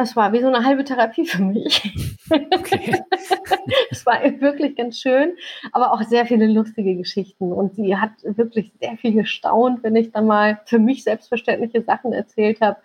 Das 0.01 0.17
war 0.17 0.33
wie 0.33 0.41
so 0.41 0.47
eine 0.47 0.65
halbe 0.65 0.83
Therapie 0.83 1.27
für 1.27 1.43
mich. 1.43 1.93
Okay. 2.31 2.95
es 3.91 4.07
war 4.07 4.23
wirklich 4.41 4.75
ganz 4.75 4.99
schön, 4.99 5.35
aber 5.73 5.93
auch 5.93 6.01
sehr 6.05 6.25
viele 6.25 6.47
lustige 6.47 6.97
Geschichten. 6.97 7.53
Und 7.53 7.75
sie 7.75 7.99
hat 7.99 8.13
wirklich 8.23 8.73
sehr 8.81 8.97
viel 8.97 9.13
gestaunt, 9.13 9.83
wenn 9.83 9.97
ich 9.97 10.11
dann 10.11 10.27
mal 10.27 10.63
für 10.65 10.79
mich 10.79 11.05
selbstverständliche 11.05 11.83
Sachen 11.83 12.15
erzählt 12.15 12.63
habe 12.63 12.79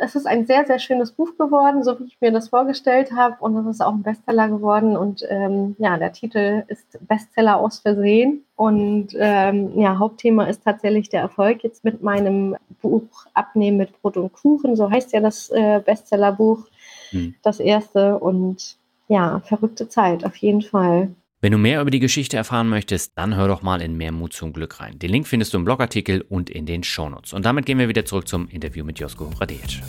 es 0.00 0.14
ist 0.14 0.26
ein 0.26 0.46
sehr, 0.46 0.66
sehr 0.66 0.78
schönes 0.78 1.12
Buch 1.12 1.36
geworden, 1.36 1.82
so 1.82 1.98
wie 1.98 2.04
ich 2.04 2.20
mir 2.20 2.32
das 2.32 2.48
vorgestellt 2.48 3.12
habe. 3.12 3.36
Und 3.40 3.56
es 3.56 3.66
ist 3.66 3.80
auch 3.80 3.92
ein 3.92 4.02
Bestseller 4.02 4.48
geworden. 4.48 4.96
Und 4.96 5.22
ähm, 5.28 5.76
ja, 5.78 5.98
der 5.98 6.12
Titel 6.12 6.64
ist 6.68 6.98
Bestseller 7.06 7.58
aus 7.58 7.80
Versehen. 7.80 8.44
Und 8.56 9.08
ähm, 9.18 9.78
ja, 9.78 9.98
Hauptthema 9.98 10.44
ist 10.44 10.64
tatsächlich 10.64 11.08
der 11.08 11.20
Erfolg 11.20 11.62
jetzt 11.62 11.84
mit 11.84 12.02
meinem 12.02 12.56
Buch 12.80 13.26
Abnehmen 13.34 13.76
mit 13.76 14.00
Brot 14.00 14.16
und 14.16 14.32
Kuchen. 14.32 14.76
So 14.76 14.90
heißt 14.90 15.12
ja 15.12 15.20
das 15.20 15.50
äh, 15.50 15.80
Bestsellerbuch, 15.84 16.66
hm. 17.10 17.34
das 17.42 17.60
erste. 17.60 18.18
Und 18.18 18.76
ja, 19.08 19.40
verrückte 19.44 19.88
Zeit, 19.88 20.24
auf 20.24 20.36
jeden 20.36 20.62
Fall. 20.62 21.10
Wenn 21.46 21.52
du 21.52 21.58
mehr 21.58 21.80
über 21.80 21.92
die 21.92 22.00
Geschichte 22.00 22.36
erfahren 22.36 22.68
möchtest, 22.68 23.12
dann 23.14 23.36
hör 23.36 23.46
doch 23.46 23.62
mal 23.62 23.80
in 23.80 23.96
Mehr 23.96 24.10
Mut 24.10 24.32
zum 24.32 24.52
Glück 24.52 24.80
rein. 24.80 24.98
Den 24.98 25.10
Link 25.10 25.28
findest 25.28 25.54
du 25.54 25.58
im 25.58 25.64
Blogartikel 25.64 26.22
und 26.28 26.50
in 26.50 26.66
den 26.66 26.82
Shownotes. 26.82 27.32
Und 27.32 27.46
damit 27.46 27.66
gehen 27.66 27.78
wir 27.78 27.86
wieder 27.86 28.04
zurück 28.04 28.26
zum 28.26 28.48
Interview 28.48 28.84
mit 28.84 28.98
Josko 28.98 29.30
Radejic. 29.38 29.80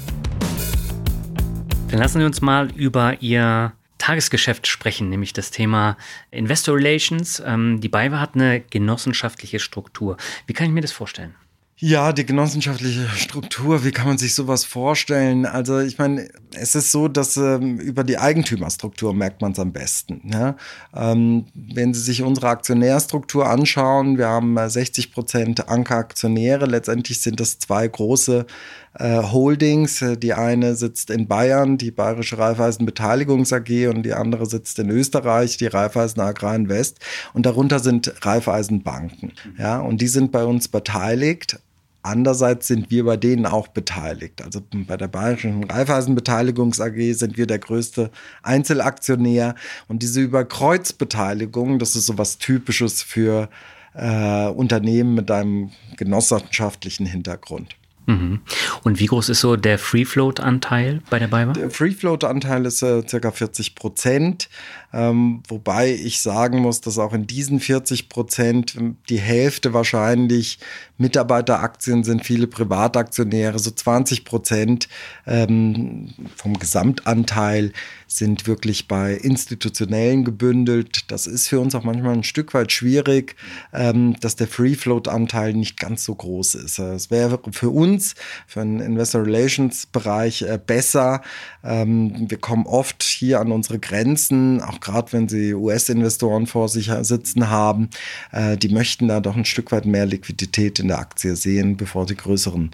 Dann 1.90 1.98
lassen 1.98 2.20
wir 2.20 2.28
uns 2.28 2.42
mal 2.42 2.70
über 2.76 3.24
Ihr 3.24 3.74
Tagesgeschäft 3.98 4.68
sprechen, 4.68 5.10
nämlich 5.10 5.34
das 5.34 5.50
Thema 5.50 5.98
Investor 6.30 6.76
Relations. 6.76 7.42
Ähm, 7.44 7.82
die 7.82 7.90
BayWa 7.90 8.20
hat 8.20 8.36
eine 8.36 8.62
genossenschaftliche 8.62 9.58
Struktur. 9.58 10.18
Wie 10.46 10.54
kann 10.54 10.68
ich 10.68 10.74
mir 10.74 10.82
das 10.82 10.92
vorstellen? 10.92 11.34
Ja, 11.80 12.12
die 12.12 12.26
genossenschaftliche 12.26 13.08
Struktur, 13.10 13.86
wie 13.86 13.92
kann 13.92 14.08
man 14.08 14.18
sich 14.18 14.34
sowas 14.34 14.64
vorstellen? 14.64 15.46
Also 15.46 15.78
ich 15.78 16.00
meine, 16.00 16.28
es 16.56 16.74
ist 16.74 16.92
so, 16.92 17.08
dass 17.08 17.38
ähm, 17.38 17.80
über 17.80 18.04
die 18.04 18.18
Eigentümerstruktur 18.18 19.14
merkt 19.14 19.44
man 19.44 19.52
es 19.52 19.60
am 19.60 19.74
besten. 19.74 20.24
Ja? 20.34 20.56
Ähm, 20.96 21.46
wenn 21.54 21.94
Sie 21.94 22.02
sich 22.02 22.24
unsere 22.24 22.48
Aktionärstruktur 22.48 23.48
anschauen, 23.48 24.18
wir 24.18 24.28
haben 24.28 24.58
60 24.58 25.12
Prozent 25.12 25.70
Anker-Aktionäre, 25.70 26.66
letztendlich 26.66 27.22
sind 27.22 27.40
das 27.40 27.60
zwei 27.60 27.88
große 27.88 28.48
äh, 28.96 29.22
Holdings. 29.22 30.04
Die 30.18 30.34
eine 30.34 30.76
sitzt 30.76 31.12
in 31.12 31.28
Bayern, 31.28 31.78
die 31.78 31.92
Bayerische 31.92 32.40
Raiffeisen 32.40 32.88
Beteiligungs 32.88 33.54
AG 33.54 33.88
und 33.88 34.02
die 34.02 34.14
andere 34.14 34.48
sitzt 34.48 34.80
in 34.80 34.90
Österreich, 34.90 35.58
die 35.58 35.68
Raiffeisen 35.68 36.24
Agrar 36.24 36.56
Invest 36.56 36.98
und 37.36 37.46
darunter 37.46 37.78
sind 37.78 38.26
Raiffeisenbanken. 38.26 39.34
Ja, 39.60 39.80
und 39.80 40.02
die 40.02 40.08
sind 40.08 40.32
bei 40.32 40.44
uns 40.44 40.70
beteiligt 40.70 41.60
Andererseits 42.08 42.68
sind 42.68 42.90
wir 42.90 43.04
bei 43.04 43.18
denen 43.18 43.46
auch 43.46 43.68
beteiligt. 43.68 44.42
Also 44.42 44.62
bei 44.72 44.96
der 44.96 45.10
Bayerischen 45.10 45.66
Raiffeisenbeteiligungs 45.66 46.80
AG 46.80 47.14
sind 47.14 47.38
wir 47.38 47.48
der 47.48 47.60
größte 47.60 48.12
Einzelaktionär. 48.44 49.56
Und 49.90 50.04
diese 50.04 50.22
Überkreuzbeteiligung, 50.22 51.80
das 51.80 51.98
ist 51.98 52.06
so 52.06 52.18
was 52.18 52.38
Typisches 52.38 53.04
für 53.04 53.50
äh, 53.94 54.48
Unternehmen 54.48 55.16
mit 55.16 55.30
einem 55.30 55.72
genossenschaftlichen 55.98 57.06
Hintergrund. 57.06 57.76
Mhm. 58.06 58.40
Und 58.84 59.02
wie 59.02 59.08
groß 59.08 59.28
ist 59.28 59.42
so 59.42 59.58
der 59.58 59.78
Free 59.78 60.06
Float 60.06 60.40
Anteil 60.40 61.02
bei 61.10 61.20
der 61.20 61.28
BayWa? 61.28 61.52
Der 61.52 61.70
Free 61.70 61.92
Float 61.92 62.24
Anteil 62.24 62.66
ist 62.66 62.82
äh, 62.82 63.06
circa 63.06 63.32
40 63.32 63.76
Prozent. 63.76 64.48
Ähm, 64.94 65.44
wobei 65.48 65.94
ich 65.94 66.22
sagen 66.22 66.60
muss, 66.60 66.82
dass 66.82 66.98
auch 66.98 67.14
in 67.14 67.28
diesen 67.28 67.60
40 67.60 68.10
Prozent 68.10 68.76
die 69.10 69.20
Hälfte 69.20 69.74
wahrscheinlich 69.74 70.60
Mitarbeiteraktien 70.98 72.04
sind, 72.04 72.26
viele 72.26 72.48
Privataktionäre, 72.48 73.60
so 73.60 73.70
20 73.72 74.26
Prozent 74.26 74.88
ähm, 75.26 76.14
vom 76.36 76.58
Gesamtanteil 76.58 77.74
sind 78.08 78.48
wirklich 78.48 78.88
bei 78.88 79.14
Institutionellen 79.14 80.24
gebündelt. 80.24 81.12
Das 81.12 81.28
ist 81.28 81.50
für 81.50 81.60
uns 81.60 81.76
auch 81.76 81.84
manchmal 81.84 82.14
ein 82.14 82.24
Stück 82.24 82.54
weit 82.54 82.72
schwierig, 82.72 83.36
ähm, 83.74 84.16
dass 84.22 84.38
der 84.38 84.48
Free 84.48 84.76
Float 84.76 85.08
Anteil 85.08 85.54
nicht 85.54 85.78
ganz 85.78 86.06
so 86.06 86.16
groß 86.16 86.56
ist. 86.56 86.80
Es 86.80 87.12
wäre 87.12 87.40
für 87.52 87.70
uns, 87.70 88.16
für 88.48 88.62
den 88.62 88.80
Investor 88.80 89.24
Relations 89.24 89.86
Bereich 89.86 90.42
äh, 90.42 90.60
besser. 90.66 91.22
Ähm, 91.64 92.30
wir 92.30 92.38
kommen 92.38 92.66
oft 92.66 93.04
hier 93.04 93.42
an 93.42 93.52
unsere 93.52 93.78
Grenzen, 93.80 94.62
auch 94.62 94.77
gerade 94.82 95.14
wenn 95.14 95.28
sie 95.28 95.54
US-Investoren 95.54 96.48
vor 96.48 96.70
sich 96.70 96.92
sitzen 97.02 97.50
haben, 97.50 97.90
äh, 98.32 98.58
die 98.58 98.70
möchten 98.70 99.08
da 99.08 99.20
doch 99.20 99.36
ein 99.36 99.46
Stück 99.46 99.72
weit 99.72 99.86
mehr 99.86 100.06
Liquidität 100.06 100.80
in 100.80 100.88
der 100.88 101.00
Aktie 101.00 101.36
sehen, 101.36 101.78
bevor 101.78 102.08
sie 102.08 102.16
größeren, 102.16 102.72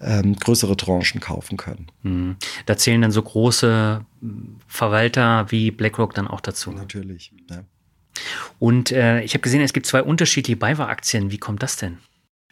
ähm, 0.00 0.36
größere 0.36 0.76
Tranchen 0.76 1.20
kaufen 1.20 1.56
können. 1.56 1.86
Mhm. 2.02 2.36
Da 2.66 2.76
zählen 2.76 3.02
dann 3.02 3.12
so 3.12 3.22
große 3.22 4.04
Verwalter 4.66 5.46
wie 5.50 5.70
BlackRock 5.70 6.14
dann 6.14 6.28
auch 6.28 6.40
dazu. 6.40 6.72
Natürlich. 6.72 7.32
Ja. 7.50 7.64
Und 8.58 8.92
äh, 8.92 9.22
ich 9.22 9.34
habe 9.34 9.42
gesehen, 9.42 9.60
es 9.60 9.72
gibt 9.72 9.86
zwei 9.86 10.02
unterschiedliche 10.02 10.56
BayWa-Aktien. 10.56 11.30
Wie 11.30 11.38
kommt 11.38 11.62
das 11.62 11.76
denn? 11.76 11.98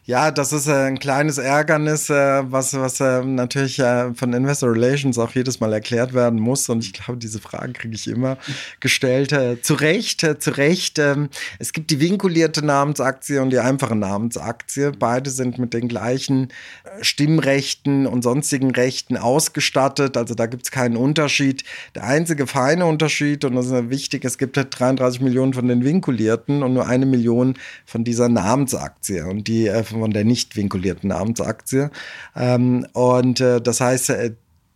Ja, 0.06 0.30
das 0.30 0.52
ist 0.52 0.66
äh, 0.66 0.72
ein 0.72 0.98
kleines 0.98 1.38
Ärgernis, 1.38 2.10
äh, 2.10 2.42
was, 2.50 2.74
was 2.74 3.00
äh, 3.00 3.24
natürlich 3.24 3.76
von 3.76 4.34
Investor 4.34 4.72
Relations 4.72 5.16
auch 5.18 5.30
jedes 5.30 5.60
Mal 5.60 5.72
erklärt 5.72 6.12
werden 6.12 6.38
muss. 6.38 6.68
Und 6.68 6.84
ich 6.84 6.92
glaube, 6.92 7.16
diese 7.16 7.40
Fragen 7.40 7.72
kriege 7.72 7.94
ich 7.94 8.06
immer 8.06 8.36
gestellt. 8.80 9.34
Zu 9.62 9.74
Recht, 9.74 10.20
zu 10.20 10.50
Recht. 10.50 10.98
Ähm, 10.98 11.30
es 11.58 11.72
gibt 11.72 11.90
die 11.90 12.00
vinkulierte 12.00 12.62
Namensaktie 12.62 13.40
und 13.40 13.48
die 13.48 13.60
einfache 13.60 13.96
Namensaktie. 13.96 14.92
Beide 14.92 15.30
sind 15.30 15.58
mit 15.58 15.72
den 15.72 15.88
gleichen 15.88 16.48
Stimmrechten 17.00 18.06
und 18.06 18.22
sonstigen 18.22 18.72
Rechten 18.72 19.16
ausgestattet. 19.16 20.18
Also 20.18 20.34
da 20.34 20.44
gibt 20.44 20.64
es 20.64 20.70
keinen 20.70 20.96
Unterschied. 20.96 21.64
Der 21.94 22.04
einzige 22.04 22.46
feine 22.46 22.84
Unterschied, 22.84 23.44
und 23.46 23.54
das 23.54 23.66
ist 23.66 23.90
wichtig, 23.90 24.26
es 24.26 24.36
gibt 24.36 24.56
33 24.56 25.22
Millionen 25.22 25.54
von 25.54 25.66
den 25.66 25.82
vinkulierten 25.82 26.62
und 26.62 26.74
nur 26.74 26.86
eine 26.86 27.06
Million 27.06 27.54
von 27.86 28.04
dieser 28.04 28.28
Namensaktie. 28.28 29.22
Und 29.24 29.48
die 29.48 29.66
von 30.00 30.12
der 30.12 30.24
nicht 30.24 30.56
vinkulierten 30.56 31.08
Namensaktie. 31.08 31.90
Ähm, 32.36 32.86
und 32.92 33.40
äh, 33.40 33.60
das 33.60 33.80
heißt, 33.80 34.10
äh, 34.10 34.30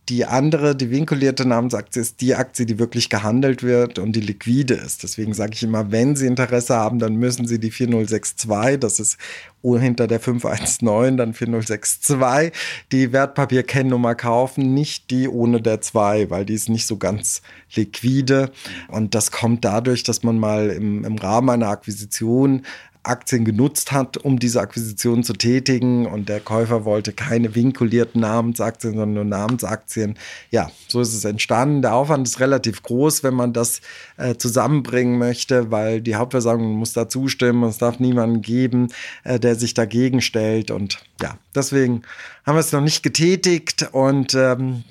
die 0.09 0.25
andere, 0.25 0.75
die 0.75 0.89
vinkulierte 0.89 1.47
Namensaktie 1.47 2.01
ist 2.01 2.19
die 2.19 2.33
Aktie, 2.33 2.65
die 2.65 2.79
wirklich 2.79 3.09
gehandelt 3.09 3.61
wird 3.61 3.99
und 3.99 4.15
die 4.15 4.21
liquide 4.21 4.73
ist. 4.73 5.03
Deswegen 5.03 5.33
sage 5.33 5.51
ich 5.53 5.63
immer, 5.63 5.91
wenn 5.91 6.15
Sie 6.15 6.25
Interesse 6.25 6.75
haben, 6.75 6.97
dann 6.97 7.15
müssen 7.15 7.47
Sie 7.47 7.59
die 7.59 7.69
4062, 7.69 8.79
das 8.79 8.99
ist 8.99 9.17
hinter 9.61 10.07
der 10.07 10.19
519, 10.19 11.17
dann 11.17 11.33
4062, 11.33 12.53
die 12.91 13.11
Wertpapierkennnummer 13.11 14.15
kaufen, 14.15 14.73
nicht 14.73 15.11
die 15.11 15.27
ohne 15.27 15.61
der 15.61 15.81
2, 15.81 16.29
weil 16.29 16.45
die 16.45 16.53
ist 16.53 16.69
nicht 16.69 16.87
so 16.87 16.97
ganz 16.97 17.41
liquide. 17.75 18.51
Und 18.87 19.13
das 19.15 19.31
kommt 19.31 19.63
dadurch, 19.63 20.03
dass 20.03 20.23
man 20.23 20.39
mal 20.39 20.69
im, 20.69 21.03
im 21.03 21.17
Rahmen 21.17 21.49
einer 21.49 21.69
Akquisition 21.69 22.63
Aktien 23.03 23.45
genutzt 23.45 23.91
hat, 23.91 24.17
um 24.17 24.39
diese 24.39 24.59
Akquisition 24.59 25.23
zu 25.23 25.33
tätigen. 25.33 26.05
Und 26.05 26.29
der 26.29 26.39
Käufer 26.39 26.85
wollte 26.85 27.13
keine 27.13 27.55
vinkulierten 27.55 28.21
Namensaktien, 28.21 28.93
sondern 28.93 29.13
nur 29.13 29.23
Namensaktien. 29.23 30.17
Ja, 30.51 30.69
so 30.87 31.01
ist 31.01 31.13
es 31.13 31.25
entstanden. 31.25 31.81
Der 31.81 31.93
Aufwand 31.95 32.27
ist 32.27 32.39
relativ 32.39 32.83
groß, 32.83 33.23
wenn 33.23 33.33
man 33.33 33.53
das 33.53 33.81
äh, 34.17 34.35
zusammenbringen 34.35 35.17
möchte, 35.17 35.71
weil 35.71 36.01
die 36.01 36.15
Hauptversammlung 36.15 36.73
muss 36.73 36.93
da 36.93 37.07
zustimmen. 37.07 37.63
Es 37.63 37.77
darf 37.77 37.99
niemanden 37.99 38.41
geben, 38.41 38.89
äh, 39.23 39.39
der 39.39 39.55
sich 39.55 39.73
dagegen 39.73 40.21
stellt. 40.21 40.71
Und 40.71 40.99
ja, 41.21 41.37
deswegen 41.55 42.03
haben 42.45 42.55
wir 42.55 42.61
es 42.61 42.71
noch 42.71 42.81
nicht 42.81 43.03
getätigt. 43.03 43.89
Und 43.91 44.33
ähm, 44.35 44.83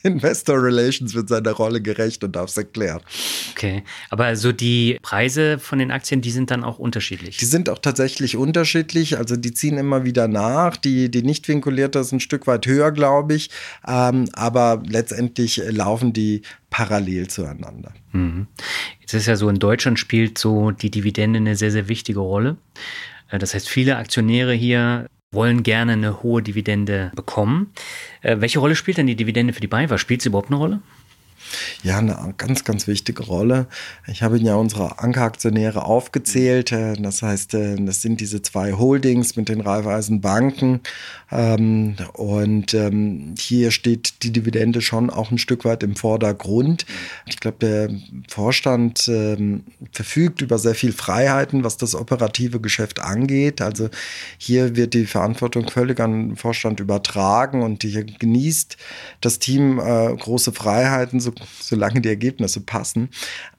Investor 0.02 0.62
Relations 0.62 1.14
wird 1.14 1.28
seiner 1.28 1.52
Rolle 1.52 1.80
gerecht 1.80 2.24
und 2.24 2.36
darf 2.36 2.50
es 2.50 2.56
erklären. 2.56 3.00
Okay, 3.52 3.82
aber 4.08 4.24
also 4.24 4.52
die 4.52 4.98
Preise 5.02 5.58
von 5.58 5.78
den 5.78 5.90
Aktien, 5.90 6.20
die 6.20 6.30
sind 6.30 6.50
dann 6.50 6.64
auch 6.64 6.78
unterschiedlich? 6.78 7.36
Die 7.36 7.44
sind 7.44 7.68
auch 7.68 7.78
tatsächlich 7.78 8.36
unterschiedlich, 8.36 9.18
also 9.18 9.36
die 9.36 9.52
ziehen 9.52 9.78
immer 9.78 10.04
wieder 10.04 10.28
nach. 10.28 10.76
Die, 10.76 11.10
die 11.10 11.22
nicht 11.22 11.48
vinkulierte 11.48 11.98
ist 11.98 12.12
ein 12.12 12.20
Stück 12.20 12.46
weit 12.46 12.66
höher, 12.66 12.92
glaube 12.92 13.34
ich, 13.34 13.50
ähm, 13.86 14.28
aber 14.32 14.82
letztendlich 14.86 15.60
laufen 15.68 16.12
die 16.12 16.42
parallel 16.70 17.28
zueinander. 17.28 17.92
Mhm. 18.12 18.46
Jetzt 19.00 19.14
ist 19.14 19.26
ja 19.26 19.36
so, 19.36 19.48
in 19.48 19.58
Deutschland 19.58 19.98
spielt 19.98 20.38
so 20.38 20.70
die 20.70 20.90
Dividende 20.90 21.38
eine 21.38 21.56
sehr, 21.56 21.70
sehr 21.70 21.88
wichtige 21.88 22.20
Rolle. 22.20 22.56
Äh, 23.30 23.38
das 23.38 23.54
heißt, 23.54 23.68
viele 23.68 23.96
Aktionäre 23.96 24.54
hier 24.54 25.06
wollen 25.32 25.62
gerne 25.62 25.92
eine 25.92 26.22
hohe 26.22 26.42
Dividende 26.42 27.12
bekommen. 27.14 27.72
Äh, 28.22 28.40
welche 28.40 28.58
Rolle 28.58 28.74
spielt 28.74 28.98
denn 28.98 29.06
die 29.06 29.14
Dividende 29.14 29.52
für 29.52 29.60
die 29.60 29.68
BayWa? 29.68 29.96
Spielt 29.96 30.22
sie 30.22 30.28
überhaupt 30.28 30.48
eine 30.48 30.56
Rolle? 30.56 30.80
Ja, 31.82 31.98
eine 31.98 32.34
ganz, 32.36 32.64
ganz 32.64 32.86
wichtige 32.86 33.24
Rolle. 33.24 33.66
Ich 34.06 34.22
habe 34.22 34.36
Ihnen 34.36 34.46
ja 34.46 34.54
unsere 34.54 34.98
Ankeraktionäre 34.98 35.84
aufgezählt. 35.84 36.72
Äh, 36.72 36.94
das 36.94 37.22
heißt, 37.22 37.54
das 37.54 38.02
sind 38.02 38.20
diese 38.20 38.42
zwei 38.42 38.72
Holdings 38.72 39.36
mit 39.36 39.48
den 39.48 39.60
Raiffeisenbanken. 39.60 40.80
Ähm, 41.32 41.96
und 42.14 42.74
ähm, 42.74 43.34
hier 43.38 43.70
steht 43.70 44.22
die 44.22 44.32
Dividende 44.32 44.80
schon 44.80 45.10
auch 45.10 45.30
ein 45.30 45.38
Stück 45.38 45.64
weit 45.64 45.82
im 45.82 45.96
Vordergrund. 45.96 46.86
Ich 47.26 47.38
glaube, 47.38 47.58
der 47.60 47.90
Vorstand 48.28 49.06
ähm, 49.08 49.64
verfügt 49.92 50.42
über 50.42 50.58
sehr 50.58 50.74
viel 50.74 50.92
Freiheiten, 50.92 51.62
was 51.64 51.76
das 51.76 51.94
operative 51.94 52.60
Geschäft 52.60 53.00
angeht. 53.00 53.60
Also 53.60 53.88
hier 54.38 54.76
wird 54.76 54.94
die 54.94 55.06
Verantwortung 55.06 55.68
völlig 55.68 56.00
an 56.00 56.30
den 56.30 56.36
Vorstand 56.36 56.80
übertragen 56.80 57.62
und 57.62 57.82
hier 57.82 58.04
genießt 58.04 58.76
das 59.20 59.38
Team 59.38 59.78
äh, 59.78 60.14
große 60.16 60.52
Freiheiten, 60.52 61.20
so 61.20 61.32
solange 61.60 62.00
die 62.00 62.08
Ergebnisse 62.08 62.60
passen. 62.60 63.08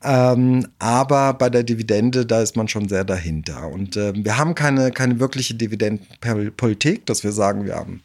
Ähm, 0.03 0.67
aber 0.79 1.33
bei 1.33 1.49
der 1.49 1.63
Dividende, 1.63 2.25
da 2.25 2.41
ist 2.41 2.55
man 2.55 2.67
schon 2.67 2.89
sehr 2.89 3.03
dahinter. 3.03 3.69
Und 3.69 3.97
äh, 3.97 4.13
wir 4.15 4.37
haben 4.37 4.55
keine, 4.55 4.91
keine 4.91 5.19
wirkliche 5.19 5.55
Dividendenpolitik, 5.55 7.05
dass 7.05 7.23
wir 7.23 7.31
sagen, 7.31 7.65
wir 7.65 7.75
haben 7.75 8.01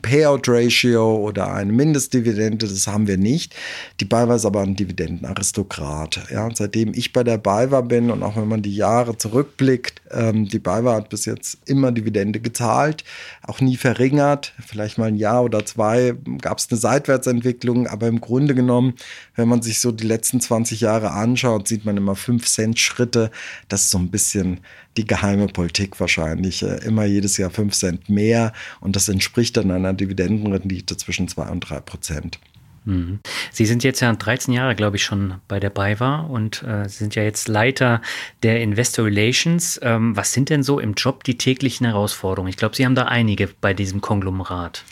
Payout-Ratio 0.00 1.16
oder 1.16 1.52
eine 1.52 1.72
Mindestdividende, 1.72 2.66
das 2.66 2.86
haben 2.86 3.06
wir 3.06 3.16
nicht. 3.16 3.54
Die 4.00 4.04
BayWa 4.04 4.36
ist 4.36 4.44
aber 4.44 4.62
ein 4.62 4.76
Dividendenaristokrat. 4.76 6.28
Ja, 6.30 6.48
seitdem 6.54 6.92
ich 6.94 7.12
bei 7.12 7.24
der 7.24 7.38
BayWa 7.38 7.80
bin 7.80 8.10
und 8.10 8.22
auch 8.22 8.36
wenn 8.36 8.48
man 8.48 8.62
die 8.62 8.74
Jahre 8.74 9.16
zurückblickt, 9.16 10.02
ähm, 10.10 10.48
die 10.48 10.58
BayWa 10.58 10.94
hat 10.94 11.08
bis 11.08 11.24
jetzt 11.24 11.58
immer 11.66 11.92
Dividende 11.92 12.40
gezahlt, 12.40 13.04
auch 13.42 13.60
nie 13.60 13.76
verringert. 13.76 14.52
Vielleicht 14.66 14.98
mal 14.98 15.08
ein 15.08 15.16
Jahr 15.16 15.44
oder 15.44 15.64
zwei 15.64 16.14
gab 16.40 16.58
es 16.58 16.68
eine 16.70 16.78
Seitwärtsentwicklung, 16.78 17.86
aber 17.86 18.06
im 18.08 18.20
Grunde 18.20 18.54
genommen, 18.54 18.94
wenn 19.34 19.48
man 19.48 19.62
sich 19.62 19.80
so 19.80 19.92
die 19.92 20.06
letzten 20.06 20.40
20 20.40 20.80
Jahre 20.80 21.12
anschaut, 21.12 21.68
sieht 21.68 21.84
man 21.84 21.96
immer 21.96 22.16
5 22.16 22.46
Cent 22.46 22.78
Schritte. 22.78 23.30
Das 23.68 23.82
ist 23.82 23.90
so 23.90 23.98
ein 23.98 24.10
bisschen 24.10 24.60
die 24.96 25.06
geheime 25.06 25.46
Politik 25.46 25.98
wahrscheinlich. 26.00 26.62
Äh, 26.62 26.84
immer 26.84 27.04
jedes 27.04 27.36
Jahr 27.36 27.50
5 27.50 27.74
Cent 27.74 28.08
mehr 28.08 28.52
und 28.80 28.96
das 28.96 29.08
entspricht 29.08 29.56
dann 29.56 29.70
einer 29.70 29.92
Dividendenrendite 29.92 30.96
zwischen 30.96 31.28
2 31.28 31.48
und 31.48 31.60
3 31.60 31.80
Prozent. 31.80 32.38
Mhm. 32.86 33.18
Sie 33.50 33.66
sind 33.66 33.84
jetzt 33.84 34.00
ja 34.00 34.12
13 34.12 34.54
Jahre, 34.54 34.74
glaube 34.74 34.96
ich, 34.96 35.04
schon 35.04 35.34
bei 35.48 35.60
der 35.60 35.70
BayWa 35.70 36.20
und 36.20 36.62
äh, 36.62 36.88
sind 36.88 37.14
ja 37.16 37.24
jetzt 37.24 37.48
Leiter 37.48 38.00
der 38.42 38.60
Investor 38.60 39.04
Relations. 39.04 39.78
Ähm, 39.82 40.16
was 40.16 40.32
sind 40.32 40.50
denn 40.50 40.62
so 40.62 40.78
im 40.78 40.94
Job 40.94 41.24
die 41.24 41.36
täglichen 41.36 41.84
Herausforderungen? 41.84 42.48
Ich 42.48 42.56
glaube, 42.56 42.76
Sie 42.76 42.84
haben 42.84 42.94
da 42.94 43.04
einige 43.04 43.48
bei 43.60 43.74
diesem 43.74 44.00
Konglomerat. 44.00 44.84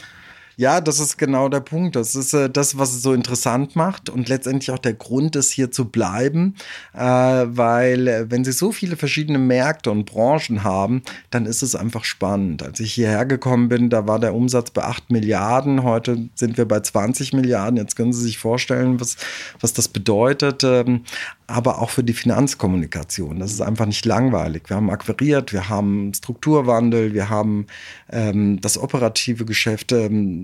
Ja, 0.57 0.81
das 0.81 1.01
ist 1.01 1.19
genau 1.19 1.49
der 1.49 1.61
Punkt. 1.61 1.97
Das 1.97 2.15
ist 2.15 2.33
äh, 2.33 2.49
das, 2.49 2.79
was 2.79 2.95
es 2.95 3.03
so 3.03 3.13
interessant 3.13 3.75
macht 3.75 4.09
und 4.09 4.29
letztendlich 4.29 4.71
auch 4.71 4.79
der 4.79 4.95
Grund 4.95 5.35
ist, 5.37 5.51
hier 5.51 5.71
zu 5.71 5.87
bleiben, 5.87 6.55
äh, 6.93 7.01
weil 7.01 8.09
äh, 8.09 8.31
wenn 8.31 8.45
Sie 8.45 8.53
so 8.53 8.71
viele 8.71 8.97
verschiedene 8.97 9.39
Märkte 9.39 9.91
und 9.91 10.05
Branchen 10.05 10.63
haben, 10.63 11.03
dann 11.31 11.47
ist 11.47 11.63
es 11.63 11.75
einfach 11.75 12.05
spannend. 12.05 12.63
Als 12.63 12.79
ich 12.81 12.93
hierher 12.93 13.27
gekommen 13.27 13.69
bin, 13.69 13.91
da 13.91 14.07
war 14.07 14.21
der 14.21 14.35
Umsatz 14.35 14.71
bei 14.71 14.85
8 14.85 15.11
Milliarden, 15.11 15.83
heute 15.83 16.29
sind 16.35 16.57
wir 16.57 16.67
bei 16.67 16.81
20 16.81 17.33
Milliarden. 17.33 17.77
Jetzt 17.77 17.97
können 17.97 18.13
Sie 18.13 18.23
sich 18.23 18.39
vorstellen, 18.39 19.01
was, 19.01 19.17
was 19.61 19.73
das 19.73 19.89
bedeutet. 19.89 20.63
Ähm, 20.63 21.03
aber 21.47 21.83
auch 21.83 21.91
für 21.91 22.03
die 22.05 22.15
Finanzkommunikation. 22.15 23.39
Das 23.39 23.53
ist 23.53 23.61
einfach 23.61 23.85
nicht 23.85 24.07
langweilig. 24.07 24.63
Wir 24.69 24.77
haben 24.77 24.89
akquiriert, 24.89 25.53
wir 25.53 25.69
haben 25.69 26.13
Strukturwandel, 26.15 27.13
wir 27.13 27.29
haben 27.29 27.67
ähm, 28.11 28.61
das 28.63 28.79
operative 28.79 29.45
Geschäft 29.45 29.93
ähm, 29.93 30.44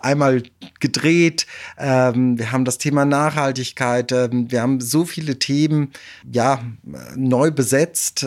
einmal 0.00 0.42
gedreht, 0.80 1.46
ähm, 1.76 2.38
wir 2.38 2.52
haben 2.52 2.64
das 2.64 2.78
Thema 2.78 3.04
Nachhaltigkeit, 3.04 4.12
ähm, 4.12 4.50
wir 4.50 4.62
haben 4.62 4.80
so 4.80 5.04
viele 5.04 5.38
Themen 5.38 5.92
ja 6.30 6.62
neu 7.16 7.50
besetzt. 7.50 8.26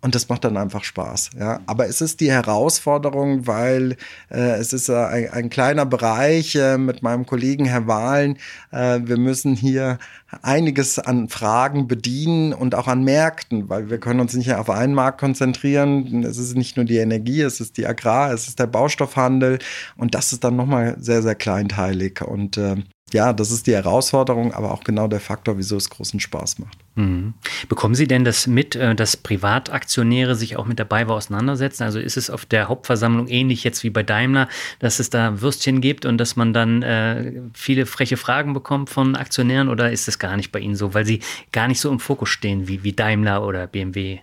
Und 0.00 0.14
das 0.14 0.28
macht 0.28 0.44
dann 0.44 0.56
einfach 0.56 0.84
Spaß. 0.84 1.30
Ja. 1.38 1.60
Aber 1.66 1.88
es 1.88 2.00
ist 2.00 2.20
die 2.20 2.30
Herausforderung, 2.30 3.48
weil 3.48 3.96
äh, 4.30 4.52
es 4.58 4.72
ist 4.72 4.88
äh, 4.88 4.94
ein, 4.94 5.30
ein, 5.30 5.50
kleiner 5.50 5.86
Bereich 5.86 6.54
äh, 6.54 6.78
mit 6.78 7.02
meinem 7.02 7.26
Kollegen 7.26 7.64
Herr 7.64 7.88
Wahlen. 7.88 8.38
Äh, 8.70 9.00
wir 9.02 9.16
müssen 9.16 9.56
hier 9.56 9.98
einiges 10.42 11.00
an 11.00 11.28
Fragen 11.28 11.88
bedienen 11.88 12.52
und 12.52 12.76
auch 12.76 12.86
an 12.86 13.02
Märkten, 13.02 13.68
weil 13.68 13.90
wir 13.90 13.98
können 13.98 14.20
uns 14.20 14.34
nicht 14.34 14.52
auf 14.52 14.70
einen 14.70 14.94
Markt 14.94 15.18
konzentrieren. 15.18 16.22
Es 16.22 16.38
ist 16.38 16.56
nicht 16.56 16.76
nur 16.76 16.86
die 16.86 16.98
Energie, 16.98 17.40
es 17.40 17.60
ist 17.60 17.76
die 17.76 17.86
Agrar, 17.86 18.32
es 18.32 18.46
ist 18.46 18.60
der 18.60 18.68
Baustoffhandel 18.68 19.58
und 19.96 20.14
das 20.14 20.32
ist 20.32 20.44
dann 20.44 20.54
nochmal 20.54 20.96
sehr, 21.00 21.22
sehr 21.22 21.34
kleinteilig. 21.34 22.22
Und 22.22 22.56
äh, 22.56 22.76
ja, 23.12 23.32
das 23.32 23.50
ist 23.50 23.66
die 23.66 23.74
Herausforderung, 23.74 24.52
aber 24.52 24.72
auch 24.72 24.84
genau 24.84 25.08
der 25.08 25.20
Faktor, 25.20 25.58
wieso 25.58 25.76
es 25.76 25.90
großen 25.90 26.20
Spaß 26.20 26.58
macht. 26.60 26.78
Mhm. 26.98 27.34
Bekommen 27.68 27.94
Sie 27.94 28.08
denn 28.08 28.24
das 28.24 28.48
mit, 28.48 28.74
äh, 28.74 28.92
dass 28.96 29.16
Privataktionäre 29.16 30.34
sich 30.34 30.56
auch 30.56 30.66
mit 30.66 30.80
der 30.80 30.84
BayWa 30.84 31.14
auseinandersetzen? 31.14 31.84
Also 31.84 32.00
ist 32.00 32.16
es 32.16 32.28
auf 32.28 32.44
der 32.44 32.66
Hauptversammlung 32.66 33.28
ähnlich 33.28 33.62
jetzt 33.62 33.84
wie 33.84 33.90
bei 33.90 34.02
Daimler, 34.02 34.48
dass 34.80 34.98
es 34.98 35.08
da 35.08 35.40
Würstchen 35.40 35.80
gibt 35.80 36.04
und 36.04 36.18
dass 36.18 36.34
man 36.34 36.52
dann 36.52 36.82
äh, 36.82 37.40
viele 37.54 37.86
freche 37.86 38.16
Fragen 38.16 38.52
bekommt 38.52 38.90
von 38.90 39.14
Aktionären 39.14 39.68
oder 39.68 39.92
ist 39.92 40.08
es 40.08 40.18
gar 40.18 40.36
nicht 40.36 40.50
bei 40.50 40.58
Ihnen 40.58 40.74
so, 40.74 40.92
weil 40.92 41.06
Sie 41.06 41.20
gar 41.52 41.68
nicht 41.68 41.80
so 41.80 41.88
im 41.88 42.00
Fokus 42.00 42.30
stehen 42.30 42.66
wie, 42.66 42.82
wie 42.82 42.92
Daimler 42.92 43.46
oder 43.46 43.68
BMW? 43.68 44.18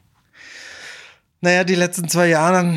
Naja, 1.46 1.64
die 1.64 1.76
letzten 1.76 2.08
zwei 2.08 2.30
Jahre, 2.30 2.74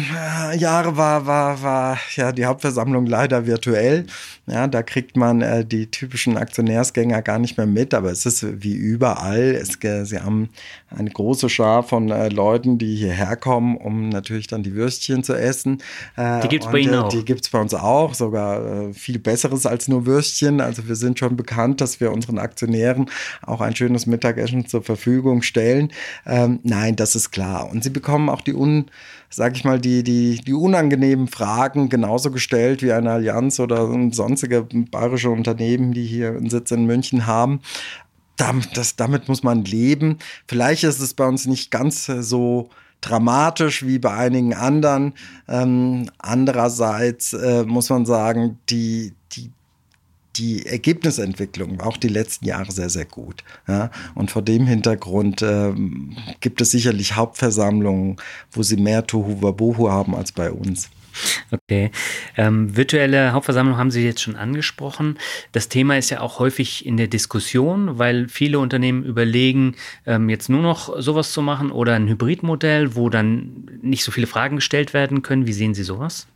äh, 0.52 0.58
Jahre 0.58 0.98
war, 0.98 1.24
war, 1.24 1.62
war 1.62 1.98
ja 2.16 2.32
die 2.32 2.44
Hauptversammlung 2.44 3.06
leider 3.06 3.46
virtuell. 3.46 4.04
Ja, 4.46 4.66
da 4.66 4.82
kriegt 4.82 5.16
man 5.16 5.40
äh, 5.40 5.64
die 5.64 5.90
typischen 5.90 6.36
Aktionärsgänger 6.36 7.22
gar 7.22 7.38
nicht 7.38 7.56
mehr 7.56 7.66
mit, 7.66 7.94
aber 7.94 8.10
es 8.10 8.26
ist 8.26 8.62
wie 8.62 8.74
überall. 8.74 9.54
Es, 9.54 9.82
äh, 9.82 10.04
sie 10.04 10.20
haben 10.20 10.50
eine 10.90 11.08
große 11.08 11.48
Schar 11.48 11.82
von 11.82 12.10
äh, 12.10 12.28
Leuten, 12.28 12.76
die 12.76 12.96
hierher 12.96 13.36
kommen, 13.36 13.76
um 13.78 14.10
natürlich 14.10 14.48
dann 14.48 14.62
die 14.62 14.74
Würstchen 14.74 15.22
zu 15.22 15.34
essen. 15.34 15.82
Äh, 16.16 16.40
die 16.40 16.48
gibt's 16.48 16.70
bei 16.70 16.78
Ihnen 16.78 16.94
auch? 16.94 17.08
Die 17.08 17.24
gibt's 17.24 17.48
bei 17.48 17.60
uns 17.60 17.72
auch, 17.72 18.12
sogar 18.12 18.92
viel 18.92 19.18
Besseres 19.18 19.64
als 19.64 19.88
nur 19.88 20.04
Würstchen. 20.04 20.60
Also 20.60 20.88
wir 20.88 20.96
sind 20.96 21.18
schon 21.18 21.36
bekannt, 21.36 21.80
dass 21.80 22.00
wir 22.00 22.12
unseren 22.12 22.38
Aktionären 22.38 23.10
auch 23.42 23.62
ein 23.62 23.76
schönes 23.76 24.06
Mittagessen 24.06 24.66
zur 24.66 24.82
Verfügung 24.82 25.40
stellen. 25.40 25.90
Ähm, 26.26 26.60
nein, 26.62 26.96
das 26.96 27.16
ist 27.16 27.30
klar. 27.30 27.70
Und 27.70 27.82
sie 27.82 27.90
bekommen 27.90 28.28
auch 28.28 28.42
die 28.42 28.57
un, 28.58 28.86
sag 29.30 29.56
ich 29.56 29.64
mal, 29.64 29.80
die, 29.80 30.02
die, 30.02 30.36
die 30.36 30.54
unangenehmen 30.54 31.28
Fragen 31.28 31.88
genauso 31.88 32.30
gestellt 32.30 32.82
wie 32.82 32.92
eine 32.92 33.12
Allianz 33.12 33.60
oder 33.60 33.88
sonstige 34.12 34.66
bayerische 34.90 35.30
Unternehmen, 35.30 35.92
die 35.92 36.04
hier 36.04 36.30
einen 36.30 36.50
Sitz 36.50 36.70
in 36.70 36.86
München 36.86 37.26
haben. 37.26 37.60
Damit, 38.36 38.76
das, 38.76 38.96
damit 38.96 39.28
muss 39.28 39.42
man 39.42 39.64
leben. 39.64 40.18
Vielleicht 40.46 40.84
ist 40.84 41.00
es 41.00 41.14
bei 41.14 41.26
uns 41.26 41.46
nicht 41.46 41.70
ganz 41.70 42.06
so 42.06 42.70
dramatisch 43.00 43.86
wie 43.86 43.98
bei 43.98 44.12
einigen 44.12 44.54
anderen. 44.54 45.14
Ähm, 45.48 46.10
andererseits 46.18 47.32
äh, 47.32 47.64
muss 47.64 47.90
man 47.90 48.06
sagen, 48.06 48.58
die, 48.68 49.14
die, 49.32 49.50
die 50.38 50.66
Ergebnisentwicklung 50.66 51.78
war 51.78 51.86
auch 51.86 51.96
die 51.96 52.08
letzten 52.08 52.46
Jahre 52.46 52.72
sehr, 52.72 52.90
sehr 52.90 53.04
gut. 53.04 53.44
Ja? 53.66 53.90
Und 54.14 54.30
vor 54.30 54.42
dem 54.42 54.66
Hintergrund 54.66 55.42
ähm, 55.42 56.16
gibt 56.40 56.60
es 56.60 56.70
sicherlich 56.70 57.16
Hauptversammlungen, 57.16 58.16
wo 58.52 58.62
sie 58.62 58.76
mehr 58.76 59.06
Tohu 59.06 59.42
Wabohu 59.42 59.90
haben 59.90 60.14
als 60.14 60.32
bei 60.32 60.50
uns. 60.50 60.90
Okay. 61.50 61.90
Ähm, 62.36 62.76
virtuelle 62.76 63.32
Hauptversammlung 63.32 63.76
haben 63.76 63.90
Sie 63.90 64.04
jetzt 64.04 64.20
schon 64.20 64.36
angesprochen. 64.36 65.18
Das 65.52 65.68
Thema 65.68 65.98
ist 65.98 66.10
ja 66.10 66.20
auch 66.20 66.38
häufig 66.38 66.86
in 66.86 66.96
der 66.96 67.08
Diskussion, 67.08 67.98
weil 67.98 68.28
viele 68.28 68.60
Unternehmen 68.60 69.04
überlegen, 69.04 69.74
ähm, 70.06 70.28
jetzt 70.28 70.48
nur 70.48 70.62
noch 70.62 71.00
sowas 71.00 71.32
zu 71.32 71.42
machen 71.42 71.72
oder 71.72 71.94
ein 71.94 72.08
Hybridmodell, 72.08 72.94
wo 72.94 73.08
dann 73.08 73.66
nicht 73.82 74.04
so 74.04 74.12
viele 74.12 74.26
Fragen 74.26 74.56
gestellt 74.56 74.94
werden 74.94 75.22
können. 75.22 75.46
Wie 75.46 75.52
sehen 75.52 75.74
Sie 75.74 75.82
sowas? 75.82 76.28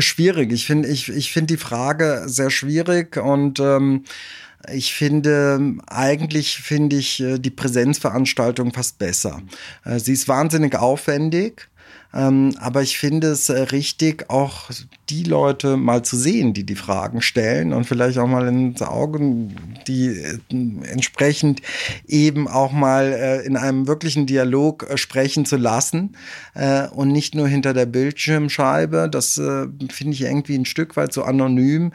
Schwierig. 0.00 0.52
Ich 0.52 0.66
finde 0.66 0.88
ich, 0.88 1.08
ich 1.08 1.32
find 1.32 1.50
die 1.50 1.56
Frage 1.56 2.24
sehr 2.26 2.50
schwierig 2.50 3.16
und 3.16 3.60
ähm, 3.60 4.04
ich 4.70 4.94
finde, 4.94 5.76
eigentlich 5.88 6.58
finde 6.58 6.96
ich 6.96 7.20
äh, 7.20 7.38
die 7.38 7.50
Präsenzveranstaltung 7.50 8.72
fast 8.72 8.98
besser. 8.98 9.42
Äh, 9.84 9.98
sie 9.98 10.12
ist 10.12 10.28
wahnsinnig 10.28 10.76
aufwendig. 10.76 11.68
Ähm, 12.14 12.54
aber 12.58 12.82
ich 12.82 12.98
finde 12.98 13.28
es 13.28 13.48
äh, 13.48 13.58
richtig, 13.58 14.28
auch 14.28 14.70
die 15.08 15.22
Leute 15.24 15.76
mal 15.76 16.02
zu 16.02 16.16
sehen, 16.16 16.52
die 16.52 16.64
die 16.64 16.74
Fragen 16.74 17.22
stellen 17.22 17.72
und 17.72 17.84
vielleicht 17.84 18.18
auch 18.18 18.26
mal 18.26 18.46
ins 18.48 18.82
Augen, 18.82 19.54
die 19.86 20.08
äh, 20.08 20.38
entsprechend 20.50 21.62
eben 22.06 22.48
auch 22.48 22.72
mal 22.72 23.12
äh, 23.12 23.46
in 23.46 23.56
einem 23.56 23.86
wirklichen 23.86 24.26
Dialog 24.26 24.88
äh, 24.90 24.98
sprechen 24.98 25.46
zu 25.46 25.56
lassen 25.56 26.16
äh, 26.54 26.86
und 26.88 27.12
nicht 27.12 27.34
nur 27.34 27.48
hinter 27.48 27.72
der 27.72 27.86
Bildschirmscheibe. 27.86 29.08
Das 29.10 29.38
äh, 29.38 29.66
finde 29.90 30.12
ich 30.12 30.22
irgendwie 30.22 30.56
ein 30.56 30.66
Stück 30.66 30.96
weit 30.96 31.12
so 31.12 31.22
anonym. 31.22 31.92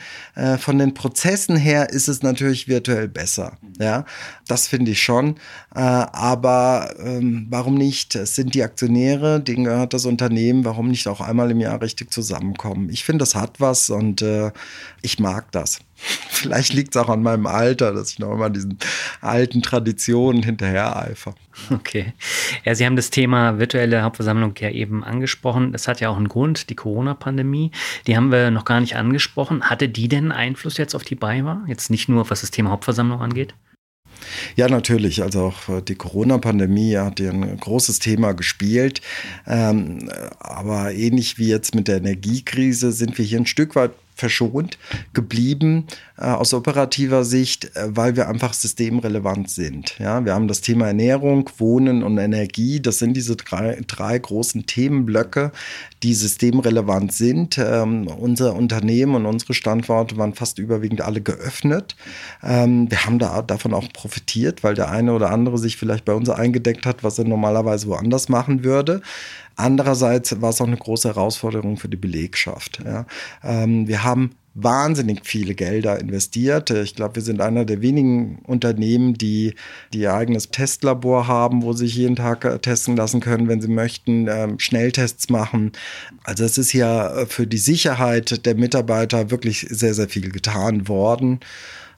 von 0.59 0.77
den 0.77 0.93
Prozessen 0.93 1.55
her 1.55 1.89
ist 1.89 2.07
es 2.07 2.23
natürlich 2.23 2.67
virtuell 2.67 3.07
besser. 3.07 3.57
Ja, 3.79 4.05
das 4.47 4.67
finde 4.67 4.91
ich 4.91 5.01
schon. 5.01 5.35
aber 5.71 6.95
ähm, 6.99 7.47
warum 7.49 7.75
nicht? 7.75 8.15
Es 8.15 8.35
sind 8.35 8.53
die 8.53 8.63
Aktionäre, 8.63 9.39
denen 9.39 9.65
gehört 9.65 9.93
das 9.93 10.05
Unternehmen, 10.07 10.65
warum 10.65 10.89
nicht 10.89 11.07
auch 11.07 11.21
einmal 11.21 11.51
im 11.51 11.59
Jahr 11.59 11.81
richtig 11.81 12.11
zusammenkommen? 12.11 12.89
Ich 12.89 13.03
finde, 13.03 13.23
das 13.23 13.35
hat 13.35 13.59
was 13.59 13.89
und 13.89 14.21
äh, 14.21 14.51
ich 15.01 15.19
mag 15.19 15.51
das. 15.51 15.79
Vielleicht 16.29 16.73
liegt 16.73 16.95
es 16.95 17.01
auch 17.01 17.09
an 17.09 17.23
meinem 17.23 17.47
Alter, 17.47 17.93
dass 17.93 18.11
ich 18.11 18.19
noch 18.19 18.33
immer 18.33 18.49
diesen 18.49 18.77
alten 19.21 19.61
Traditionen 19.61 20.43
hinterher 20.43 20.95
eifer. 20.95 21.33
Okay. 21.71 22.13
Ja, 22.63 22.75
Sie 22.75 22.85
haben 22.85 22.95
das 22.95 23.09
Thema 23.09 23.57
virtuelle 23.57 24.03
Hauptversammlung 24.03 24.53
ja 24.59 24.69
eben 24.69 25.03
angesprochen. 25.03 25.71
Das 25.71 25.87
hat 25.87 25.99
ja 25.99 26.09
auch 26.09 26.17
einen 26.17 26.29
Grund, 26.29 26.69
die 26.69 26.75
Corona-Pandemie. 26.75 27.71
Die 28.05 28.15
haben 28.15 28.31
wir 28.31 28.51
noch 28.51 28.65
gar 28.65 28.79
nicht 28.79 28.95
angesprochen. 28.95 29.63
Hatte 29.63 29.89
die 29.89 30.07
denn 30.07 30.31
Einfluss 30.31 30.77
jetzt 30.77 30.95
auf 30.95 31.03
die 31.03 31.15
BayWa? 31.15 31.63
Jetzt 31.67 31.89
nicht 31.89 32.09
nur, 32.09 32.29
was 32.29 32.41
das 32.41 32.51
Thema 32.51 32.69
Hauptversammlung 32.69 33.21
angeht? 33.21 33.55
Ja, 34.55 34.67
natürlich. 34.67 35.21
Also 35.21 35.41
auch 35.41 35.69
äh, 35.69 35.81
die 35.81 35.95
Corona-Pandemie 35.95 36.97
hat 36.97 37.19
ein 37.19 37.57
großes 37.57 37.99
Thema 37.99 38.33
gespielt. 38.33 39.01
Ähm, 39.45 40.09
aber 40.39 40.93
ähnlich 40.93 41.37
wie 41.37 41.47
jetzt 41.47 41.75
mit 41.75 41.87
der 41.87 41.97
Energiekrise 41.97 42.91
sind 42.91 43.17
wir 43.17 43.25
hier 43.25 43.39
ein 43.39 43.45
Stück 43.45 43.75
weit 43.75 43.91
verschont 44.17 44.77
geblieben 45.13 45.85
äh, 46.17 46.25
aus 46.25 46.53
operativer 46.53 47.23
Sicht, 47.23 47.75
äh, 47.75 47.95
weil 47.95 48.15
wir 48.15 48.27
einfach 48.27 48.53
systemrelevant 48.53 49.49
sind. 49.49 49.97
Ja, 49.99 50.25
wir 50.25 50.33
haben 50.33 50.47
das 50.47 50.61
Thema 50.61 50.87
Ernährung, 50.87 51.49
Wohnen 51.57 52.03
und 52.03 52.17
Energie. 52.17 52.81
Das 52.81 52.99
sind 52.99 53.13
diese 53.13 53.35
drei, 53.35 53.79
drei 53.85 54.17
großen 54.17 54.65
Themenblöcke, 54.65 55.51
die 56.03 56.13
systemrelevant 56.13 57.13
sind. 57.13 57.57
Ähm, 57.59 58.07
unser 58.07 58.55
Unternehmen 58.55 59.15
und 59.15 59.25
unsere 59.27 59.53
Standorte 59.53 60.17
waren 60.17 60.33
fast 60.33 60.57
überwiegend 60.57 61.01
alle 61.01 61.21
geöffnet. 61.21 61.95
Ähm, 62.43 62.89
wir 62.89 63.05
haben 63.05 63.19
da 63.19 63.41
davon 63.43 63.73
auch 63.73 63.87
profitiert, 63.93 64.63
weil 64.63 64.73
der 64.73 64.89
eine 64.89 65.13
oder 65.13 65.29
andere 65.29 65.59
sich 65.59 65.77
vielleicht 65.77 66.05
bei 66.05 66.13
uns 66.13 66.29
eingedeckt 66.29 66.85
hat, 66.87 67.03
was 67.03 67.19
er 67.19 67.25
normalerweise 67.25 67.87
woanders 67.87 68.27
machen 68.27 68.63
würde. 68.63 69.01
Andererseits 69.57 70.39
war 70.39 70.51
es 70.51 70.61
auch 70.61 70.67
eine 70.67 70.77
große 70.77 71.09
Herausforderung 71.09 71.77
für 71.77 71.89
die 71.89 71.97
Belegschaft. 71.97 72.79
Ja. 72.85 73.05
Ähm, 73.43 73.87
wir 73.87 74.03
haben 74.03 74.31
wahnsinnig 74.53 75.21
viele 75.23 75.53
Gelder 75.53 75.99
investiert. 75.99 76.71
Ich 76.71 76.95
glaube, 76.95 77.15
wir 77.15 77.21
sind 77.21 77.41
einer 77.41 77.63
der 77.63 77.81
wenigen 77.81 78.39
Unternehmen, 78.45 79.13
die, 79.13 79.53
die 79.93 79.99
ihr 79.99 80.13
eigenes 80.13 80.49
Testlabor 80.49 81.27
haben, 81.27 81.61
wo 81.61 81.73
sie 81.73 81.85
sich 81.85 81.95
jeden 81.95 82.15
Tag 82.15 82.43
äh, 82.43 82.57
testen 82.59 82.95
lassen 82.95 83.19
können, 83.19 83.47
wenn 83.47 83.61
sie 83.61 83.67
möchten, 83.67 84.27
ähm, 84.27 84.57
Schnelltests 84.59 85.29
machen. 85.29 85.73
Also 86.23 86.43
es 86.43 86.57
ist 86.57 86.73
ja 86.73 87.21
äh, 87.21 87.25
für 87.27 87.45
die 87.45 87.59
Sicherheit 87.59 88.45
der 88.45 88.55
Mitarbeiter 88.55 89.29
wirklich 89.29 89.67
sehr, 89.69 89.93
sehr 89.93 90.09
viel 90.09 90.31
getan 90.31 90.87
worden. 90.87 91.39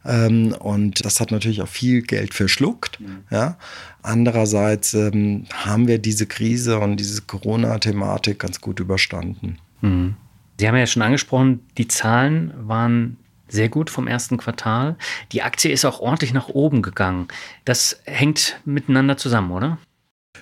Ähm, 0.06 0.56
und 0.60 1.04
das 1.06 1.20
hat 1.20 1.32
natürlich 1.32 1.62
auch 1.62 1.68
viel 1.68 2.02
Geld 2.02 2.34
verschluckt. 2.34 3.00
Mhm. 3.00 3.24
Ja. 3.30 3.58
Andererseits 4.02 4.94
ähm, 4.94 5.46
haben 5.54 5.88
wir 5.88 6.00
diese 6.00 6.26
Krise 6.26 6.80
und 6.80 6.98
diese 6.98 7.22
Corona-Thematik 7.22 8.40
ganz 8.40 8.62
gut 8.62 8.80
überstanden. 8.80 9.58
Mhm. 9.82 10.16
Sie 10.60 10.68
haben 10.68 10.76
ja 10.76 10.88
schon 10.88 11.02
angesprochen, 11.02 11.62
die 11.78 11.88
Zahlen 11.88 12.54
waren 12.58 13.18
sehr 13.48 13.70
gut 13.70 13.90
vom 13.90 14.08
ersten 14.08 14.38
Quartal. 14.38 14.96
Die 15.32 15.42
Aktie 15.42 15.72
ist 15.72 15.86
auch 15.86 16.00
ordentlich 16.00 16.34
nach 16.34 16.50
oben 16.50 16.82
gegangen. 16.82 17.28
Das 17.66 18.02
hängt 18.06 18.60
miteinander 18.66 19.18
zusammen, 19.18 19.52
oder? 19.52 19.78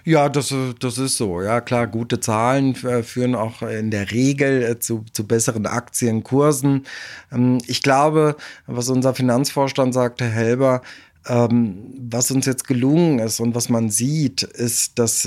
Ja, 0.07 0.29
das, 0.29 0.55
das 0.79 0.97
ist 0.99 1.17
so. 1.17 1.41
Ja, 1.41 1.59
klar, 1.59 1.85
gute 1.85 2.21
Zahlen 2.21 2.75
führen 2.75 3.35
auch 3.35 3.61
in 3.61 3.91
der 3.91 4.09
Regel 4.09 4.63
äh, 4.63 4.79
zu, 4.79 5.03
zu 5.11 5.27
besseren 5.27 5.65
Aktienkursen. 5.65 6.85
Ähm, 7.29 7.57
ich 7.67 7.81
glaube, 7.81 8.37
was 8.67 8.87
unser 8.87 9.13
Finanzvorstand 9.13 9.93
sagt, 9.93 10.21
Herr 10.21 10.29
Helber, 10.29 10.81
ähm, 11.27 11.93
was 12.09 12.31
uns 12.31 12.45
jetzt 12.45 12.65
gelungen 12.69 13.19
ist 13.19 13.41
und 13.41 13.53
was 13.53 13.67
man 13.67 13.89
sieht, 13.89 14.43
ist, 14.43 14.97
dass 14.97 15.25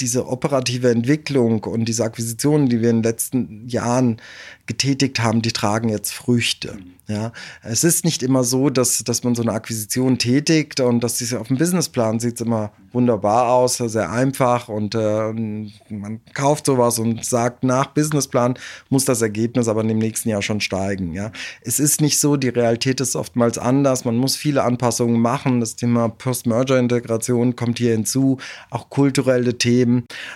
diese 0.00 0.26
operative 0.26 0.90
Entwicklung 0.90 1.64
und 1.64 1.86
diese 1.86 2.04
Akquisitionen, 2.04 2.68
die 2.68 2.80
wir 2.80 2.90
in 2.90 2.98
den 2.98 3.02
letzten 3.02 3.68
Jahren 3.68 4.20
getätigt 4.66 5.20
haben, 5.20 5.42
die 5.42 5.52
tragen 5.52 5.88
jetzt 5.88 6.12
Früchte. 6.12 6.78
Ja, 7.06 7.32
es 7.62 7.84
ist 7.84 8.06
nicht 8.06 8.22
immer 8.22 8.44
so, 8.44 8.70
dass, 8.70 9.04
dass 9.04 9.24
man 9.24 9.34
so 9.34 9.42
eine 9.42 9.52
Akquisition 9.52 10.16
tätigt 10.16 10.80
und 10.80 11.00
dass 11.04 11.18
sie 11.18 11.36
auf 11.36 11.48
dem 11.48 11.58
Businessplan 11.58 12.18
sieht 12.18 12.36
es 12.36 12.40
immer 12.40 12.72
wunderbar 12.92 13.52
aus, 13.52 13.76
sehr 13.76 14.10
einfach 14.10 14.70
und 14.70 14.94
äh, 14.94 15.32
man 15.90 16.20
kauft 16.32 16.64
sowas 16.64 16.98
und 16.98 17.22
sagt, 17.22 17.62
nach 17.62 17.88
Businessplan 17.88 18.54
muss 18.88 19.04
das 19.04 19.20
Ergebnis 19.20 19.68
aber 19.68 19.82
in 19.82 19.88
dem 19.88 19.98
nächsten 19.98 20.30
Jahr 20.30 20.40
schon 20.40 20.62
steigen. 20.62 21.12
Ja, 21.12 21.30
es 21.60 21.78
ist 21.78 22.00
nicht 22.00 22.18
so, 22.18 22.36
die 22.36 22.48
Realität 22.48 23.02
ist 23.02 23.16
oftmals 23.16 23.58
anders. 23.58 24.06
Man 24.06 24.16
muss 24.16 24.36
viele 24.36 24.62
Anpassungen 24.62 25.20
machen. 25.20 25.60
Das 25.60 25.76
Thema 25.76 26.08
Post-Merger-Integration 26.08 27.54
kommt 27.54 27.78
hier 27.78 27.92
hinzu, 27.92 28.38
auch 28.70 28.88
kulturelle 28.88 29.58
Themen. 29.58 29.73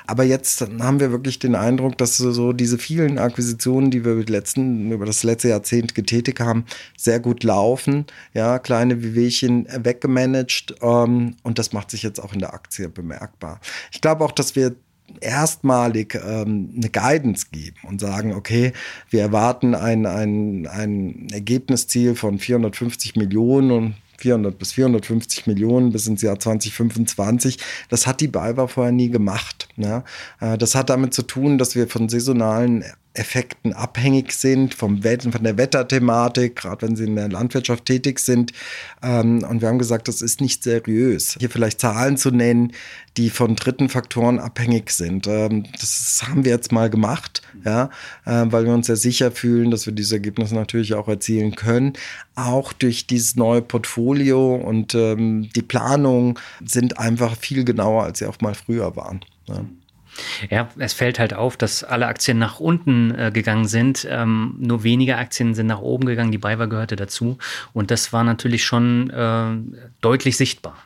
Aber 0.07 0.24
jetzt 0.24 0.61
haben 0.61 1.01
wir 1.01 1.11
wirklich 1.11 1.39
den 1.39 1.55
Eindruck, 1.55 1.99
dass 1.99 2.16
so 2.16 2.53
diese 2.53 2.78
vielen 2.78 3.18
Akquisitionen, 3.18 3.91
die 3.91 4.05
wir 4.05 4.12
über, 4.12 4.24
letzten, 4.24 4.91
über 4.93 5.07
das 5.07 5.22
letzte 5.22 5.49
Jahrzehnt 5.49 5.95
getätigt 5.95 6.41
haben, 6.41 6.64
sehr 6.97 7.20
gut 7.20 7.45
laufen. 7.45 8.07
Ja, 8.34 8.59
kleine 8.59 9.03
Wehwehchen 9.03 9.66
weggemanagt 9.70 10.76
ähm, 10.82 11.36
und 11.43 11.59
das 11.59 11.72
macht 11.72 11.91
sich 11.91 12.03
jetzt 12.03 12.20
auch 12.20 12.32
in 12.32 12.41
der 12.41 12.55
Aktie 12.55 12.89
bemerkbar. 12.89 13.61
Ich 13.93 14.01
glaube 14.01 14.24
auch, 14.24 14.32
dass 14.32 14.57
wir 14.57 14.74
erstmalig 15.20 16.14
ähm, 16.14 16.70
eine 16.76 16.91
Guidance 16.91 17.47
geben 17.51 17.78
und 17.86 18.01
sagen, 18.01 18.34
okay, 18.34 18.72
wir 19.11 19.22
erwarten 19.22 19.74
ein, 19.74 20.07
ein, 20.07 20.66
ein 20.66 21.28
Ergebnisziel 21.32 22.14
von 22.14 22.39
450 22.39 23.16
Millionen 23.16 23.70
und 23.70 23.95
400 24.19 24.59
bis 24.59 24.73
450 24.73 25.47
Millionen 25.47 25.93
bis 25.93 26.07
ins 26.07 26.23
Jahr 26.23 26.39
2025. 26.39 27.59
Das 27.89 28.07
hat 28.07 28.21
die 28.21 28.29
BayWa 28.29 28.66
vorher 28.66 28.93
nie 28.93 29.11
gemacht. 29.11 29.69
Ja. 29.77 30.05
Äh, 30.41 30.59
das 30.59 30.75
hat 30.75 30.91
damit 30.91 31.14
zu 31.14 31.23
tun, 31.23 31.57
dass 31.59 31.75
wir 31.75 31.89
von 31.89 32.09
saisonalen 32.09 32.85
Effekten 33.19 33.73
abhängig 33.73 34.33
sind, 34.33 34.75
vom 34.75 35.05
Wetter, 35.05 35.33
von 35.33 35.43
der 35.43 35.59
Wetterthematik, 35.59 36.57
gerade 36.57 36.87
wenn 36.87 36.97
sie 36.97 37.05
in 37.05 37.16
der 37.16 37.29
Landwirtschaft 37.29 37.85
tätig 37.85 38.21
sind. 38.21 38.53
Ähm, 39.03 39.45
und 39.45 39.61
wir 39.61 39.69
haben 39.69 39.79
gesagt, 39.79 40.09
das 40.09 40.23
ist 40.23 40.41
nicht 40.41 40.62
seriös. 40.62 41.37
Hier 41.39 41.51
vielleicht 41.51 41.81
Zahlen 41.81 42.16
zu 42.16 42.31
nennen, 42.31 42.73
die 43.16 43.31
von 43.31 43.57
dritten 43.57 43.89
Faktoren 43.89 44.39
abhängig 44.39 44.91
sind. 44.91 45.27
Ähm, 45.27 45.64
das 45.79 46.23
haben 46.29 46.45
wir 46.45 46.53
jetzt 46.53 46.71
mal 46.71 46.89
gemacht, 46.89 47.43
ja, 47.64 47.91
äh, 48.25 48.45
weil 48.47 48.64
wir 48.64 48.73
uns 48.73 48.87
sehr 48.87 48.97
sicher 48.97 49.33
fühlen, 49.33 49.71
dass 49.71 49.87
wir 49.87 49.93
diese 49.93 50.14
Ergebnisse 50.14 50.55
natürlich 50.55 50.95
auch 50.95 51.09
erzielen 51.09 51.57
können. 51.57 51.95
Auch 52.37 52.73
durch 52.73 53.07
dieses 53.07 53.35
neue 53.35 53.62
Portfolio 53.62 54.55
und 54.55 54.95
ähm, 54.95 55.51
die 55.55 55.62
Planung 55.62 56.39
sind 56.64 56.99
einfach 56.99 57.37
viel 57.37 57.64
genauer, 57.64 58.05
als 58.05 58.21
sie 58.21 58.27
auch 58.27 58.41
mal 58.41 58.55
früher 58.55 58.95
waren. 58.95 59.25
Ja. 59.49 59.64
Ja, 60.51 60.69
es 60.79 60.93
fällt 60.93 61.19
halt 61.19 61.35
auf, 61.35 61.57
dass 61.57 61.85
alle 61.85 62.07
Aktien 62.07 62.39
nach 62.39 62.61
unten 62.61 63.14
äh, 63.14 63.31
gegangen 63.33 63.66
sind. 63.66 64.07
Ähm, 64.11 64.55
nur 64.59 64.85
wenige 64.85 65.16
Aktien 65.16 65.55
sind 65.55 65.66
nach 65.66 65.81
oben 65.81 66.07
gegangen. 66.07 66.33
Die 66.33 66.39
BayWa 66.39 66.66
gehörte 66.66 66.97
dazu. 66.97 67.39
Und 67.73 67.91
das 67.91 68.12
war 68.12 68.25
natürlich 68.25 68.64
schon 68.64 69.11
äh, 69.11 69.57
deutlich 70.01 70.37
sichtbar. 70.37 70.77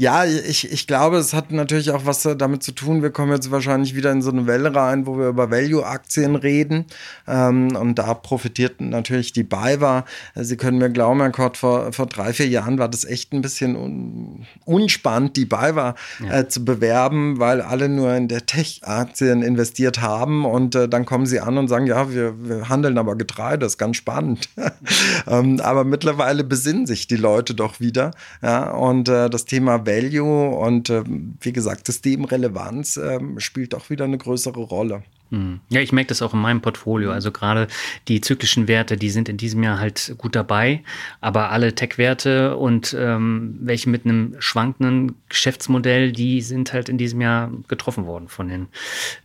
Ja, 0.00 0.24
ich, 0.24 0.72
ich 0.72 0.86
glaube, 0.86 1.18
es 1.18 1.34
hat 1.34 1.52
natürlich 1.52 1.90
auch 1.90 2.06
was 2.06 2.22
damit 2.22 2.62
zu 2.62 2.72
tun. 2.72 3.02
Wir 3.02 3.10
kommen 3.10 3.32
jetzt 3.32 3.50
wahrscheinlich 3.50 3.94
wieder 3.94 4.10
in 4.10 4.22
so 4.22 4.30
eine 4.30 4.46
Welle 4.46 4.74
rein, 4.74 5.04
wo 5.04 5.18
wir 5.18 5.28
über 5.28 5.50
Value-Aktien 5.50 6.36
reden. 6.36 6.86
Ähm, 7.28 7.76
und 7.76 7.98
da 7.98 8.14
profitiert 8.14 8.80
natürlich 8.80 9.34
die 9.34 9.42
BayWa. 9.42 10.06
Sie 10.34 10.56
können 10.56 10.78
mir 10.78 10.88
glauben, 10.88 11.20
Herr 11.20 11.32
Kort, 11.32 11.58
vor, 11.58 11.92
vor 11.92 12.06
drei, 12.06 12.32
vier 12.32 12.48
Jahren 12.48 12.78
war 12.78 12.88
das 12.88 13.04
echt 13.04 13.34
ein 13.34 13.42
bisschen 13.42 13.76
un, 13.76 14.46
unspannend, 14.64 15.36
die 15.36 15.44
BayWa 15.44 15.94
ja. 16.24 16.38
äh, 16.38 16.48
zu 16.48 16.64
bewerben, 16.64 17.38
weil 17.38 17.60
alle 17.60 17.90
nur 17.90 18.14
in 18.14 18.28
der 18.28 18.46
Tech-Aktien 18.46 19.42
investiert 19.42 20.00
haben. 20.00 20.46
Und 20.46 20.76
äh, 20.76 20.88
dann 20.88 21.04
kommen 21.04 21.26
sie 21.26 21.40
an 21.40 21.58
und 21.58 21.68
sagen, 21.68 21.86
ja, 21.86 22.10
wir, 22.10 22.42
wir 22.42 22.70
handeln 22.70 22.96
aber 22.96 23.16
Getreide, 23.16 23.58
das 23.58 23.72
ist 23.72 23.78
ganz 23.78 23.98
spannend. 23.98 24.48
ähm, 25.26 25.60
aber 25.60 25.84
mittlerweile 25.84 26.42
besinnen 26.42 26.86
sich 26.86 27.06
die 27.06 27.16
Leute 27.16 27.54
doch 27.54 27.80
wieder. 27.80 28.12
Ja, 28.40 28.70
und 28.70 29.10
äh, 29.10 29.28
das 29.28 29.44
Thema 29.44 29.89
Value 29.90 30.56
und 30.56 30.90
äh, 30.90 31.02
wie 31.40 31.52
gesagt, 31.52 31.86
Systemrelevanz 31.86 32.96
äh, 32.96 33.18
spielt 33.38 33.74
auch 33.74 33.90
wieder 33.90 34.04
eine 34.04 34.18
größere 34.18 34.60
Rolle. 34.60 35.02
Hm. 35.30 35.60
Ja, 35.68 35.80
ich 35.80 35.92
merke 35.92 36.08
das 36.08 36.22
auch 36.22 36.34
in 36.34 36.40
meinem 36.40 36.60
Portfolio. 36.60 37.12
Also 37.12 37.30
gerade 37.30 37.68
die 38.08 38.20
zyklischen 38.20 38.66
Werte, 38.68 38.96
die 38.96 39.10
sind 39.10 39.28
in 39.28 39.36
diesem 39.36 39.62
Jahr 39.62 39.78
halt 39.78 40.14
gut 40.18 40.34
dabei. 40.34 40.82
Aber 41.20 41.50
alle 41.50 41.74
Tech-Werte 41.74 42.56
und 42.56 42.96
ähm, 42.98 43.56
welche 43.60 43.88
mit 43.88 44.04
einem 44.04 44.34
schwankenden 44.40 45.14
Geschäftsmodell, 45.28 46.12
die 46.12 46.42
sind 46.42 46.72
halt 46.72 46.88
in 46.88 46.98
diesem 46.98 47.20
Jahr 47.20 47.52
getroffen 47.68 48.06
worden 48.06 48.28
von 48.28 48.48
den, 48.48 48.68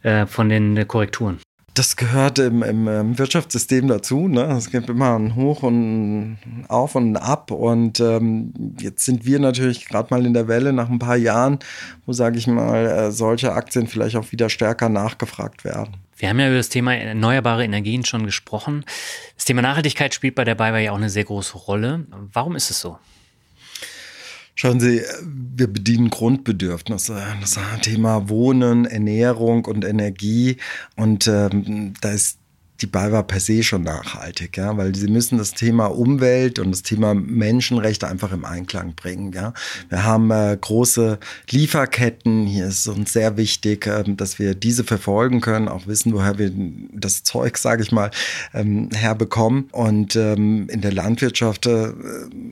äh, 0.03 0.25
von 0.27 0.49
den 0.49 0.87
Korrekturen 0.87 1.39
das 1.75 1.97
gehört 1.97 2.39
im, 2.39 2.63
im, 2.63 2.87
im, 2.87 3.19
Wirtschaftssystem 3.19 3.87
dazu. 3.87 4.27
Ne? 4.27 4.43
Es 4.57 4.71
gibt 4.71 4.89
immer 4.89 5.19
ein 5.19 5.35
Hoch 5.35 5.61
und 5.61 6.37
ein 6.45 6.65
Auf 6.69 6.95
und 6.95 7.11
ein 7.11 7.17
Ab. 7.17 7.51
Und 7.51 7.99
ähm, 7.99 8.53
jetzt 8.79 9.05
sind 9.05 9.25
wir 9.25 9.39
natürlich 9.39 9.85
gerade 9.85 10.07
mal 10.09 10.25
in 10.25 10.33
der 10.33 10.47
Welle 10.47 10.71
nach 10.71 10.89
ein 10.89 10.99
paar 10.99 11.17
Jahren, 11.17 11.59
wo, 12.05 12.13
sage 12.13 12.37
ich 12.37 12.47
mal, 12.47 12.85
äh, 12.85 13.11
solche 13.11 13.51
Aktien 13.51 13.87
vielleicht 13.87 14.15
auch 14.15 14.31
wieder 14.31 14.49
stärker 14.49 14.87
nachgefragt 14.87 15.65
werden. 15.65 15.97
Wir 16.17 16.29
haben 16.29 16.39
ja 16.39 16.47
über 16.47 16.57
das 16.57 16.69
Thema 16.69 16.95
erneuerbare 16.95 17.65
Energien 17.65 18.05
schon 18.05 18.25
gesprochen. 18.25 18.85
Das 19.35 19.43
Thema 19.43 19.61
Nachhaltigkeit 19.61 20.13
spielt 20.13 20.35
bei 20.35 20.45
der 20.45 20.55
BayWa 20.55 20.79
ja 20.79 20.91
auch 20.93 20.97
eine 20.97 21.09
sehr 21.09 21.25
große 21.25 21.57
Rolle. 21.57 22.05
Warum 22.31 22.55
ist 22.55 22.71
es 22.71 22.79
so? 22.79 22.97
Schauen 24.57 24.79
Sie, 24.79 25.01
wir 25.21 25.67
bedienen 25.67 26.09
Grundbedürfnisse. 26.09 27.21
Das 27.41 27.59
Thema 27.81 28.29
Wohnen, 28.29 28.85
Ernährung 28.85 29.65
und 29.65 29.83
Energie. 29.83 30.57
Und 30.95 31.27
ähm, 31.27 31.93
da 31.99 32.11
ist 32.11 32.39
die 32.81 32.87
BayWa 32.87 33.21
per 33.23 33.39
se 33.39 33.63
schon 33.63 33.83
nachhaltig, 33.83 34.57
ja, 34.57 34.75
weil 34.75 34.93
sie 34.95 35.07
müssen 35.07 35.37
das 35.37 35.53
Thema 35.53 35.87
Umwelt 35.87 36.59
und 36.59 36.71
das 36.71 36.83
Thema 36.83 37.13
Menschenrechte 37.13 38.07
einfach 38.07 38.31
im 38.33 38.43
Einklang 38.43 38.95
bringen, 38.95 39.31
ja. 39.31 39.53
Wir 39.89 40.03
haben 40.03 40.29
äh, 40.31 40.57
große 40.59 41.19
Lieferketten, 41.49 42.45
hier 42.45 42.67
ist 42.67 42.87
uns 42.87 43.13
sehr 43.13 43.37
wichtig, 43.37 43.87
äh, 43.87 44.03
dass 44.05 44.39
wir 44.39 44.55
diese 44.55 44.83
verfolgen 44.83 45.41
können, 45.41 45.67
auch 45.67 45.87
wissen, 45.87 46.13
woher 46.13 46.37
wir 46.37 46.51
das 46.91 47.23
Zeug, 47.23 47.57
sage 47.57 47.83
ich 47.83 47.91
mal, 47.91 48.11
ähm, 48.53 48.89
herbekommen. 48.93 49.69
Und 49.71 50.15
ähm, 50.15 50.67
in 50.69 50.81
der 50.81 50.93
Landwirtschaft 50.93 51.67
äh, 51.67 51.91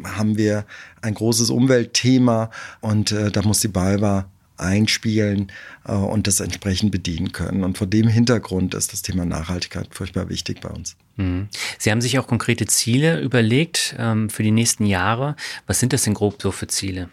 haben 0.03 0.37
wir 0.37 0.65
ein 1.01 1.13
großes 1.13 1.49
Umweltthema 1.49 2.49
und 2.79 3.11
äh, 3.11 3.29
da 3.31 3.41
muss 3.41 3.59
die 3.59 3.67
BayWa 3.67 4.25
einspielen 4.57 5.51
äh, 5.85 5.93
und 5.93 6.27
das 6.27 6.39
entsprechend 6.39 6.91
bedienen 6.91 7.31
können. 7.31 7.63
Und 7.63 7.77
vor 7.77 7.87
dem 7.87 8.07
Hintergrund 8.07 8.73
ist 8.73 8.93
das 8.93 9.01
Thema 9.01 9.25
Nachhaltigkeit 9.25 9.87
furchtbar 9.91 10.29
wichtig 10.29 10.61
bei 10.61 10.69
uns. 10.69 10.95
Mhm. 11.15 11.47
Sie 11.77 11.91
haben 11.91 12.01
sich 12.01 12.17
auch 12.19 12.27
konkrete 12.27 12.65
Ziele 12.65 13.19
überlegt 13.21 13.95
ähm, 13.99 14.29
für 14.29 14.43
die 14.43 14.51
nächsten 14.51 14.85
Jahre. 14.85 15.35
Was 15.67 15.79
sind 15.79 15.93
das 15.93 16.03
denn 16.03 16.13
grob 16.13 16.41
so 16.41 16.51
für 16.51 16.67
Ziele? 16.67 17.09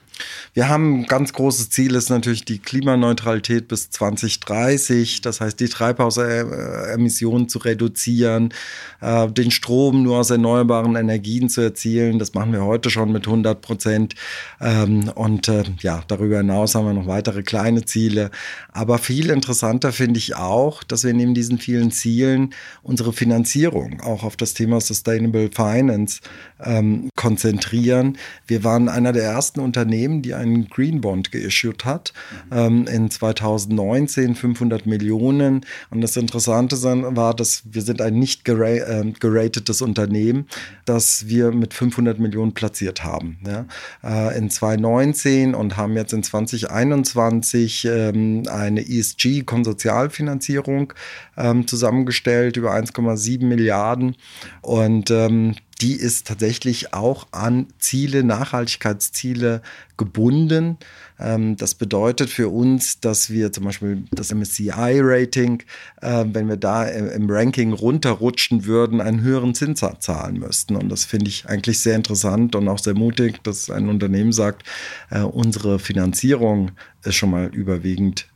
Wir 0.55 0.69
haben 0.69 1.01
ein 1.01 1.07
ganz 1.07 1.33
großes 1.33 1.71
Ziel, 1.71 1.95
ist 1.95 2.11
natürlich 2.11 2.45
die 2.45 2.59
Klimaneutralität 2.59 3.69
bis 3.69 3.91
2030. 3.91 5.21
Das 5.23 5.41
heißt, 5.41 5.59
die 5.61 5.69
Treibhausemissionen 5.69 7.49
zu 7.49 7.59
reduzieren, 7.59 8.53
äh, 9.01 9.29
den 9.29 9.51
Strom 9.51 10.03
nur 10.03 10.19
aus 10.19 10.31
erneuerbaren 10.31 10.97
Energien 10.97 11.49
zu 11.49 11.61
erzielen. 11.61 12.19
Das 12.19 12.35
machen 12.35 12.53
wir 12.53 12.65
heute 12.65 12.91
schon 12.91 13.13
mit 13.13 13.27
100 13.27 13.61
Prozent. 13.61 14.15
Ähm, 14.61 15.11
und 15.15 15.49
äh, 15.49 15.65
ja, 15.81 16.03
darüber 16.09 16.39
hinaus 16.39 16.75
haben 16.75 16.87
wir 16.87 16.95
noch 16.95 17.07
weitere 17.07 17.43
kleine 17.43 17.85
Ziele. 17.85 18.31
Aber 18.73 18.99
viel 18.99 19.31
interessanter 19.31 19.93
finde 19.93 20.19
ich 20.19 20.37
auch, 20.37 20.83
dass 20.83 21.05
wir 21.05 21.13
neben 21.15 21.35
diesen 21.35 21.59
vielen 21.59 21.91
Zielen 21.91 22.55
unsere 22.83 23.13
Finanzierung 23.13 24.01
auch 24.01 24.23
auf 24.23 24.37
das 24.37 24.55
Thema 24.55 24.81
Sustainable 24.81 25.51
Finance 25.53 26.21
ähm, 26.65 27.11
konzentrieren. 27.17 28.19
Wir 28.47 28.65
waren 28.65 28.89
einer 28.89 29.13
der 29.13 29.25
ersten 29.25 29.61
Unternehmen, 29.61 30.23
die 30.23 30.35
einen 30.35 30.69
Green 30.69 31.01
Bond 31.01 31.33
geissued 31.33 31.85
hat, 31.85 32.13
ähm, 32.53 32.87
in 32.87 33.11
2019 33.11 34.35
500 34.35 34.87
Millionen. 34.87 35.67
Und 35.91 36.01
das 36.01 36.17
Interessante 36.17 36.81
war, 36.83 37.35
dass 37.35 37.63
wir 37.71 37.83
sind 37.83 38.01
ein 38.01 38.19
nicht 38.19 38.49
äh, 38.49 39.13
geratetes 39.19 39.83
Unternehmen, 39.83 40.47
das 40.85 41.29
wir 41.29 41.53
mit 41.53 41.75
500 41.75 42.19
Millionen 42.19 42.53
platziert 42.53 43.05
haben. 43.05 43.39
Ja? 43.47 43.67
Äh, 44.03 44.39
in 44.39 44.51
2019 44.51 45.55
und 45.55 45.77
haben 45.77 45.97
jetzt 45.97 46.13
in 46.13 46.23
2021 46.23 47.85
ähm, 47.85 48.43
eine 48.51 48.81
ESG-Konsortialfinanzierung 48.81 50.93
ähm, 51.37 51.67
zusammengestellt 51.67 52.57
über 52.57 52.73
1,7 52.73 53.45
Milliarden. 53.45 54.17
Und 54.63 55.11
ähm, 55.11 55.57
die 55.81 55.95
ist 55.95 56.27
tatsächlich 56.27 56.93
auch 56.93 57.27
an 57.33 57.69
Ziele, 57.79 58.23
Nachhaltigkeitsziele 58.23 59.63
gebunden. 59.97 60.79
Ähm, 61.19 61.57
das 61.57 61.75
bedeutet 61.75 62.31
für 62.31 62.49
uns, 62.49 63.01
dass 63.01 63.31
wir 63.31 63.53
zum 63.53 63.65
Beispiel 63.65 64.05
das 64.11 64.33
MSCI-Rating, 64.33 65.63
äh, 66.03 66.25
wenn 66.27 66.49
wir 66.49 66.57
da 66.57 66.85
im 66.85 67.31
Ranking 67.31 67.73
runterrutschen 67.73 68.65
würden, 68.67 69.01
einen 69.01 69.23
höheren 69.23 69.55
Zinssatz 69.55 70.05
zahlen 70.05 70.39
müssten. 70.39 70.77
Und 70.77 70.89
das 70.89 71.05
finde 71.05 71.29
ich 71.29 71.49
eigentlich 71.49 71.81
sehr 71.81 71.97
interessant 71.97 72.55
und 72.55 72.69
auch 72.69 72.79
sehr 72.79 72.95
mutig, 72.95 73.43
dass 73.43 73.71
ein 73.71 73.89
Unternehmen 73.89 74.33
sagt, 74.33 74.65
äh, 75.11 75.21
unsere 75.21 75.79
Finanzierung 75.79 76.73
ist 77.05 77.17
schon 77.17 77.31
mal 77.31 77.47
überwiegend 77.47 78.29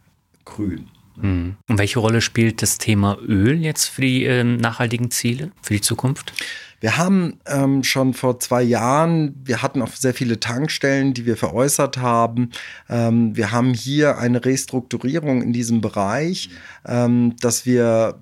grün. 0.44 0.88
Mhm. 1.16 1.56
Und 1.68 1.78
welche 1.78 1.98
Rolle 1.98 2.20
spielt 2.20 2.62
das 2.62 2.78
Thema 2.78 3.18
Öl 3.26 3.60
jetzt 3.62 3.86
für 3.86 4.02
die 4.02 4.24
äh, 4.24 4.44
nachhaltigen 4.44 5.10
Ziele, 5.10 5.52
für 5.62 5.74
die 5.74 5.80
Zukunft? 5.80 6.32
Wir 6.84 6.98
haben 6.98 7.38
ähm, 7.46 7.82
schon 7.82 8.12
vor 8.12 8.40
zwei 8.40 8.62
Jahren, 8.62 9.40
wir 9.42 9.62
hatten 9.62 9.80
auch 9.80 9.88
sehr 9.88 10.12
viele 10.12 10.38
Tankstellen, 10.38 11.14
die 11.14 11.24
wir 11.24 11.38
veräußert 11.38 11.96
haben. 11.96 12.50
Ähm, 12.90 13.34
wir 13.34 13.52
haben 13.52 13.72
hier 13.72 14.18
eine 14.18 14.44
Restrukturierung 14.44 15.40
in 15.40 15.54
diesem 15.54 15.80
Bereich, 15.80 16.50
ähm, 16.86 17.36
dass 17.40 17.64
wir 17.64 18.20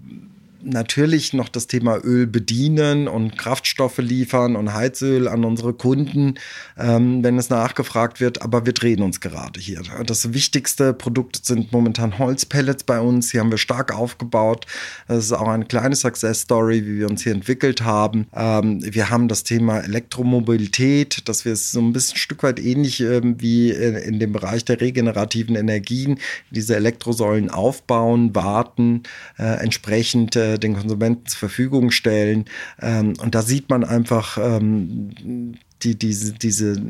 natürlich 0.64 1.32
noch 1.32 1.48
das 1.48 1.66
Thema 1.66 1.98
Öl 2.02 2.26
bedienen 2.26 3.08
und 3.08 3.36
Kraftstoffe 3.36 3.98
liefern 3.98 4.56
und 4.56 4.72
Heizöl 4.74 5.28
an 5.28 5.44
unsere 5.44 5.72
Kunden, 5.72 6.34
ähm, 6.78 7.22
wenn 7.24 7.38
es 7.38 7.50
nachgefragt 7.50 8.20
wird. 8.20 8.42
Aber 8.42 8.66
wir 8.66 8.72
drehen 8.72 9.02
uns 9.02 9.20
gerade 9.20 9.60
hier. 9.60 9.82
Das 10.06 10.32
wichtigste 10.32 10.92
Produkt 10.92 11.44
sind 11.44 11.72
momentan 11.72 12.18
Holzpellets 12.18 12.84
bei 12.84 13.00
uns. 13.00 13.30
Hier 13.30 13.40
haben 13.40 13.50
wir 13.50 13.58
stark 13.58 13.94
aufgebaut. 13.94 14.66
Das 15.08 15.24
ist 15.24 15.32
auch 15.32 15.48
eine 15.48 15.64
kleine 15.64 15.96
Success 15.96 16.42
Story, 16.42 16.84
wie 16.86 16.98
wir 16.98 17.10
uns 17.10 17.22
hier 17.22 17.32
entwickelt 17.32 17.82
haben. 17.82 18.26
Ähm, 18.34 18.80
wir 18.82 19.10
haben 19.10 19.28
das 19.28 19.44
Thema 19.44 19.80
Elektromobilität, 19.80 21.28
dass 21.28 21.44
wir 21.44 21.52
es 21.52 21.72
so 21.72 21.80
ein 21.80 21.92
bisschen 21.92 22.14
ein 22.14 22.18
Stück 22.18 22.42
weit 22.42 22.60
ähnlich 22.60 23.00
ähm, 23.00 23.36
wie 23.40 23.70
in, 23.70 23.96
in, 23.96 24.18
dem 24.18 24.32
Bereich 24.32 24.64
der 24.64 24.80
regenerativen 24.80 25.56
Energien 25.56 26.18
diese 26.50 26.76
Elektrosäulen 26.76 27.50
aufbauen, 27.50 28.34
warten, 28.34 29.02
äh, 29.38 29.62
entsprechend 29.62 30.36
äh, 30.36 30.51
den 30.58 30.74
Konsumenten 30.74 31.26
zur 31.26 31.38
Verfügung 31.38 31.90
stellen. 31.90 32.46
Ähm, 32.80 33.14
und 33.20 33.34
da 33.34 33.42
sieht 33.42 33.68
man 33.70 33.84
einfach, 33.84 34.38
ähm, 34.38 35.54
die, 35.84 35.98
diese, 35.98 36.32
diese 36.32 36.80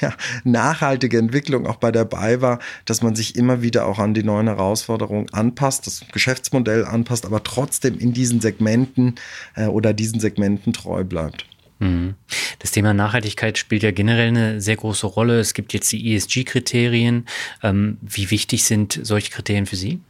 ja, 0.00 0.14
nachhaltige 0.44 1.18
Entwicklung 1.18 1.66
auch 1.66 1.76
bei 1.76 1.92
dabei 1.92 2.40
war, 2.40 2.58
dass 2.84 3.02
man 3.02 3.16
sich 3.16 3.36
immer 3.36 3.62
wieder 3.62 3.86
auch 3.86 3.98
an 3.98 4.14
die 4.14 4.22
neuen 4.22 4.46
Herausforderungen 4.46 5.26
anpasst, 5.32 5.86
das 5.86 6.04
Geschäftsmodell 6.12 6.84
anpasst, 6.84 7.26
aber 7.26 7.42
trotzdem 7.42 7.98
in 7.98 8.12
diesen 8.12 8.40
Segmenten 8.40 9.16
äh, 9.56 9.66
oder 9.66 9.92
diesen 9.92 10.20
Segmenten 10.20 10.72
treu 10.72 11.04
bleibt. 11.04 11.46
Mhm. 11.80 12.14
Das 12.58 12.72
Thema 12.72 12.92
Nachhaltigkeit 12.92 13.56
spielt 13.56 13.82
ja 13.82 13.92
generell 13.92 14.28
eine 14.28 14.60
sehr 14.60 14.76
große 14.76 15.06
Rolle. 15.06 15.38
Es 15.38 15.54
gibt 15.54 15.72
jetzt 15.72 15.90
die 15.92 16.14
ESG-Kriterien. 16.14 17.26
Ähm, 17.62 17.98
wie 18.00 18.30
wichtig 18.30 18.64
sind 18.64 18.98
solche 19.02 19.30
Kriterien 19.30 19.66
für 19.66 19.76
Sie? 19.76 20.00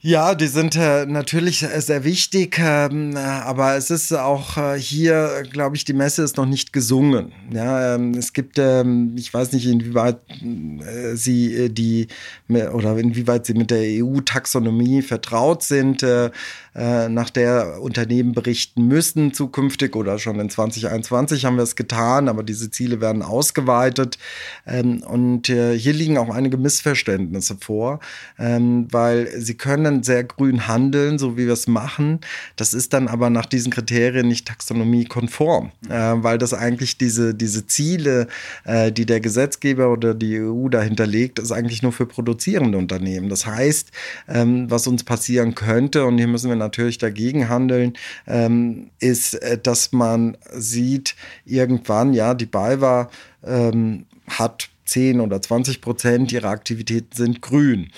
Ja, 0.00 0.36
die 0.36 0.46
sind 0.46 0.76
äh, 0.76 1.06
natürlich 1.06 1.66
sehr 1.78 2.04
wichtig, 2.04 2.60
ähm, 2.60 3.16
aber 3.16 3.74
es 3.74 3.90
ist 3.90 4.12
auch 4.12 4.56
äh, 4.56 4.78
hier, 4.78 5.42
glaube 5.50 5.74
ich, 5.74 5.84
die 5.84 5.92
Messe 5.92 6.22
ist 6.22 6.36
noch 6.36 6.46
nicht 6.46 6.72
gesungen. 6.72 7.32
Ja, 7.52 7.96
ähm, 7.96 8.14
es 8.14 8.32
gibt, 8.32 8.60
ähm, 8.60 9.14
ich 9.16 9.34
weiß 9.34 9.50
nicht, 9.52 9.66
inwieweit 9.66 10.20
äh, 10.40 11.16
Sie 11.16 11.52
äh, 11.52 11.68
die 11.68 12.06
oder 12.48 12.96
inwieweit 12.96 13.46
Sie 13.46 13.54
mit 13.54 13.72
der 13.72 13.82
EU-Taxonomie 14.04 15.02
vertraut 15.02 15.64
sind. 15.64 16.04
Äh, 16.04 16.30
äh, 16.78 17.08
nach 17.08 17.28
der 17.30 17.82
Unternehmen 17.82 18.32
berichten 18.32 18.86
müssen 18.86 19.34
zukünftig 19.34 19.96
oder 19.96 20.20
schon 20.20 20.38
in 20.38 20.48
2021 20.48 21.44
haben 21.44 21.56
wir 21.56 21.64
es 21.64 21.74
getan, 21.74 22.28
aber 22.28 22.44
diese 22.44 22.70
Ziele 22.70 23.00
werden 23.00 23.22
ausgeweitet. 23.22 24.16
Ähm, 24.64 25.02
und 25.02 25.48
äh, 25.48 25.76
hier 25.76 25.92
liegen 25.92 26.18
auch 26.18 26.32
einige 26.32 26.56
Missverständnisse 26.56 27.56
vor, 27.60 27.98
ähm, 28.38 28.86
weil 28.92 29.28
sie 29.40 29.56
können 29.56 29.87
sehr 30.02 30.24
grün 30.24 30.68
handeln, 30.68 31.18
so 31.18 31.36
wie 31.36 31.46
wir 31.46 31.52
es 31.52 31.66
machen. 31.66 32.20
Das 32.56 32.74
ist 32.74 32.92
dann 32.92 33.08
aber 33.08 33.30
nach 33.30 33.46
diesen 33.46 33.72
Kriterien 33.72 34.28
nicht 34.28 34.46
taxonomiekonform, 34.46 35.72
äh, 35.88 36.14
weil 36.16 36.38
das 36.38 36.54
eigentlich 36.54 36.98
diese, 36.98 37.34
diese 37.34 37.66
Ziele, 37.66 38.28
äh, 38.64 38.92
die 38.92 39.06
der 39.06 39.20
Gesetzgeber 39.20 39.90
oder 39.92 40.14
die 40.14 40.40
EU 40.40 40.68
dahinter 40.68 41.06
legt, 41.06 41.38
ist 41.38 41.52
eigentlich 41.52 41.82
nur 41.82 41.92
für 41.92 42.06
produzierende 42.06 42.78
Unternehmen. 42.78 43.28
Das 43.28 43.46
heißt, 43.46 43.90
ähm, 44.28 44.70
was 44.70 44.86
uns 44.86 45.04
passieren 45.04 45.54
könnte, 45.54 46.04
und 46.04 46.18
hier 46.18 46.28
müssen 46.28 46.48
wir 46.48 46.56
natürlich 46.56 46.98
dagegen 46.98 47.48
handeln, 47.48 47.94
ähm, 48.26 48.90
ist, 49.00 49.34
äh, 49.34 49.58
dass 49.58 49.92
man 49.92 50.36
sieht, 50.52 51.16
irgendwann, 51.44 52.12
ja, 52.14 52.34
die 52.34 52.46
BayWa 52.46 53.10
ähm, 53.44 54.06
hat 54.28 54.68
10 54.88 55.20
oder 55.20 55.40
20 55.40 55.80
Prozent 55.80 56.32
ihrer 56.32 56.48
Aktivitäten 56.48 57.14
sind 57.14 57.42
grün. 57.42 57.90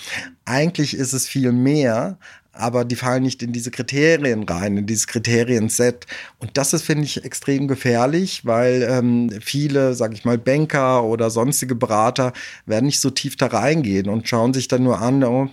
Eigentlich 0.45 0.93
ist 0.93 1.13
es 1.13 1.27
viel 1.27 1.51
mehr, 1.51 2.17
aber 2.61 2.85
die 2.85 2.95
fallen 2.95 3.23
nicht 3.23 3.43
in 3.43 3.51
diese 3.51 3.71
Kriterien 3.71 4.43
rein, 4.43 4.77
in 4.77 4.85
dieses 4.85 5.07
Kriterienset. 5.07 6.05
Und 6.39 6.57
das 6.57 6.73
ist, 6.73 6.83
finde 6.83 7.03
ich, 7.03 7.25
extrem 7.25 7.67
gefährlich, 7.67 8.45
weil 8.45 8.87
ähm, 8.89 9.29
viele, 9.41 9.93
sage 9.93 10.13
ich 10.13 10.25
mal, 10.25 10.37
Banker 10.37 11.03
oder 11.03 11.29
sonstige 11.29 11.75
Berater 11.75 12.33
werden 12.65 12.85
nicht 12.85 12.99
so 12.99 13.09
tief 13.09 13.35
da 13.35 13.47
reingehen 13.47 14.09
und 14.09 14.27
schauen 14.27 14.53
sich 14.53 14.67
dann 14.67 14.83
nur 14.83 15.01
an, 15.01 15.23
oh, 15.23 15.49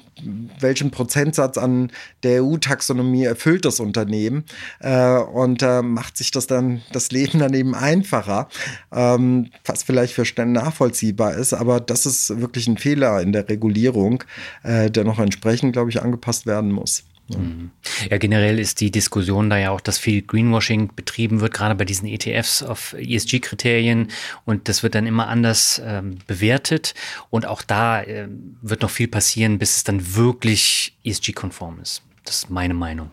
welchen 0.61 0.91
Prozentsatz 0.91 1.59
an 1.59 1.91
der 2.23 2.43
EU-Taxonomie 2.43 3.25
erfüllt 3.25 3.65
das 3.65 3.81
Unternehmen 3.81 4.45
äh, 4.81 5.19
und 5.19 5.63
äh, 5.63 5.83
macht 5.83 6.17
sich 6.17 6.31
das 6.31 6.47
dann 6.47 6.83
das 6.93 7.11
Leben 7.11 7.39
dann 7.39 7.55
eben 7.55 7.75
einfacher, 7.75 8.49
ähm, 8.93 9.51
was 9.65 9.83
vielleicht 9.83 10.15
für 10.15 10.25
Stellen 10.25 10.53
nachvollziehbar 10.53 11.35
ist, 11.35 11.53
aber 11.53 11.81
das 11.81 12.07
ist 12.07 12.41
wirklich 12.41 12.67
ein 12.67 12.79
Fehler 12.79 13.21
in 13.21 13.33
der 13.33 13.49
Regulierung, 13.49 14.25
äh, 14.63 14.91
der 14.91 15.05
noch 15.05 15.19
entsprechend, 15.19 15.73
glaube 15.73 15.91
ich, 15.91 16.03
angepasst 16.03 16.47
werden 16.47 16.73
muss. 16.73 16.98
Mhm. 17.37 17.71
Ja, 18.11 18.19
generell 18.19 18.59
ist 18.59 18.81
die 18.81 18.91
Diskussion 18.91 19.51
da 19.51 19.59
ja 19.59 19.71
auch, 19.71 19.81
dass 19.81 19.99
viel 19.99 20.23
Greenwashing 20.23 20.91
betrieben 20.95 21.41
wird, 21.41 21.53
gerade 21.53 21.75
bei 21.75 21.85
diesen 21.85 22.09
ETFs 22.09 22.63
auf 22.63 22.95
ESG-Kriterien 22.95 24.09
und 24.45 24.69
das 24.69 24.83
wird 24.83 24.95
dann 24.95 25.07
immer 25.07 25.29
anders 25.29 25.81
ähm, 25.85 26.19
bewertet 26.27 26.95
und 27.31 27.47
auch 27.47 27.63
da 27.63 28.03
äh, 28.03 28.29
wird 28.63 28.83
noch 28.83 28.91
viel 28.91 29.09
passieren, 29.09 29.59
bis 29.59 29.77
es 29.77 29.85
dann 29.85 30.17
wirklich 30.17 30.97
ESG-konform 31.05 31.81
ist. 31.81 32.03
Das 32.25 32.37
ist 32.37 32.51
meine 32.51 32.75
Meinung. 32.75 33.11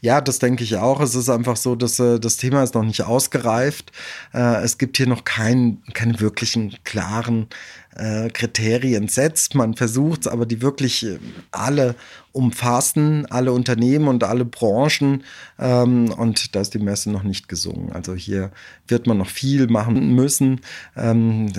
Ja, 0.00 0.20
das 0.20 0.38
denke 0.38 0.64
ich 0.64 0.76
auch. 0.76 1.00
Es 1.00 1.14
ist 1.14 1.28
einfach 1.28 1.56
so, 1.56 1.74
dass 1.74 1.98
äh, 1.98 2.18
das 2.18 2.36
Thema 2.36 2.62
ist 2.62 2.74
noch 2.74 2.82
nicht 2.82 3.02
ausgereift. 3.02 3.92
Äh, 4.32 4.62
es 4.62 4.78
gibt 4.78 4.96
hier 4.96 5.06
noch 5.06 5.24
keinen, 5.24 5.82
keine 5.92 6.20
wirklichen 6.20 6.74
klaren 6.84 7.48
äh, 7.96 8.28
Kriterien 8.30 9.08
setzt. 9.08 9.54
Man 9.54 9.74
versucht 9.74 10.22
es, 10.22 10.26
aber 10.28 10.46
die 10.46 10.62
wirklich 10.62 11.04
äh, 11.06 11.18
alle 11.50 11.94
umfassen, 12.36 13.24
alle 13.30 13.52
Unternehmen 13.52 14.08
und 14.08 14.22
alle 14.22 14.44
Branchen. 14.44 15.24
Ähm, 15.58 16.12
und 16.12 16.54
da 16.54 16.60
ist 16.60 16.74
die 16.74 16.78
Messe 16.78 17.10
noch 17.10 17.22
nicht 17.22 17.48
gesungen. 17.48 17.92
Also 17.92 18.14
hier 18.14 18.50
wird 18.86 19.06
man 19.06 19.16
noch 19.16 19.30
viel 19.30 19.68
machen 19.68 20.14
müssen. 20.14 20.60
Ähm, 20.96 21.50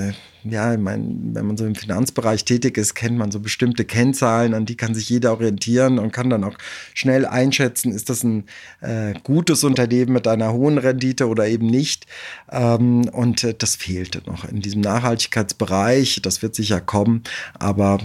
ja, 0.44 0.74
ich 0.74 0.80
meine, 0.80 1.04
wenn 1.34 1.48
man 1.48 1.58
so 1.58 1.66
im 1.66 1.76
Finanzbereich 1.76 2.46
tätig 2.46 2.78
ist, 2.78 2.94
kennt 2.94 3.18
man 3.18 3.32
so 3.32 3.40
bestimmte 3.40 3.86
Kennzahlen, 3.86 4.54
an 4.54 4.66
die 4.66 4.78
kann 4.78 4.94
sich 4.94 5.10
jeder 5.10 5.32
orientieren 5.32 6.00
und 6.00 6.12
kann 6.12 6.30
dann 6.30 6.44
auch 6.44 6.58
schnell 6.94 7.26
einschätzen, 7.26 7.92
ist 7.92 8.10
das 8.10 8.24
ein 8.24 8.46
äh, 8.82 9.14
gutes 9.24 9.64
Unternehmen 9.64 10.14
mit 10.14 10.28
einer 10.28 10.54
hohen 10.54 10.78
Rendite 10.78 11.28
oder 11.28 11.48
eben 11.48 11.68
nicht. 11.68 12.06
Ähm, 12.52 13.10
und 13.10 13.44
äh, 13.44 13.56
das 13.58 13.76
fehlte 13.76 14.22
noch 14.26 14.46
in 14.46 14.62
diesem 14.62 14.82
Nachhaltigkeitsbereich 14.82 16.22
das 16.28 16.42
wird 16.42 16.56
sicher 16.56 16.82
kommen, 16.82 17.24
aber 17.58 18.00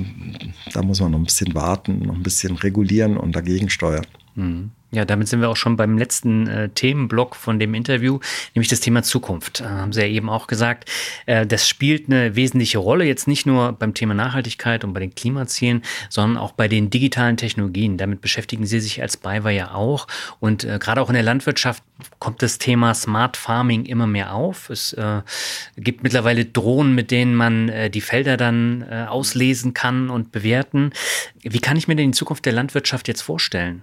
da 0.72 0.82
muss 0.82 1.00
man 1.00 1.10
noch 1.10 1.18
ein 1.18 1.24
bisschen 1.24 1.54
warten, 1.54 1.98
noch 2.06 2.14
ein 2.14 2.22
bisschen 2.22 2.56
regulieren 2.56 3.16
und 3.16 3.36
dagegen 3.36 3.68
steuern. 3.68 4.06
Mhm. 4.34 4.70
Ja, 4.95 5.07
damit 5.07 5.26
sind 5.26 5.40
wir 5.40 5.49
auch 5.49 5.57
schon 5.57 5.76
beim 5.76 5.97
letzten 5.97 6.47
äh, 6.47 6.68
Themenblock 6.68 7.34
von 7.34 7.59
dem 7.59 7.72
Interview, 7.72 8.20
nämlich 8.55 8.68
das 8.68 8.80
Thema 8.80 9.03
Zukunft. 9.03 9.62
Äh, 9.62 9.64
haben 9.64 9.95
Sie 9.95 10.03
ja 10.03 10.07
eben 10.07 10.28
auch 10.28 10.47
gesagt, 10.47 10.90
äh, 11.24 11.47
das 11.47 11.66
spielt 11.66 12.09
eine 12.09 12.36
wesentliche 12.36 12.76
Rolle, 12.76 13.07
jetzt 13.07 13.26
nicht 13.26 13.47
nur 13.47 13.72
beim 13.72 13.95
Thema 13.95 14.12
Nachhaltigkeit 14.12 14.84
und 14.84 14.93
bei 14.93 15.01
den 15.01 15.14
Klimazielen, 15.14 15.80
sondern 16.11 16.36
auch 16.36 16.53
bei 16.53 16.68
den 16.68 16.90
digitalen 16.90 17.38
Technologien. 17.38 17.97
Damit 17.97 18.20
beschäftigen 18.20 18.66
Sie 18.66 18.80
sich 18.80 19.01
als 19.01 19.16
BayWa 19.16 19.49
ja 19.49 19.72
auch. 19.72 20.07
Und 20.40 20.64
äh, 20.64 20.78
gerade 20.78 21.01
auch 21.01 21.09
in 21.09 21.14
der 21.14 21.22
Landwirtschaft 21.22 21.82
kommt 22.18 22.43
das 22.43 22.59
Thema 22.59 22.93
Smart 22.93 23.38
Farming 23.38 23.86
immer 23.86 24.07
mehr 24.07 24.34
auf. 24.34 24.68
Es 24.68 24.93
äh, 24.93 25.22
gibt 25.78 26.03
mittlerweile 26.03 26.45
Drohnen, 26.45 26.95
mit 26.95 27.11
denen 27.11 27.34
man 27.34 27.70
äh, 27.70 27.88
die 27.88 28.03
Felder 28.03 28.36
dann 28.36 28.84
äh, 28.90 29.07
auslesen 29.09 29.72
kann 29.72 30.11
und 30.11 30.32
bewerten. 30.32 30.90
Wie 31.40 31.61
kann 31.61 31.78
ich 31.78 31.88
mir 31.88 31.97
denn 31.97 32.12
die 32.12 32.18
Zukunft 32.18 32.45
der 32.45 32.53
Landwirtschaft 32.53 33.09
jetzt 33.09 33.22
vorstellen? 33.22 33.82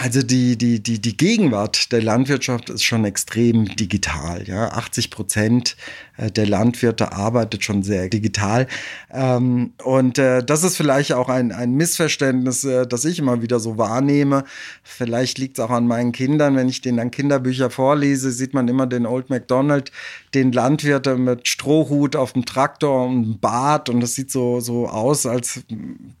Also 0.00 0.22
die, 0.22 0.56
die, 0.56 0.82
die, 0.82 1.00
die 1.00 1.16
Gegenwart 1.16 1.92
der 1.92 2.02
Landwirtschaft 2.02 2.68
ist 2.70 2.82
schon 2.82 3.04
extrem 3.04 3.66
digital. 3.76 4.42
Ja? 4.46 4.68
80 4.68 5.10
Prozent 5.10 5.76
äh, 6.16 6.30
der 6.30 6.46
Landwirte 6.46 7.12
arbeitet 7.12 7.64
schon 7.64 7.82
sehr 7.82 8.08
digital. 8.08 8.66
Ähm, 9.12 9.72
und 9.82 10.18
äh, 10.18 10.42
das 10.44 10.64
ist 10.64 10.76
vielleicht 10.76 11.12
auch 11.12 11.28
ein, 11.28 11.52
ein 11.52 11.72
Missverständnis, 11.74 12.64
äh, 12.64 12.86
das 12.86 13.04
ich 13.04 13.18
immer 13.18 13.42
wieder 13.42 13.60
so 13.60 13.78
wahrnehme. 13.78 14.44
Vielleicht 14.82 15.38
liegt 15.38 15.58
es 15.58 15.64
auch 15.64 15.70
an 15.70 15.86
meinen 15.86 16.12
Kindern. 16.12 16.56
Wenn 16.56 16.68
ich 16.68 16.80
denen 16.80 16.98
dann 16.98 17.10
Kinderbücher 17.10 17.70
vorlese, 17.70 18.30
sieht 18.30 18.54
man 18.54 18.68
immer 18.68 18.86
den 18.86 19.06
Old 19.06 19.30
MacDonald, 19.30 19.92
den 20.34 20.52
Landwirte 20.52 21.16
mit 21.16 21.48
Strohhut 21.48 22.16
auf 22.16 22.32
dem 22.32 22.44
Traktor 22.44 23.06
und 23.06 23.40
Bart. 23.40 23.88
Und 23.88 24.00
das 24.00 24.14
sieht 24.14 24.30
so, 24.30 24.60
so 24.60 24.88
aus, 24.88 25.26
als 25.26 25.60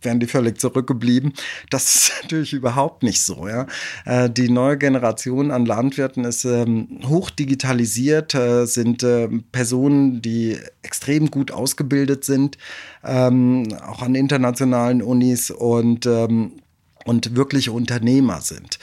wären 0.02 0.20
die 0.20 0.26
völlig 0.26 0.60
zurückgeblieben. 0.60 1.32
Das 1.70 1.94
ist 1.94 2.12
natürlich 2.22 2.52
überhaupt 2.52 3.02
nicht 3.02 3.22
so. 3.22 3.48
Ja? 3.48 3.63
Äh, 4.04 4.30
die 4.30 4.50
neue 4.50 4.78
Generation 4.78 5.50
an 5.50 5.66
Landwirten 5.66 6.24
ist 6.24 6.44
ähm, 6.44 7.00
hoch 7.06 7.30
digitalisiert, 7.30 8.34
äh, 8.34 8.66
sind 8.66 9.02
äh, 9.02 9.28
Personen, 9.52 10.22
die 10.22 10.58
extrem 10.82 11.30
gut 11.30 11.50
ausgebildet 11.50 12.24
sind, 12.24 12.58
ähm, 13.04 13.68
auch 13.86 14.02
an 14.02 14.14
internationalen 14.14 15.02
Unis 15.02 15.50
und 15.50 16.06
ähm, 16.06 16.52
und 17.04 17.36
wirkliche 17.36 17.72
Unternehmer 17.72 18.40
sind. 18.40 18.78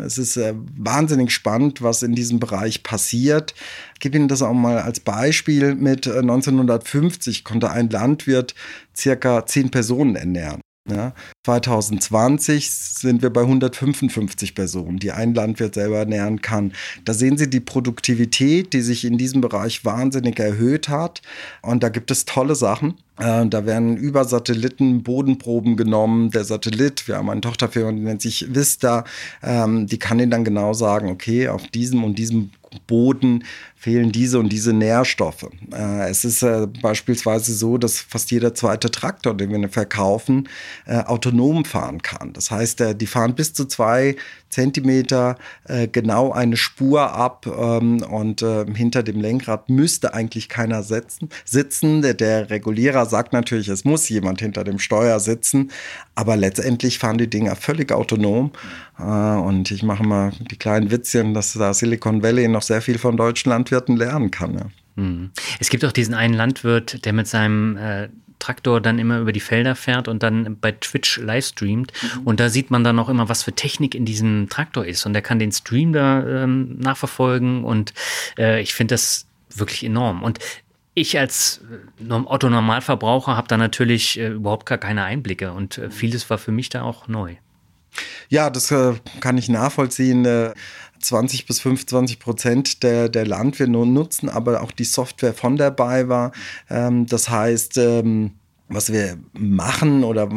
Es 0.00 0.16
ist 0.18 0.36
äh, 0.36 0.54
wahnsinnig 0.76 1.32
spannend, 1.32 1.82
was 1.82 2.02
in 2.02 2.14
diesem 2.14 2.40
Bereich 2.40 2.82
passiert. 2.82 3.54
Ich 3.94 4.00
gebe 4.00 4.16
Ihnen 4.16 4.28
das 4.28 4.42
auch 4.42 4.52
mal 4.52 4.78
als 4.78 5.00
Beispiel 5.00 5.74
mit. 5.74 6.06
1950 6.06 7.40
äh, 7.40 7.42
konnte 7.42 7.70
ein 7.70 7.90
Landwirt 7.90 8.54
circa 8.96 9.44
zehn 9.46 9.70
Personen 9.70 10.16
ernähren. 10.16 10.60
Ja, 10.86 11.14
2020 11.44 12.70
sind 12.70 13.22
wir 13.22 13.30
bei 13.30 13.40
155 13.40 14.54
Personen, 14.54 14.98
die 14.98 15.12
ein 15.12 15.32
Landwirt 15.32 15.74
selber 15.74 16.00
ernähren 16.00 16.42
kann. 16.42 16.74
Da 17.06 17.14
sehen 17.14 17.38
Sie 17.38 17.48
die 17.48 17.60
Produktivität, 17.60 18.74
die 18.74 18.82
sich 18.82 19.06
in 19.06 19.16
diesem 19.16 19.40
Bereich 19.40 19.86
wahnsinnig 19.86 20.38
erhöht 20.38 20.90
hat. 20.90 21.22
Und 21.62 21.82
da 21.82 21.88
gibt 21.88 22.10
es 22.10 22.26
tolle 22.26 22.54
Sachen. 22.54 22.98
Äh, 23.18 23.46
da 23.46 23.64
werden 23.64 23.96
über 23.96 24.26
Satelliten 24.26 25.02
Bodenproben 25.02 25.78
genommen. 25.78 26.30
Der 26.30 26.44
Satellit, 26.44 27.08
wir 27.08 27.16
haben 27.16 27.30
eine 27.30 27.40
Tochterfirma, 27.40 27.92
die 27.92 28.00
nennt 28.00 28.20
sich 28.20 28.54
Vista, 28.54 29.04
ähm, 29.42 29.86
die 29.86 29.98
kann 29.98 30.20
Ihnen 30.20 30.30
dann 30.30 30.44
genau 30.44 30.74
sagen, 30.74 31.08
okay, 31.08 31.48
auf 31.48 31.66
diesem 31.68 32.04
und 32.04 32.18
diesem 32.18 32.50
Boden 32.86 33.44
fehlen 33.84 34.12
diese 34.12 34.38
und 34.38 34.48
diese 34.48 34.72
Nährstoffe. 34.72 35.46
Äh, 35.70 36.08
es 36.08 36.24
ist 36.24 36.42
äh, 36.42 36.66
beispielsweise 36.80 37.52
so, 37.52 37.76
dass 37.76 38.00
fast 38.00 38.30
jeder 38.30 38.54
zweite 38.54 38.90
Traktor, 38.90 39.36
den 39.36 39.50
wir 39.50 39.68
verkaufen, 39.68 40.48
äh, 40.86 41.00
autonom 41.00 41.66
fahren 41.66 42.00
kann. 42.00 42.32
Das 42.32 42.50
heißt, 42.50 42.80
äh, 42.80 42.94
die 42.94 43.06
fahren 43.06 43.34
bis 43.34 43.52
zu 43.52 43.66
zwei 43.66 44.16
Zentimeter 44.48 45.36
äh, 45.64 45.86
genau 45.86 46.32
eine 46.32 46.56
Spur 46.56 47.12
ab 47.12 47.46
ähm, 47.46 48.02
und 48.02 48.40
äh, 48.40 48.64
hinter 48.72 49.02
dem 49.02 49.20
Lenkrad 49.20 49.68
müsste 49.68 50.14
eigentlich 50.14 50.48
keiner 50.48 50.82
sitzen. 50.82 51.28
sitzen. 51.44 52.00
Der, 52.00 52.14
der 52.14 52.48
Regulierer 52.48 53.04
sagt 53.04 53.34
natürlich, 53.34 53.68
es 53.68 53.84
muss 53.84 54.08
jemand 54.08 54.40
hinter 54.40 54.64
dem 54.64 54.78
Steuer 54.78 55.20
sitzen, 55.20 55.70
aber 56.14 56.36
letztendlich 56.36 56.98
fahren 56.98 57.18
die 57.18 57.28
Dinger 57.28 57.54
völlig 57.54 57.92
autonom. 57.92 58.52
Und 58.96 59.72
ich 59.72 59.82
mache 59.82 60.04
mal 60.04 60.30
die 60.52 60.56
kleinen 60.56 60.92
Witzchen, 60.92 61.34
dass 61.34 61.52
da 61.54 61.74
Silicon 61.74 62.22
Valley 62.22 62.46
noch 62.46 62.62
sehr 62.62 62.80
viel 62.80 62.98
von 62.98 63.16
deutschen 63.16 63.50
Landwirten 63.74 63.96
lernen 63.96 64.30
kann. 64.30 64.54
Ja. 64.54 64.66
Hm. 64.96 65.30
Es 65.58 65.70
gibt 65.70 65.84
auch 65.84 65.92
diesen 65.92 66.14
einen 66.14 66.34
Landwirt, 66.34 67.04
der 67.04 67.12
mit 67.12 67.26
seinem 67.26 67.76
äh, 67.76 68.08
Traktor 68.38 68.80
dann 68.80 68.98
immer 68.98 69.18
über 69.18 69.32
die 69.32 69.40
Felder 69.40 69.74
fährt 69.74 70.06
und 70.06 70.22
dann 70.22 70.58
bei 70.60 70.72
Twitch 70.72 71.18
live 71.18 71.46
streamt. 71.46 71.92
Mhm. 72.02 72.22
Und 72.24 72.40
da 72.40 72.50
sieht 72.50 72.70
man 72.70 72.84
dann 72.84 72.98
auch 72.98 73.08
immer, 73.08 73.28
was 73.28 73.42
für 73.42 73.52
Technik 73.52 73.94
in 73.94 74.04
diesem 74.04 74.48
Traktor 74.48 74.84
ist. 74.84 75.06
Und 75.06 75.14
er 75.14 75.22
kann 75.22 75.38
den 75.38 75.50
Stream 75.50 75.92
da 75.92 76.24
ähm, 76.26 76.78
nachverfolgen. 76.78 77.64
Und 77.64 77.94
äh, 78.38 78.60
ich 78.60 78.74
finde 78.74 78.94
das 78.94 79.26
wirklich 79.54 79.84
enorm. 79.84 80.22
Und 80.22 80.38
ich 80.94 81.18
als 81.18 81.60
äh, 82.08 82.12
Otto 82.12 82.50
Normalverbraucher 82.50 83.36
habe 83.36 83.48
da 83.48 83.56
natürlich 83.56 84.18
äh, 84.18 84.28
überhaupt 84.28 84.66
gar 84.66 84.78
keine 84.78 85.04
Einblicke 85.04 85.52
und 85.52 85.78
äh, 85.78 85.90
vieles 85.90 86.28
war 86.30 86.38
für 86.38 86.52
mich 86.52 86.68
da 86.68 86.82
auch 86.82 87.08
neu. 87.08 87.34
Ja, 88.28 88.50
das 88.50 88.70
äh, 88.70 88.94
kann 89.20 89.38
ich 89.38 89.48
nachvollziehen. 89.48 90.24
20 91.06 91.40
äh, 91.40 91.44
bis 91.46 91.60
25 91.60 92.18
Prozent 92.18 92.82
der, 92.82 93.08
der 93.08 93.26
Landwirte 93.26 93.70
nutzen 93.70 94.28
aber 94.28 94.62
auch 94.62 94.72
die 94.72 94.84
Software 94.84 95.34
von 95.34 95.56
der 95.56 95.70
BayWa. 95.70 96.32
Ähm, 96.70 97.06
das 97.06 97.28
heißt, 97.28 97.78
ähm, 97.78 98.32
was 98.68 98.92
wir 98.92 99.18
machen 99.32 100.04
oder 100.04 100.28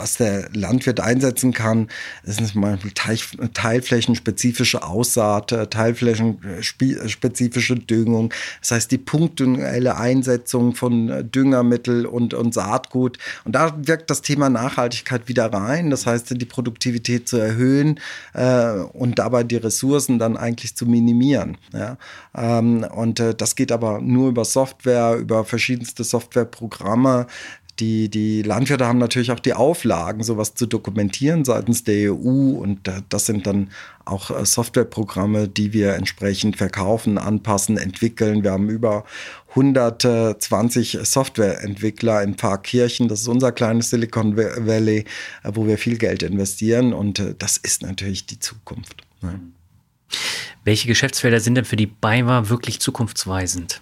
was 0.00 0.16
der 0.16 0.48
Landwirt 0.54 0.98
einsetzen 0.98 1.52
kann, 1.52 1.86
ist 2.24 2.44
zum 2.44 2.62
Beispiel 2.62 2.90
teilflächenspezifische 3.52 4.82
Aussaat, 4.82 5.54
teilflächenspezifische 5.70 7.76
Düngung. 7.76 8.34
Das 8.60 8.72
heißt, 8.72 8.90
die 8.90 8.98
punktuelle 8.98 9.96
Einsetzung 9.96 10.74
von 10.74 11.08
äh, 11.08 11.24
Düngermittel 11.24 12.06
und, 12.06 12.34
und 12.34 12.54
Saatgut. 12.54 13.18
Und 13.44 13.54
da 13.54 13.76
wirkt 13.86 14.10
das 14.10 14.22
Thema 14.22 14.48
Nachhaltigkeit 14.48 15.28
wieder 15.28 15.52
rein. 15.52 15.90
Das 15.90 16.06
heißt, 16.06 16.40
die 16.40 16.46
Produktivität 16.46 17.28
zu 17.28 17.36
erhöhen 17.36 18.00
äh, 18.32 18.70
und 18.70 19.18
dabei 19.18 19.44
die 19.44 19.56
Ressourcen 19.56 20.18
dann 20.18 20.36
eigentlich 20.36 20.76
zu 20.76 20.86
minimieren. 20.86 21.58
Ja? 21.72 21.98
Ähm, 22.34 22.84
und 22.84 23.20
äh, 23.20 23.34
das 23.34 23.54
geht 23.54 23.72
aber 23.72 24.00
nur 24.00 24.30
über 24.30 24.44
Software, 24.44 25.16
über 25.16 25.44
verschiedenste 25.44 26.04
Softwareprogramme 26.04 27.26
die, 27.80 28.08
die 28.10 28.42
Landwirte 28.42 28.86
haben 28.86 28.98
natürlich 28.98 29.32
auch 29.32 29.40
die 29.40 29.54
Auflagen, 29.54 30.22
sowas 30.22 30.54
zu 30.54 30.66
dokumentieren 30.66 31.44
seitens 31.44 31.82
der 31.82 32.12
EU. 32.12 32.58
Und 32.58 32.90
das 33.08 33.26
sind 33.26 33.46
dann 33.46 33.70
auch 34.04 34.30
äh, 34.30 34.44
Softwareprogramme, 34.44 35.48
die 35.48 35.72
wir 35.72 35.94
entsprechend 35.94 36.56
verkaufen, 36.56 37.18
anpassen, 37.18 37.78
entwickeln. 37.78 38.44
Wir 38.44 38.52
haben 38.52 38.68
über 38.68 39.04
120 39.50 40.98
Softwareentwickler 41.02 42.22
in 42.22 42.34
Pfarrkirchen. 42.34 43.08
Das 43.08 43.22
ist 43.22 43.28
unser 43.28 43.52
kleines 43.52 43.90
Silicon 43.90 44.36
Valley, 44.36 45.06
äh, 45.42 45.50
wo 45.54 45.66
wir 45.66 45.78
viel 45.78 45.96
Geld 45.96 46.22
investieren. 46.22 46.92
Und 46.92 47.18
äh, 47.18 47.34
das 47.38 47.56
ist 47.56 47.82
natürlich 47.82 48.26
die 48.26 48.38
Zukunft. 48.38 49.02
Welche 50.64 50.86
Geschäftsfelder 50.86 51.40
sind 51.40 51.54
denn 51.54 51.64
für 51.64 51.76
die 51.76 51.86
BayWa 51.86 52.48
wirklich 52.48 52.80
zukunftsweisend? 52.80 53.80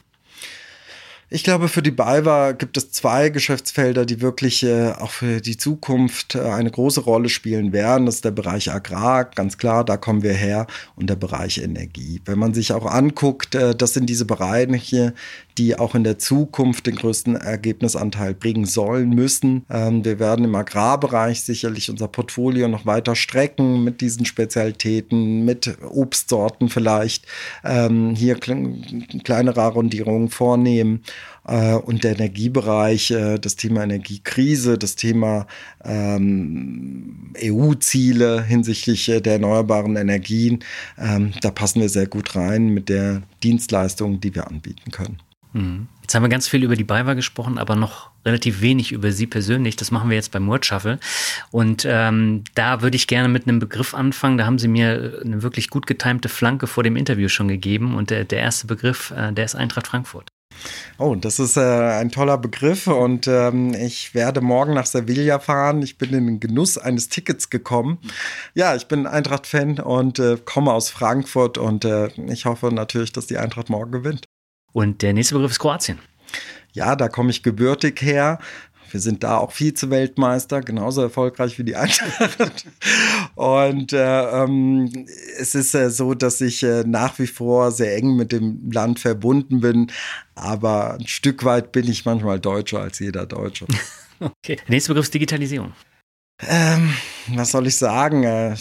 Ich 1.31 1.45
glaube, 1.45 1.68
für 1.68 1.83
die 1.83 1.91
BayWa 1.91 2.53
gibt 2.53 2.79
es 2.79 2.91
zwei 2.91 3.29
Geschäftsfelder, 3.29 4.07
die 4.07 4.22
wirklich 4.22 4.62
äh, 4.62 4.93
auch 4.93 5.11
für 5.11 5.43
die 5.43 5.59
Zukunft 5.59 6.35
äh, 6.35 6.41
eine 6.41 6.70
große 6.70 7.03
Rolle 7.03 7.29
spielen 7.29 7.74
werden. 7.74 8.07
Das 8.07 8.16
ist 8.16 8.24
der 8.24 8.31
Bereich 8.31 8.72
Agrar, 8.72 9.26
ganz 9.26 9.59
klar, 9.59 9.85
da 9.85 9.99
kommen 9.99 10.22
wir 10.22 10.33
her, 10.33 10.66
und 10.97 11.11
der 11.11 11.16
Bereich 11.16 11.59
Energie. 11.59 12.22
Wenn 12.24 12.39
man 12.39 12.55
sich 12.55 12.72
auch 12.72 12.87
anguckt, 12.87 13.55
äh, 13.55 13.74
das 13.74 13.93
sind 13.93 14.07
diese 14.07 14.24
Bereiche, 14.24 15.12
die 15.59 15.77
auch 15.77 15.95
in 15.95 16.05
der 16.05 16.19
Zukunft 16.19 16.87
den 16.87 16.95
größten 16.95 17.35
Ergebnisanteil 17.37 18.33
bringen 18.33 18.65
sollen 18.65 19.11
müssen. 19.11 19.67
Ähm, 19.69 20.05
wir 20.05 20.21
werden 20.21 20.45
im 20.45 20.55
Agrarbereich 20.55 21.43
sicherlich 21.43 21.91
unser 21.91 22.07
Portfolio 22.07 22.69
noch 22.69 22.87
weiter 22.87 23.17
strecken 23.17 23.83
mit 23.83 24.01
diesen 24.01 24.25
Spezialitäten, 24.25 25.45
mit 25.45 25.77
Obstsorten 25.83 26.69
vielleicht, 26.69 27.27
ähm, 27.65 28.15
hier 28.15 28.37
kleinere 28.37 29.63
Arrondierungen 29.63 30.29
vornehmen 30.29 31.03
äh, 31.47 31.75
und 31.75 32.05
der 32.05 32.13
Energiebereich, 32.13 33.11
äh, 33.11 33.39
das 33.39 33.57
Thema 33.57 33.83
Energiekrise, 33.83 34.79
das 34.79 34.95
Thema 34.95 35.47
ähm, 35.85 37.33
EU-Ziele 37.43 38.45
hinsichtlich 38.45 39.09
äh, 39.09 39.21
der 39.21 39.35
erneuerbaren 39.35 39.97
Energien, 39.97 40.61
ähm, 40.99 41.33
da 41.41 41.51
passen 41.51 41.81
wir 41.81 41.89
sehr 41.89 42.07
gut 42.07 42.37
rein 42.37 42.69
mit 42.69 42.89
der 42.89 43.23
Dienstleistung, 43.43 44.21
die 44.21 44.35
wir 44.35 44.47
anbieten 44.47 44.93
können. 44.93 45.19
Mhm. 45.59 45.89
Jetzt 46.03 46.15
haben 46.15 46.23
wir 46.23 46.31
ganz 46.31 46.49
viel 46.49 46.65
über 46.65 46.75
die 46.75 46.85
BayWa 46.85 47.13
gesprochen, 47.13 47.59
aber 47.59 47.77
noch 47.77 48.09
relativ 48.25 48.63
wenig 48.63 48.93
über 48.93 49.13
Sie 49.13 49.27
persönlich. 49.27 49.77
Das 49.77 49.91
machen 49.91 50.09
wir 50.09 50.17
jetzt 50.17 50.33
beim 50.33 50.47
Word. 50.47 50.73
Und 51.51 51.87
ähm, 51.87 52.45
da 52.55 52.81
würde 52.81 52.97
ich 52.97 53.07
gerne 53.07 53.29
mit 53.29 53.47
einem 53.47 53.59
Begriff 53.59 53.93
anfangen. 53.93 54.39
Da 54.39 54.47
haben 54.47 54.59
Sie 54.59 54.69
mir 54.69 55.21
eine 55.23 55.43
wirklich 55.43 55.69
gut 55.69 55.87
getimte 55.87 56.31
Flanke 56.31 56.67
vor 56.67 56.83
dem 56.83 56.97
Interview 56.97 57.29
schon 57.29 57.49
gegeben. 57.49 57.95
Und 57.95 58.09
der, 58.09 58.25
der 58.25 58.39
erste 58.39 58.67
Begriff, 58.67 59.11
äh, 59.11 59.33
der 59.33 59.45
ist 59.45 59.55
Eintracht 59.55 59.87
Frankfurt. 59.87 60.31
Oh, 60.99 61.15
das 61.15 61.39
ist 61.39 61.57
äh, 61.57 61.61
ein 61.61 62.11
toller 62.11 62.39
Begriff 62.39 62.87
und 62.89 63.29
ähm, 63.29 63.75
ich 63.75 64.15
werde 64.15 64.41
morgen 64.41 64.75
nach 64.75 64.87
Sevilla 64.87 65.39
fahren. 65.39 65.83
Ich 65.83 65.99
bin 65.99 66.13
in 66.13 66.27
den 66.27 66.41
Genuss 66.41 66.79
eines 66.79 67.09
Tickets 67.09 67.51
gekommen. 67.51 67.99
Ja, 68.55 68.75
ich 68.75 68.89
bin 68.89 69.07
Eintracht-Fan 69.07 69.79
und 69.79 70.19
äh, 70.19 70.39
komme 70.45 70.73
aus 70.73 70.91
Frankfurt 70.91 71.59
und 71.59 71.85
äh, 71.85 72.09
ich 72.29 72.47
hoffe 72.47 72.73
natürlich, 72.73 73.13
dass 73.13 73.27
die 73.27 73.39
Eintracht 73.39 73.69
morgen 73.69 73.93
gewinnt. 73.93 74.28
Und 74.73 75.03
der 75.03 75.12
nächste 75.12 75.35
Begriff 75.35 75.53
ist 75.53 75.59
Kroatien. 75.59 75.99
Ja, 76.73 76.97
da 76.97 77.09
komme 77.09 77.31
ich 77.31 77.43
gebürtig 77.43 78.01
her. 78.03 78.39
Wir 78.91 79.01
sind 79.01 79.23
da 79.23 79.39
auch 79.39 79.53
Vize-Weltmeister, 79.53 80.62
genauso 80.62 81.03
erfolgreich 81.03 81.59
wie 81.59 81.64
die 81.64 81.77
Eintracht. 81.77 82.66
Und 83.35 83.93
äh, 83.93 84.43
ähm, 84.43 85.07
es 85.39 85.55
ist 85.55 85.75
äh, 85.75 85.91
so, 85.91 86.14
dass 86.14 86.41
ich 86.41 86.62
äh, 86.62 86.85
nach 86.87 87.19
wie 87.19 87.27
vor 87.27 87.71
sehr 87.71 87.97
eng 87.97 88.16
mit 88.16 88.33
dem 88.33 88.71
Land 88.71 88.99
verbunden 88.99 89.61
bin. 89.61 89.93
Aber 90.35 90.95
ein 90.95 91.07
Stück 91.07 91.45
weit 91.45 91.73
bin 91.73 91.89
ich 91.89 92.05
manchmal 92.05 92.41
deutscher 92.41 92.81
als 92.81 92.99
jeder 92.99 93.27
Deutsche. 93.27 93.66
Okay. 94.21 94.57
Der 94.57 94.71
nächste 94.71 94.91
Begriff 94.91 95.05
ist 95.05 95.14
Digitalisierung. 95.14 95.75
Ähm, 96.45 96.93
was 97.35 97.51
soll 97.51 97.66
ich 97.66 97.76
sagen? 97.76 98.24
Äh, 98.24 98.55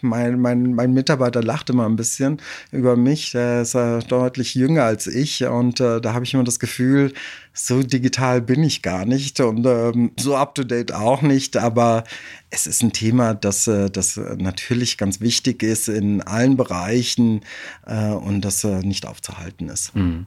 mein, 0.00 0.40
mein, 0.40 0.74
mein 0.74 0.92
Mitarbeiter 0.92 1.42
lacht 1.42 1.70
immer 1.70 1.86
ein 1.86 1.96
bisschen 1.96 2.40
über 2.70 2.96
mich. 2.96 3.32
Der 3.32 3.62
ist 3.62 3.74
äh, 3.74 4.00
deutlich 4.00 4.54
jünger 4.54 4.84
als 4.84 5.06
ich 5.06 5.44
und 5.44 5.80
äh, 5.80 6.00
da 6.00 6.14
habe 6.14 6.24
ich 6.24 6.34
immer 6.34 6.44
das 6.44 6.58
Gefühl, 6.58 7.12
so 7.52 7.82
digital 7.82 8.40
bin 8.40 8.62
ich 8.62 8.82
gar 8.82 9.04
nicht 9.04 9.40
und 9.40 9.66
ähm, 9.66 10.12
so 10.18 10.36
up-to-date 10.36 10.92
auch 10.92 11.22
nicht. 11.22 11.56
Aber 11.56 12.04
es 12.50 12.66
ist 12.66 12.82
ein 12.82 12.92
Thema, 12.92 13.34
das, 13.34 13.64
das 13.64 14.16
natürlich 14.36 14.98
ganz 14.98 15.20
wichtig 15.20 15.62
ist 15.62 15.88
in 15.88 16.22
allen 16.22 16.56
Bereichen 16.56 17.40
und 17.86 18.42
das 18.42 18.64
nicht 18.64 19.06
aufzuhalten 19.06 19.68
ist. 19.68 19.94
Mhm. 19.94 20.26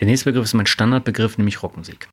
Der 0.00 0.06
nächste 0.06 0.26
Begriff 0.26 0.44
ist 0.44 0.54
mein 0.54 0.66
Standardbegriff, 0.66 1.38
nämlich 1.38 1.62
Rockmusik. 1.62 2.08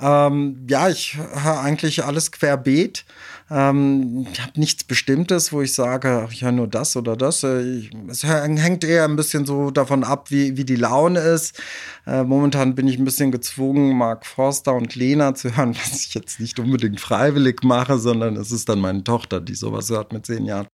Ähm, 0.00 0.66
ja, 0.68 0.88
ich 0.88 1.16
höre 1.16 1.60
eigentlich 1.60 2.04
alles 2.04 2.32
querbeet. 2.32 3.04
Ähm, 3.50 4.26
ich 4.32 4.40
habe 4.40 4.58
nichts 4.58 4.84
Bestimmtes, 4.84 5.52
wo 5.52 5.60
ich 5.60 5.74
sage, 5.74 6.26
ich 6.32 6.42
höre 6.42 6.52
nur 6.52 6.66
das 6.66 6.96
oder 6.96 7.16
das. 7.16 7.42
Äh, 7.42 7.62
ich, 7.62 7.90
es 8.08 8.24
hängt 8.24 8.84
eher 8.84 9.04
ein 9.04 9.16
bisschen 9.16 9.44
so 9.46 9.70
davon 9.70 10.02
ab, 10.02 10.30
wie, 10.30 10.56
wie 10.56 10.64
die 10.64 10.76
Laune 10.76 11.20
ist. 11.20 11.62
Äh, 12.06 12.24
momentan 12.24 12.74
bin 12.74 12.88
ich 12.88 12.98
ein 12.98 13.04
bisschen 13.04 13.30
gezwungen, 13.32 13.96
Mark 13.96 14.26
Forster 14.26 14.74
und 14.74 14.94
Lena 14.94 15.34
zu 15.34 15.56
hören, 15.56 15.76
was 15.84 16.06
ich 16.06 16.14
jetzt 16.14 16.40
nicht 16.40 16.58
unbedingt 16.58 17.00
freiwillig 17.00 17.62
mache, 17.62 17.98
sondern 17.98 18.36
es 18.36 18.50
ist 18.50 18.68
dann 18.68 18.80
meine 18.80 19.04
Tochter, 19.04 19.40
die 19.40 19.54
sowas 19.54 19.90
hört 19.90 20.12
mit 20.12 20.26
zehn 20.26 20.46
Jahren. 20.46 20.66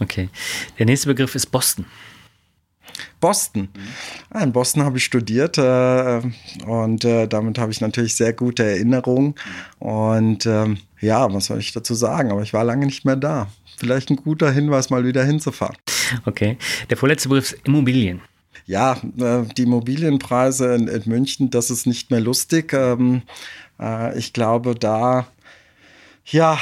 Okay. 0.00 0.30
Der 0.78 0.86
nächste 0.86 1.08
Begriff 1.08 1.34
ist 1.34 1.46
Boston. 1.46 1.84
Boston. 3.20 3.68
Ah, 4.30 4.42
in 4.42 4.52
Boston 4.52 4.84
habe 4.84 4.98
ich 4.98 5.04
studiert 5.04 5.58
äh, 5.58 6.20
und 6.66 7.04
äh, 7.04 7.26
damit 7.26 7.58
habe 7.58 7.72
ich 7.72 7.80
natürlich 7.80 8.16
sehr 8.16 8.32
gute 8.32 8.64
Erinnerungen. 8.64 9.34
Und 9.78 10.46
ähm, 10.46 10.78
ja, 11.00 11.32
was 11.32 11.46
soll 11.46 11.58
ich 11.58 11.72
dazu 11.72 11.94
sagen? 11.94 12.30
Aber 12.30 12.42
ich 12.42 12.52
war 12.52 12.64
lange 12.64 12.86
nicht 12.86 13.04
mehr 13.04 13.16
da. 13.16 13.48
Vielleicht 13.76 14.10
ein 14.10 14.16
guter 14.16 14.50
Hinweis, 14.50 14.90
mal 14.90 15.04
wieder 15.04 15.24
hinzufahren. 15.24 15.76
Okay. 16.26 16.58
Der 16.90 16.96
vorletzte 16.96 17.28
Begriff 17.28 17.52
ist 17.52 17.66
Immobilien. 17.66 18.20
Ja, 18.66 19.00
äh, 19.18 19.44
die 19.56 19.62
Immobilienpreise 19.62 20.74
in, 20.74 20.88
in, 20.88 21.02
München, 21.06 21.50
das 21.50 21.70
ist 21.70 21.86
nicht 21.86 22.10
mehr 22.10 22.20
lustig. 22.20 22.72
Ähm, 22.72 23.22
äh, 23.80 24.18
ich 24.18 24.32
glaube, 24.32 24.74
da 24.74 25.26
ja, 26.30 26.58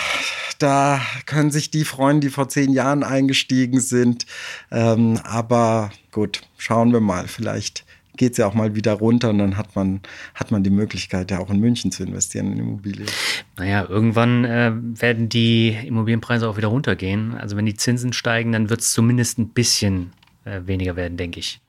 da 0.58 1.00
können 1.26 1.50
sich 1.50 1.70
die 1.70 1.84
freuen, 1.84 2.20
die 2.20 2.30
vor 2.30 2.48
zehn 2.48 2.72
Jahren 2.72 3.02
eingestiegen 3.02 3.80
sind. 3.80 4.26
Ähm, 4.70 5.20
aber 5.24 5.90
gut, 6.12 6.42
schauen 6.56 6.92
wir 6.92 7.00
mal. 7.00 7.28
Vielleicht 7.28 7.84
geht 8.16 8.32
es 8.32 8.38
ja 8.38 8.46
auch 8.46 8.54
mal 8.54 8.74
wieder 8.74 8.94
runter 8.94 9.30
und 9.30 9.38
dann 9.38 9.56
hat 9.56 9.76
man, 9.76 10.00
hat 10.34 10.50
man 10.50 10.62
die 10.62 10.70
Möglichkeit, 10.70 11.30
ja 11.30 11.38
auch 11.38 11.50
in 11.50 11.60
München 11.60 11.92
zu 11.92 12.02
investieren 12.02 12.52
in 12.52 12.58
Immobilien. 12.58 13.08
Naja, 13.58 13.86
irgendwann 13.88 14.44
äh, 14.44 14.72
werden 14.74 15.28
die 15.28 15.76
Immobilienpreise 15.84 16.48
auch 16.48 16.56
wieder 16.56 16.68
runtergehen. 16.68 17.34
Also 17.34 17.56
wenn 17.56 17.66
die 17.66 17.74
Zinsen 17.74 18.12
steigen, 18.12 18.52
dann 18.52 18.70
wird 18.70 18.80
es 18.80 18.92
zumindest 18.92 19.38
ein 19.38 19.50
bisschen 19.50 20.12
äh, 20.44 20.60
weniger 20.64 20.96
werden, 20.96 21.16
denke 21.16 21.40
ich. 21.40 21.60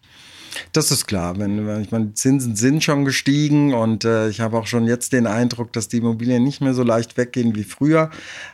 Das 0.73 0.91
ist 0.91 1.07
klar. 1.07 1.37
Wenn, 1.37 1.81
ich 1.81 1.91
meine, 1.91 2.13
Zinsen 2.13 2.55
sind 2.55 2.83
schon 2.83 3.05
gestiegen 3.05 3.73
und 3.73 4.05
äh, 4.05 4.29
ich 4.29 4.39
habe 4.39 4.57
auch 4.57 4.67
schon 4.67 4.87
jetzt 4.87 5.13
den 5.13 5.27
Eindruck, 5.27 5.73
dass 5.73 5.87
die 5.87 5.97
Immobilien 5.97 6.43
nicht 6.43 6.61
mehr 6.61 6.73
so 6.73 6.83
leicht 6.83 7.17
weggehen 7.17 7.55
wie 7.55 7.63
früher. 7.63 8.09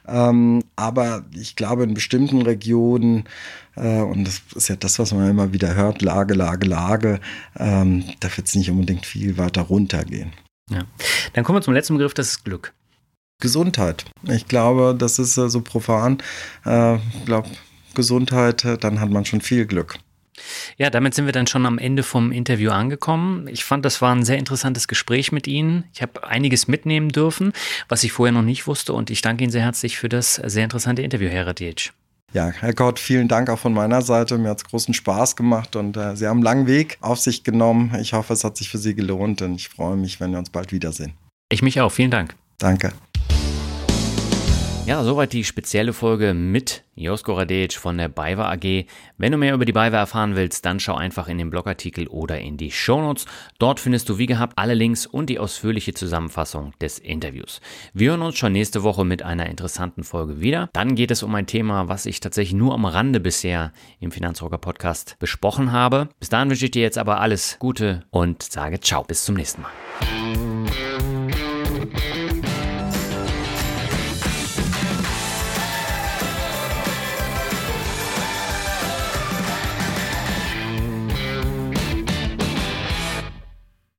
Ähm, 0.08 0.64
aber 0.76 1.26
ich 1.32 1.56
glaube, 1.56 1.84
in 1.84 1.93
bestimmten 1.93 2.41
Regionen, 2.41 3.26
äh, 3.76 4.01
und 4.01 4.26
das 4.26 4.41
ist 4.56 4.70
ja 4.70 4.76
das, 4.76 4.99
was 4.99 5.14
man 5.14 5.30
immer 5.30 5.54
wieder 5.54 5.76
hört, 5.76 6.01
Lage, 6.01 6.34
Lage, 6.34 6.68
Lage, 6.68 7.20
ähm, 7.58 8.04
da 8.20 8.36
wird 8.36 8.47
es 8.47 8.56
nicht 8.56 8.70
unbedingt 8.70 9.06
viel 9.06 9.38
weiter 9.38 9.62
runtergehen. 9.62 10.32
Ja. 10.70 10.84
Dann 11.34 11.43
kommen 11.43 11.58
wir 11.58 11.62
zum 11.62 11.74
letzten 11.74 11.95
Begriff, 11.95 12.14
das 12.14 12.30
ist 12.30 12.45
Glück. 12.45 12.74
Gesundheit. 13.39 14.06
Ich 14.24 14.47
glaube, 14.47 14.95
das 14.97 15.20
ist 15.20 15.38
äh, 15.38 15.49
so 15.49 15.62
profan. 15.62 16.20
Äh, 16.66 16.95
ich 16.95 17.26
glaube, 17.26 17.49
Gesundheit, 17.93 18.64
äh, 18.66 18.78
dann 18.78 18.99
hat 18.99 19.10
man 19.10 19.26
schon 19.26 19.41
viel 19.41 19.66
Glück. 19.66 19.99
Ja, 20.78 20.90
damit 20.90 21.14
sind 21.14 21.26
wir 21.26 21.34
dann 21.34 21.48
schon 21.48 21.66
am 21.66 21.78
Ende 21.78 22.04
vom 22.04 22.32
Interview 22.32 22.72
angekommen. 22.72 23.48
Ich 23.48 23.64
fand, 23.64 23.86
das 23.86 24.02
war 24.02 24.14
ein 24.14 24.24
sehr 24.24 24.38
interessantes 24.38 24.88
Gespräch 24.88 25.32
mit 25.32 25.48
Ihnen. 25.48 25.86
Ich 25.94 26.02
habe 26.02 26.28
einiges 26.28 26.68
mitnehmen 26.68 27.10
dürfen, 27.10 27.54
was 27.90 28.04
ich 28.04 28.12
vorher 28.12 28.34
noch 28.34 28.42
nicht 28.42 28.68
wusste. 28.68 28.94
Und 28.94 29.10
ich 29.10 29.22
danke 29.22 29.44
Ihnen 29.44 29.52
sehr 29.52 29.64
herzlich 29.64 29.98
für 29.98 30.10
das 30.10 30.36
sehr 30.36 30.64
interessante 30.64 31.02
Interview, 31.02 31.30
Herr 31.30 31.48
Radic. 31.48 31.92
Ja, 32.34 32.50
Herr 32.50 32.74
Gott, 32.74 32.98
vielen 32.98 33.28
Dank 33.28 33.50
auch 33.50 33.60
von 33.60 33.74
meiner 33.74 34.02
Seite. 34.02 34.40
Mir 34.40 34.50
hat 34.50 34.58
es 34.58 34.64
großen 34.64 34.94
Spaß 34.94 35.36
gemacht 35.36 35.76
und 35.76 35.96
äh, 35.98 36.16
Sie 36.16 36.26
haben 36.28 36.38
einen 36.38 36.44
langen 36.44 36.68
Weg 36.68 36.98
auf 37.00 37.20
sich 37.20 37.44
genommen. 37.44 37.96
Ich 38.02 38.14
hoffe, 38.14 38.34
es 38.34 38.44
hat 38.44 38.58
sich 38.58 38.70
für 38.70 38.80
Sie 38.80 38.96
gelohnt 38.96 39.44
und 39.44 39.56
ich 39.56 39.70
freue 39.70 39.96
mich, 39.96 40.20
wenn 40.20 40.32
wir 40.32 40.40
uns 40.40 40.50
bald 40.50 40.72
wiedersehen. 40.72 41.14
Ich 41.50 41.62
mich 41.62 41.80
auch. 41.80 41.92
Vielen 41.92 42.10
Dank. 42.10 42.36
Danke. 42.58 42.92
Ja, 44.86 45.02
soweit 45.02 45.32
die 45.32 45.46
spezielle 45.46 45.94
Folge 45.94 46.34
mit 46.34 46.84
Josko 46.96 47.34
Radec 47.34 47.74
von 47.74 47.98
der 47.98 48.10
BayWa 48.10 48.52
AG. 48.52 48.86
Wenn 49.18 49.32
du 49.32 49.38
mehr 49.38 49.54
über 49.54 49.64
die 49.64 49.72
BayWa 49.72 50.00
erfahren 50.00 50.36
willst, 50.36 50.66
dann 50.66 50.82
schau 50.82 50.96
einfach 50.96 51.30
in 51.30 51.38
den 51.38 51.50
Blogartikel 51.50 52.08
oder 52.08 52.40
in 52.40 52.58
die 52.58 52.70
Shownotes. 52.70 53.26
Dort 53.60 53.80
findest 53.80 54.10
du 54.10 54.18
wie 54.18 54.26
gehabt 54.26 54.58
alle 54.58 54.74
Links 54.74 55.06
und 55.06 55.30
die 55.30 55.40
ausführliche 55.40 55.94
Zusammenfassung 55.94 56.74
des 56.82 57.00
Interviews. 57.00 57.62
Wir 57.94 58.12
hören 58.12 58.24
uns 58.24 58.36
schon 58.36 58.52
nächste 58.52 58.84
Woche 58.84 59.06
mit 59.06 59.24
einer 59.24 59.46
interessanten 59.46 60.04
Folge 60.04 60.42
wieder. 60.42 60.70
Dann 60.74 60.96
geht 60.96 61.12
es 61.12 61.24
um 61.24 61.34
ein 61.34 61.48
Thema, 61.48 61.88
was 61.88 62.06
ich 62.06 62.20
tatsächlich 62.20 62.54
nur 62.54 62.74
am 62.74 62.84
Rande 62.84 63.22
bisher 63.22 63.72
im 64.02 64.12
Finanzrocker 64.12 64.58
Podcast 64.58 65.16
besprochen 65.18 65.72
habe. 65.72 66.10
Bis 66.20 66.28
dahin 66.28 66.50
wünsche 66.50 66.66
ich 66.66 66.72
dir 66.72 66.82
jetzt 66.82 66.98
aber 66.98 67.22
alles 67.22 67.56
Gute 67.58 68.04
und 68.12 68.44
sage 68.44 68.82
ciao, 68.82 69.04
bis 69.04 69.24
zum 69.24 69.36
nächsten 69.36 69.62
Mal. 69.62 69.72